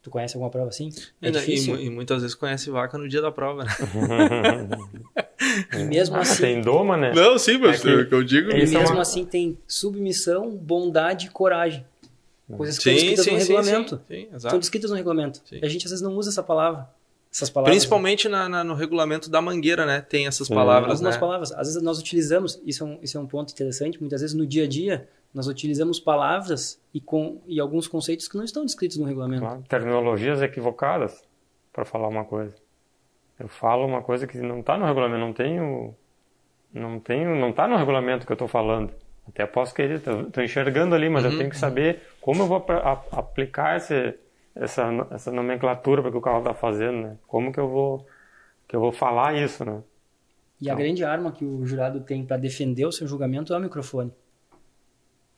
[0.02, 0.90] Tu conhece alguma prova assim?
[1.22, 1.78] É e, difícil.
[1.78, 3.70] E, e, muitas vezes conhece vaca no dia da prova, né?
[5.80, 6.42] e mesmo ah, assim.
[6.42, 7.14] Tem doma, né?
[7.14, 8.50] Não, sim, mas é que, eu digo.
[8.50, 9.02] E mesmo é uma...
[9.02, 11.86] assim tem submissão, bondade e coragem.
[12.58, 14.02] Coisas que sim, estão descritas sim, no sim, regulamento.
[14.08, 15.42] Sim, sim, estão descritas no regulamento.
[15.62, 16.90] A gente às vezes não usa essa palavra.
[17.32, 17.78] Essas palavras.
[17.78, 20.02] Principalmente na, na, no regulamento da mangueira, né?
[20.02, 20.94] Tem essas palavras.
[20.94, 21.20] Algumas né?
[21.20, 21.52] palavras.
[21.54, 24.46] Às vezes nós utilizamos, isso é, um, isso é um ponto interessante, muitas vezes no
[24.46, 28.98] dia a dia nós utilizamos palavras e, com, e alguns conceitos que não estão descritos
[28.98, 29.42] no regulamento.
[29.42, 29.64] Claro.
[29.68, 31.24] Terminologias equivocadas
[31.72, 32.54] para falar uma coisa.
[33.40, 35.96] Eu falo uma coisa que não está no regulamento, não tenho,
[36.74, 38.92] não tenho, não está no regulamento que eu estou falando.
[39.28, 41.32] Até posso querer, estou enxergando ali, mas uhum.
[41.32, 42.66] eu tenho que saber como eu vou
[43.12, 44.14] aplicar esse,
[44.54, 47.18] essa, essa nomenclatura para que o carro está fazendo, né?
[47.28, 48.06] Como que eu vou
[48.68, 49.82] que eu vou falar isso, né?
[50.60, 50.76] E então.
[50.76, 54.12] a grande arma que o jurado tem para defender o seu julgamento é o microfone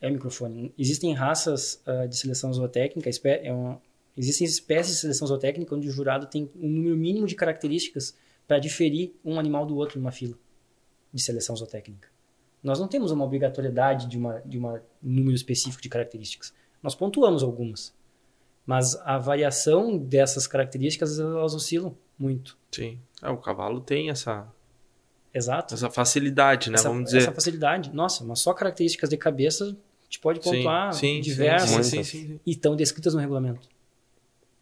[0.04, 0.74] é microfone.
[0.78, 3.78] Existem raças uh, de seleção zootécnica, é um,
[4.18, 8.14] existem espécies de seleção zootécnica onde o jurado tem um número mínimo de características
[8.46, 10.38] para diferir um animal do outro numa fila
[11.14, 12.10] de seleção zootécnica.
[12.62, 16.54] Nós não temos uma obrigatoriedade de, uma, de uma, um número específico de características.
[16.82, 17.94] Nós pontuamos algumas.
[18.66, 22.58] Mas a variação dessas características, elas oscilam muito.
[22.72, 23.00] Sim.
[23.22, 24.50] É, o cavalo tem essa
[25.34, 25.74] Exato.
[25.74, 26.76] Essa facilidade, né?
[26.76, 27.20] Essa, Vamos dizer.
[27.20, 27.92] Essa facilidade.
[27.94, 29.76] Nossa, mas só características de cabeça
[30.14, 33.68] gente pode pontuar sim, sim, diversas sim, e estão descritas no regulamento.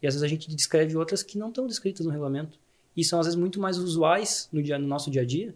[0.02, 2.57] E às vezes a gente descreve outras que não estão descritas no regulamento.
[2.95, 5.53] E são às vezes muito mais usuais no, dia, no nosso dia a dia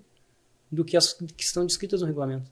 [0.71, 2.51] do que as que estão descritas no regulamento.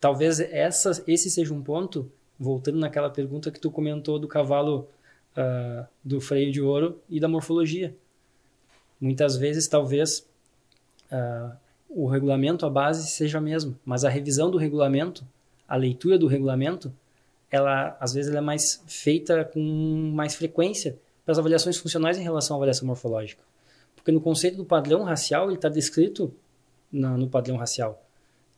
[0.00, 4.88] Talvez essa, esse seja um ponto, voltando naquela pergunta que tu comentou do cavalo
[5.36, 7.94] uh, do freio de ouro e da morfologia.
[9.00, 10.26] Muitas vezes, talvez,
[11.12, 11.56] uh,
[11.88, 15.24] o regulamento, a base seja a mesma, mas a revisão do regulamento
[15.68, 16.92] a leitura do regulamento,
[17.50, 19.60] ela às vezes ela é mais feita com
[20.14, 23.42] mais frequência para as avaliações funcionais em relação à avaliação morfológica.
[23.94, 26.34] Porque no conceito do padrão racial, ele está descrito
[26.90, 28.02] no, no padrão racial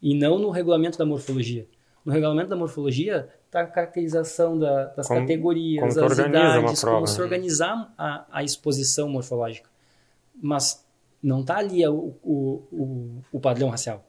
[0.01, 1.67] e não no regulamento da morfologia.
[2.05, 7.07] No regulamento da morfologia está a caracterização da, das como, categorias, como as idades, como
[7.07, 7.25] se né?
[7.25, 9.69] organizar a, a, exposição morfológica.
[10.41, 10.87] Mas
[11.23, 14.05] não está ali o, o, o, o padrão racial.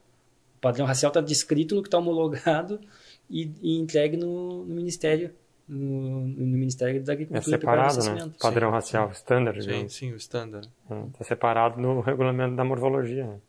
[0.61, 2.79] O padrão racial está descrito no que está homologado
[3.27, 5.33] e, e, entregue no, no Ministério
[5.67, 8.31] no, no, Ministério da Agricultura é separado, né?
[8.39, 8.73] Padrão sim.
[8.75, 9.63] racial, standard.
[9.63, 9.87] Sim, né?
[9.87, 10.69] sim, o standard.
[10.83, 13.25] Está é, separado no regulamento da morfologia.
[13.25, 13.39] Né?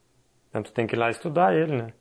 [0.48, 1.93] Então tu tem que ir lá estudar ele, né?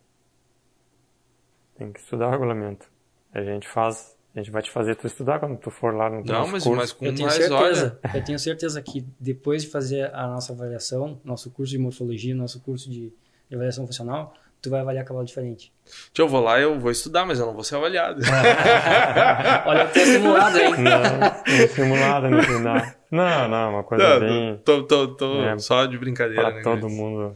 [1.78, 2.88] Tem que estudar o regulamento.
[3.34, 6.24] A gente faz, a gente vai te fazer tu estudar quando tu for lá no
[6.24, 6.76] Não, mas, curso.
[6.78, 8.18] mas com eu tenho mais certeza, olha.
[8.18, 12.62] Eu tenho certeza que depois de fazer a nossa avaliação, nosso curso de morfologia, nosso
[12.62, 13.12] curso de
[13.52, 15.74] avaliação funcional, tu vai avaliar cavalo diferente.
[16.18, 18.22] Eu vou lá, eu vou estudar, mas eu não vou ser avaliado.
[19.66, 20.74] Olha, tem simulado, hein?
[20.78, 22.82] Não, tem simulado no final.
[23.10, 24.62] Não, não, uma coisa não, bem...
[24.64, 26.62] Tô, tô, tô é, só de brincadeira, pra né?
[26.62, 27.36] todo mundo...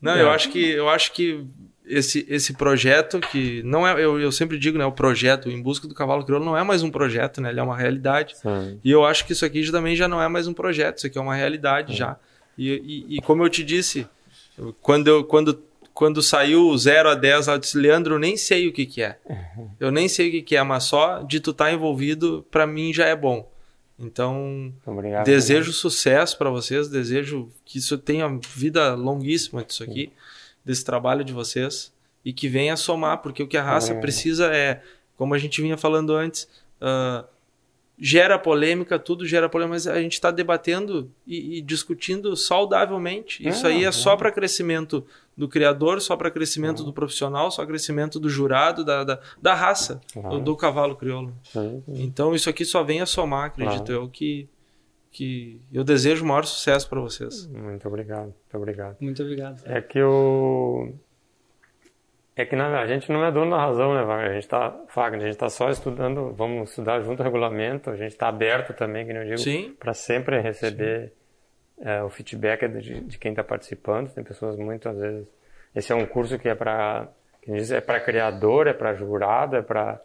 [0.00, 0.22] Não, é.
[0.22, 1.46] eu acho que, eu acho que
[1.86, 5.86] esse, esse projeto que não é, eu, eu sempre digo, né, o projeto Em Busca
[5.86, 8.36] do Cavalo Crioulo não é mais um projeto, né, ele é uma realidade.
[8.36, 8.80] Sim.
[8.82, 11.06] E eu acho que isso aqui já, também já não é mais um projeto, isso
[11.06, 11.98] aqui é uma realidade Sim.
[11.98, 12.16] já.
[12.58, 14.06] E, e, e, como eu te disse,
[14.80, 15.54] quando eu, quando
[15.96, 19.02] quando saiu o 0 a 10 eu disse, Leandro, eu nem sei o que que
[19.02, 19.18] é.
[19.80, 22.66] Eu nem sei o que que é, mas só de tu estar tá envolvido, para
[22.66, 23.50] mim já é bom.
[23.98, 30.12] Então, Obrigado, desejo sucesso para vocês, desejo que isso tenha vida longuíssima disso aqui,
[30.62, 31.92] desse trabalho de vocês,
[32.22, 34.82] e que venha somar, porque o que a raça precisa é,
[35.16, 36.46] como a gente vinha falando antes,
[36.80, 37.26] uh,
[37.98, 43.46] gera polêmica, tudo gera polêmica, mas a gente está debatendo e, e, discutindo saudavelmente.
[43.46, 43.92] Isso é, aí é, é.
[43.92, 45.06] só para crescimento
[45.36, 50.00] do criador, só para crescimento do profissional, só crescimento do jurado, da, da, da raça,
[50.14, 51.34] do, do, cavalo crioulo.
[51.88, 54.48] Então isso aqui só vem a somar, acredito eu, que,
[55.10, 57.46] que eu desejo o maior sucesso para vocês.
[57.48, 58.96] Muito obrigado, muito obrigado.
[59.00, 59.60] Muito obrigado.
[59.66, 60.94] É que o
[62.38, 64.30] é que na, a gente não é dono da razão, né, Wagner?
[64.30, 67.96] A gente está, Wagner, a gente está só estudando, vamos estudar junto ao regulamento, a
[67.96, 71.14] gente está aberto também, que eu digo, para sempre receber
[71.80, 74.12] é, o feedback de, de quem está participando.
[74.12, 75.26] Tem pessoas muitas vezes.
[75.74, 77.08] Esse é um curso que é para
[77.48, 80.00] é para criador, é para jurado, é para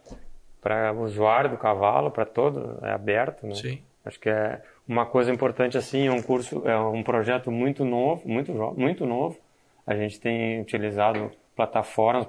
[0.62, 3.56] para usuário do cavalo, para todo, é aberto, né?
[3.56, 3.82] Sim.
[4.06, 8.28] Acho que é uma coisa importante assim, é um curso, é um projeto muito novo,
[8.28, 9.40] muito muito novo.
[9.88, 12.28] A gente tem utilizado plataformas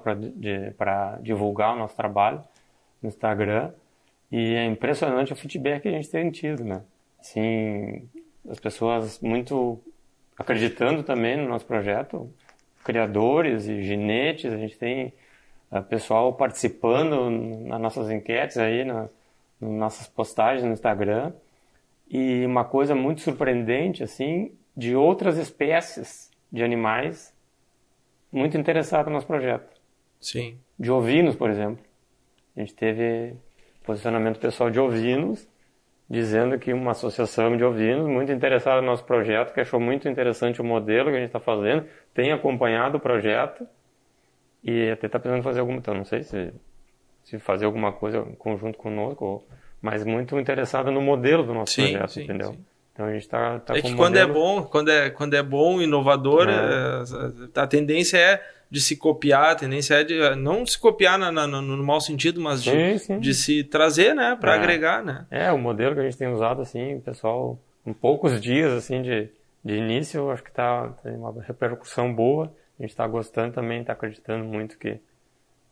[0.77, 2.41] para divulgar o nosso trabalho
[3.01, 3.71] no Instagram
[4.31, 6.81] e é impressionante o feedback que a gente tem tido, né?
[7.19, 8.09] Assim,
[8.49, 9.79] as pessoas muito
[10.37, 12.29] acreditando também no nosso projeto,
[12.83, 15.13] criadores e ginetes, a gente tem
[15.71, 19.07] uh, pessoal participando nas nossas enquetes aí, na,
[19.59, 21.31] nas nossas postagens no Instagram.
[22.09, 27.33] E uma coisa muito surpreendente, assim, de outras espécies de animais
[28.31, 29.79] muito interessadas no nosso projeto.
[30.19, 30.57] Sim.
[30.77, 31.83] De ovinos, por exemplo.
[32.55, 33.35] A gente teve
[33.83, 35.47] posicionamento pessoal de ovinos
[36.09, 40.61] dizendo que uma associação de ovinos muito interessada no nosso projeto, que achou muito interessante
[40.61, 43.67] o modelo que a gente está fazendo, tem acompanhado o projeto
[44.63, 46.53] e até está pensando em fazer alguma, então não sei se,
[47.23, 49.43] se fazer alguma coisa em conjunto conosco,
[49.81, 52.51] mas muito interessada no modelo do nosso sim, projeto, sim, entendeu?
[52.51, 52.65] Sim.
[52.93, 55.81] Então a gente está tá é que quando é bom, quando é quando é bom,
[55.81, 56.53] inovador, é.
[56.53, 61.31] É, a tendência é de se copiar, a tendência é de não se copiar na,
[61.31, 63.19] na, no, mau sentido, mas de, sim, sim.
[63.19, 64.57] de se trazer, né, para é.
[64.57, 65.27] agregar, né?
[65.29, 69.29] É, o modelo que a gente tem usado assim, pessoal, em poucos dias assim de,
[69.63, 72.51] de início, acho que tá tem uma repercussão boa.
[72.79, 74.99] A gente está gostando também, está acreditando muito que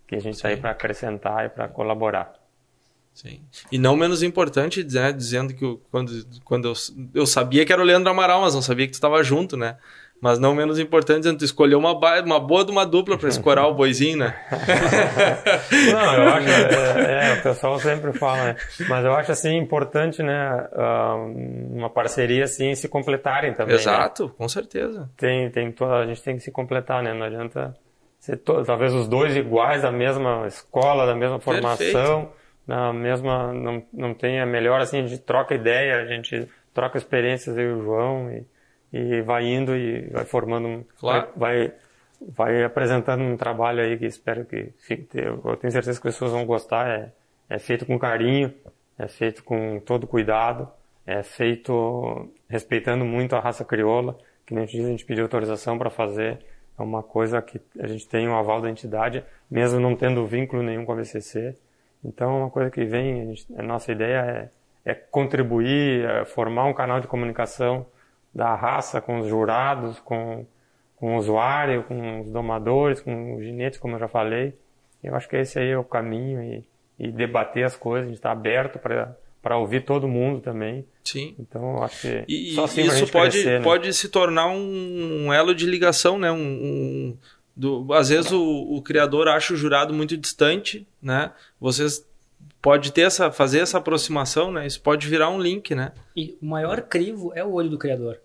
[0.06, 2.34] que a gente está aí para acrescentar e para colaborar.
[3.14, 3.42] Sim.
[3.72, 6.12] E não menos importante, né, dizendo que eu, quando,
[6.44, 6.74] quando eu,
[7.16, 9.78] eu sabia que era o Leandro Amaral, mas não sabia que tu estava junto, né?
[10.22, 11.94] Mas não menos importante, tu escolheu uma,
[12.24, 14.36] uma boa de uma dupla para escorar o boizinho, né?
[15.92, 18.56] não, eu acho, é, é, o pessoal sempre fala, né?
[18.88, 20.70] Mas eu acho, assim, importante, né,
[21.72, 23.74] uma parceria, assim, se completarem também.
[23.74, 23.82] Né?
[23.82, 24.32] Exato, né?
[24.38, 25.10] com certeza.
[25.18, 27.16] Tem, tem toda, a gente tem que se completar, né?
[27.16, 27.76] Não adianta
[28.20, 32.32] ser to, talvez os dois iguais da mesma escola, da mesma formação, Perfeito.
[32.68, 37.00] na mesma, não, não tem a melhor, assim, a gente troca ideia, a gente troca
[37.00, 38.46] experiências, eu e o João, e
[38.92, 41.30] e vai indo e vai formando um, claro.
[41.36, 41.74] vai,
[42.20, 46.14] vai, vai apresentando um trabalho aí que espero que fique, eu tenho certeza que as
[46.14, 47.12] pessoas vão gostar, é,
[47.50, 48.54] é feito com carinho,
[48.98, 50.70] é feito com todo cuidado,
[51.06, 55.78] é feito respeitando muito a raça crioula, que nem a gente, a gente pediu autorização
[55.78, 56.40] para fazer,
[56.78, 60.62] é uma coisa que a gente tem um aval da entidade, mesmo não tendo vínculo
[60.62, 61.56] nenhum com a VCC,
[62.04, 64.50] então é uma coisa que vem, a, gente, a nossa ideia
[64.86, 67.86] é, é contribuir, é formar um canal de comunicação
[68.34, 70.46] da raça com os jurados, com,
[70.96, 74.54] com o usuário, com os domadores, com os ginetes, como eu já falei.
[75.04, 76.64] Eu acho que esse aí é o caminho e,
[77.00, 80.86] e debater as coisas, a gente está aberto para para ouvir todo mundo também.
[81.04, 81.36] Sim.
[81.40, 83.64] Então, eu acho que e, só assim isso pode crescer, né?
[83.64, 86.32] pode se tornar um elo de ligação, né?
[86.32, 87.18] Um, um
[87.56, 91.32] do, às vezes o, o, criador acha o jurado muito distante, né?
[91.60, 92.06] Vocês
[92.62, 94.68] pode ter essa, fazer essa aproximação, né?
[94.68, 95.92] Isso pode virar um link, né?
[96.16, 98.22] E o maior crivo é o olho do criador.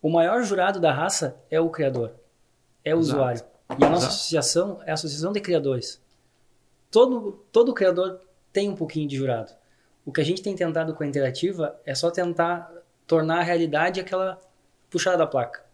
[0.00, 2.12] O maior jurado da raça é o criador,
[2.84, 3.16] é o Exato.
[3.16, 3.42] usuário.
[3.78, 4.14] E a nossa Exato.
[4.14, 6.00] associação é a associação de criadores.
[6.90, 8.20] Todo todo criador
[8.52, 9.52] tem um pouquinho de jurado.
[10.04, 12.70] O que a gente tem tentado com a interativa é só tentar
[13.06, 14.38] tornar a realidade aquela
[14.90, 15.64] puxada da placa.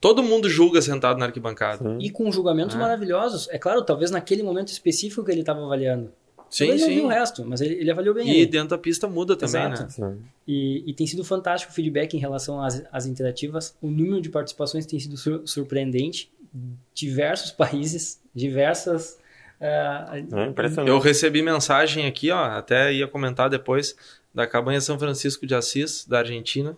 [0.00, 1.78] Todo mundo julga sentado na arquibancada.
[1.78, 1.98] Sim.
[2.00, 2.78] E com julgamentos é.
[2.78, 3.48] maravilhosos.
[3.50, 6.12] É claro, talvez naquele momento específico que ele estava avaliando.
[6.52, 7.00] Sim, não sim.
[7.00, 8.28] o resto, mas ele, ele avaliou bem.
[8.28, 8.46] E aí.
[8.46, 10.00] dentro da pista muda também, Exato.
[10.02, 10.16] né?
[10.46, 13.74] E, e, tem sido fantástico o feedback em relação às, às interativas.
[13.80, 16.30] O número de participações tem sido sur surpreendente.
[16.92, 19.18] Diversos países, diversas.
[19.58, 23.96] Uh, Eu recebi mensagem aqui, ó, até ia comentar depois,
[24.34, 26.76] da Cabanha São Francisco de Assis, da Argentina.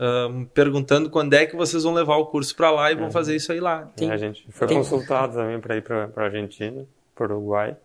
[0.00, 3.10] Uh, perguntando quando é que vocês vão levar o curso para lá e vão é.
[3.12, 3.88] fazer isso aí lá.
[3.94, 4.76] Tem, é, a gente foi tem...
[4.76, 6.84] consultado também para ir para a Argentina,
[7.14, 7.76] para o Uruguai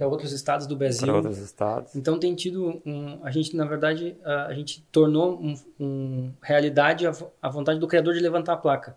[0.00, 1.06] para outros estados do Brasil.
[1.06, 1.94] Para outros estados.
[1.94, 7.06] Então tem tido um, a gente na verdade a, a gente tornou um, um, realidade
[7.06, 7.12] a,
[7.42, 8.96] a, vontade do criador de levantar a placa.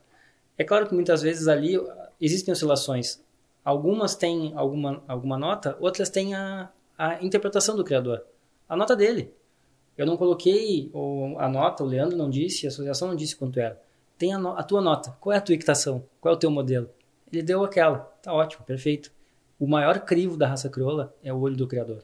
[0.58, 1.78] É claro que muitas vezes ali
[2.22, 3.22] existem oscilações.
[3.66, 8.24] Algumas têm alguma alguma nota, outras têm a, a interpretação do criador,
[8.70, 9.34] a nota dele.
[9.98, 10.90] Eu não coloquei
[11.38, 13.78] a nota, o Leandro não disse, a associação não disse quanto era.
[14.18, 15.14] Tem a, no, a tua nota.
[15.20, 16.06] Qual é a tua equitação?
[16.22, 16.90] Qual é o teu modelo?
[17.30, 18.00] Ele deu aquela.
[18.22, 19.12] Tá ótimo, perfeito.
[19.64, 22.03] O maior crivo da raça crioula é o olho do criador.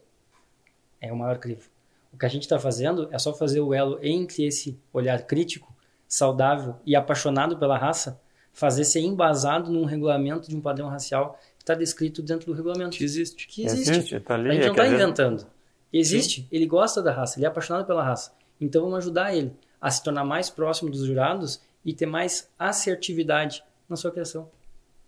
[1.02, 1.70] É o maior crivo.
[2.14, 5.76] O que a gente está fazendo é só fazer o elo entre esse olhar crítico,
[6.08, 8.18] saudável e apaixonado pela raça,
[8.54, 12.96] fazer ser embasado num regulamento de um padrão racial que está descrito dentro do regulamento.
[12.96, 13.46] Que existe.
[13.46, 13.92] Que existe.
[13.92, 15.46] existe tá ali, a gente não está é inventando.
[15.92, 16.44] Existe.
[16.44, 16.48] Sim.
[16.50, 18.32] Ele gosta da raça, ele é apaixonado pela raça.
[18.62, 23.62] Então vamos ajudar ele a se tornar mais próximo dos jurados e ter mais assertividade
[23.90, 24.50] na sua criação,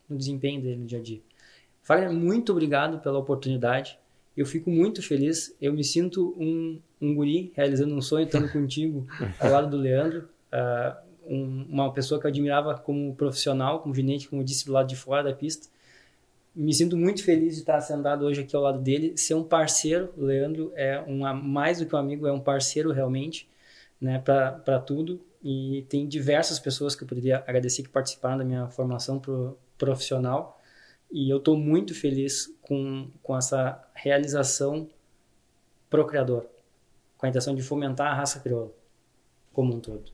[0.10, 1.22] no desempenho dele no dia a dia.
[1.84, 3.98] Fagner, muito obrigado pela oportunidade.
[4.36, 5.56] Eu fico muito feliz.
[5.62, 9.08] Eu me sinto um, um guri realizando um sonho, estando contigo
[9.40, 10.30] ao lado do Leandro.
[10.52, 14.72] Uh, um, uma pessoa que eu admirava como profissional, como ginete, como eu disse, do
[14.72, 15.68] lado de fora da pista.
[16.54, 20.14] Me sinto muito feliz de estar sentado hoje aqui ao lado dele, ser um parceiro.
[20.18, 23.48] O Leandro é uma, mais do que um amigo, é um parceiro realmente,
[24.00, 25.22] né, para tudo.
[25.42, 30.61] E tem diversas pessoas que eu poderia agradecer que participaram da minha formação pro, profissional.
[31.12, 34.90] E eu estou muito feliz com, com essa realização
[35.90, 36.46] procriador,
[37.18, 38.72] com a intenção de fomentar a raça crioula
[39.54, 40.12] como um todo.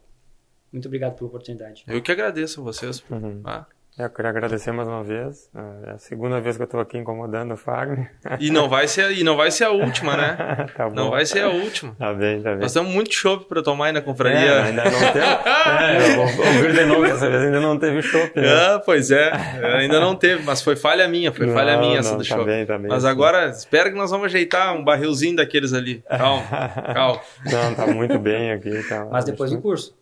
[0.71, 1.83] Muito obrigado pela oportunidade.
[1.87, 3.03] Eu que agradeço a vocês.
[3.09, 3.41] Uhum.
[3.45, 3.65] Ah.
[3.97, 5.49] Eu queria agradecer mais uma vez.
[5.87, 8.11] É a segunda vez que eu estou aqui incomodando o Fagner.
[8.39, 10.67] E não vai ser, e não vai ser a última, né?
[10.77, 10.93] tá bom.
[10.93, 11.95] Não vai ser a última.
[11.95, 12.59] Tá bem, tá bem.
[12.59, 14.37] Nós temos muito chopp para tomar aí na confraria.
[14.37, 15.17] É, ainda não temos.
[15.81, 18.39] é, eu vou ouvir de novo dessa vez, ainda não teve chopp.
[18.39, 18.47] Né?
[18.47, 19.31] Ah, pois é.
[19.79, 22.41] Ainda não teve, mas foi falha minha, foi não, falha minha essa não, do chopp.
[22.41, 22.89] Tá bem, tá bem.
[22.89, 26.03] Mas agora, espero que nós vamos ajeitar um barrilzinho daqueles ali.
[26.07, 26.43] Calma,
[26.93, 27.21] calma.
[27.51, 28.87] Não, tá muito bem aqui.
[28.87, 29.97] Tá, mas depois do curso.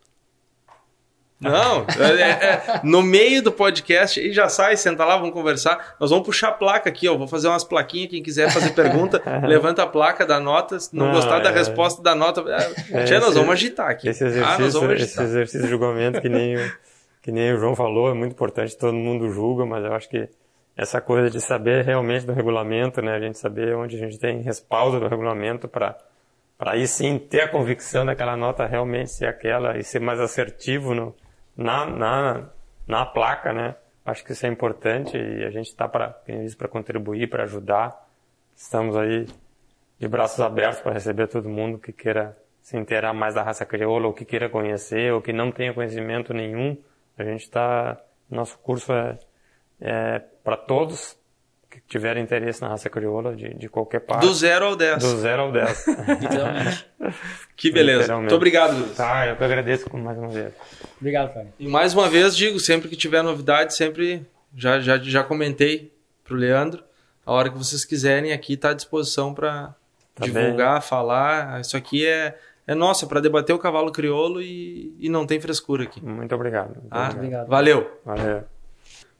[1.40, 5.96] Não, é, é, no meio do podcast, e já sai, senta lá, vamos conversar.
[6.00, 7.18] Nós vamos puxar a placa aqui, ó.
[7.18, 8.10] Vou fazer umas plaquinhas.
[8.10, 10.80] Quem quiser fazer pergunta, levanta a placa, dá nota.
[10.80, 12.42] Se não, não gostar é, da resposta, dá nota.
[12.90, 14.08] É, tia, nós vamos agitar aqui.
[14.08, 16.56] Esse exercício, ah, esse exercício de julgamento que nem,
[17.22, 18.78] que nem o João falou, é muito importante.
[18.78, 20.30] Todo mundo julga, mas eu acho que
[20.78, 23.14] essa coisa de saber realmente do regulamento, né?
[23.14, 25.98] A gente saber onde a gente tem respaldo do regulamento para
[26.58, 30.96] para aí sim ter a convicção daquela nota realmente ser aquela e ser mais assertivo
[30.96, 31.14] no,
[31.56, 32.50] na, na,
[32.88, 33.76] na placa, né?
[34.06, 36.16] Acho que isso é importante e a gente está para
[36.58, 38.08] para contribuir, para ajudar.
[38.56, 39.28] Estamos aí
[40.00, 44.08] de braços abertos para receber todo mundo que queira se inteirar mais da raça crioula,
[44.08, 46.76] ou que queira conhecer, ou que não tenha conhecimento nenhum.
[47.16, 47.96] A gente está,
[48.30, 49.20] nosso curso é,
[49.80, 51.16] é para todos,
[51.88, 54.26] que tiverem interesse na raça crioula de, de qualquer parte.
[54.26, 55.04] Do zero ao 10.
[55.04, 55.86] Do zero ao 10.
[56.20, 56.86] Literalmente.
[57.56, 58.18] que beleza.
[58.18, 58.96] Muito obrigado.
[58.96, 60.52] Tá, eu que agradeço mais uma vez.
[61.00, 61.54] Obrigado, Fábio.
[61.60, 64.26] E mais uma vez digo, sempre que tiver novidade, sempre
[64.56, 65.92] já, já, já comentei
[66.24, 66.84] pro Leandro.
[67.24, 69.76] A hora que vocês quiserem aqui está à disposição para
[70.16, 70.90] tá divulgar, bem.
[70.90, 71.62] falar.
[71.62, 72.36] Isso aqui é,
[72.66, 76.04] é nosso, é para debater o cavalo crioulo e, e não tem frescura aqui.
[76.04, 76.76] Muito obrigado.
[76.76, 77.48] Muito ah, obrigado.
[77.48, 78.00] Valeu.
[78.04, 78.55] Valeu.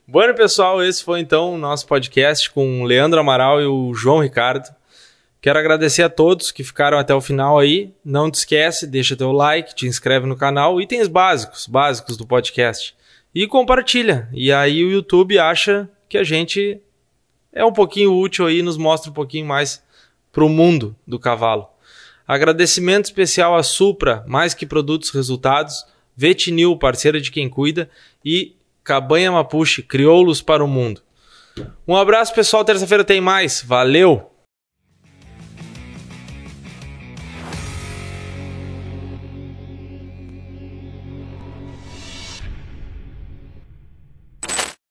[0.08, 4.20] Bueno, pessoal, esse foi então o nosso podcast com o Leandro Amaral e o João
[4.20, 4.70] Ricardo.
[5.42, 7.92] Quero agradecer a todos que ficaram até o final aí.
[8.06, 12.96] Não te esquece, deixa teu like, te inscreve no canal, itens básicos, básicos do podcast.
[13.34, 14.30] E compartilha.
[14.32, 16.80] E aí o YouTube acha que a gente
[17.52, 19.84] é um pouquinho útil aí, nos mostra um pouquinho mais
[20.32, 21.68] para o mundo do cavalo.
[22.28, 25.84] Agradecimento especial à Supra, mais que produtos resultados,
[26.16, 27.90] Vetinil, parceira de quem cuida,
[28.24, 28.55] e
[28.86, 31.02] Cabanha Mapuche, crioulos para o mundo.
[31.88, 32.64] Um abraço, pessoal.
[32.64, 33.64] Terça-feira tem mais.
[33.66, 34.35] Valeu!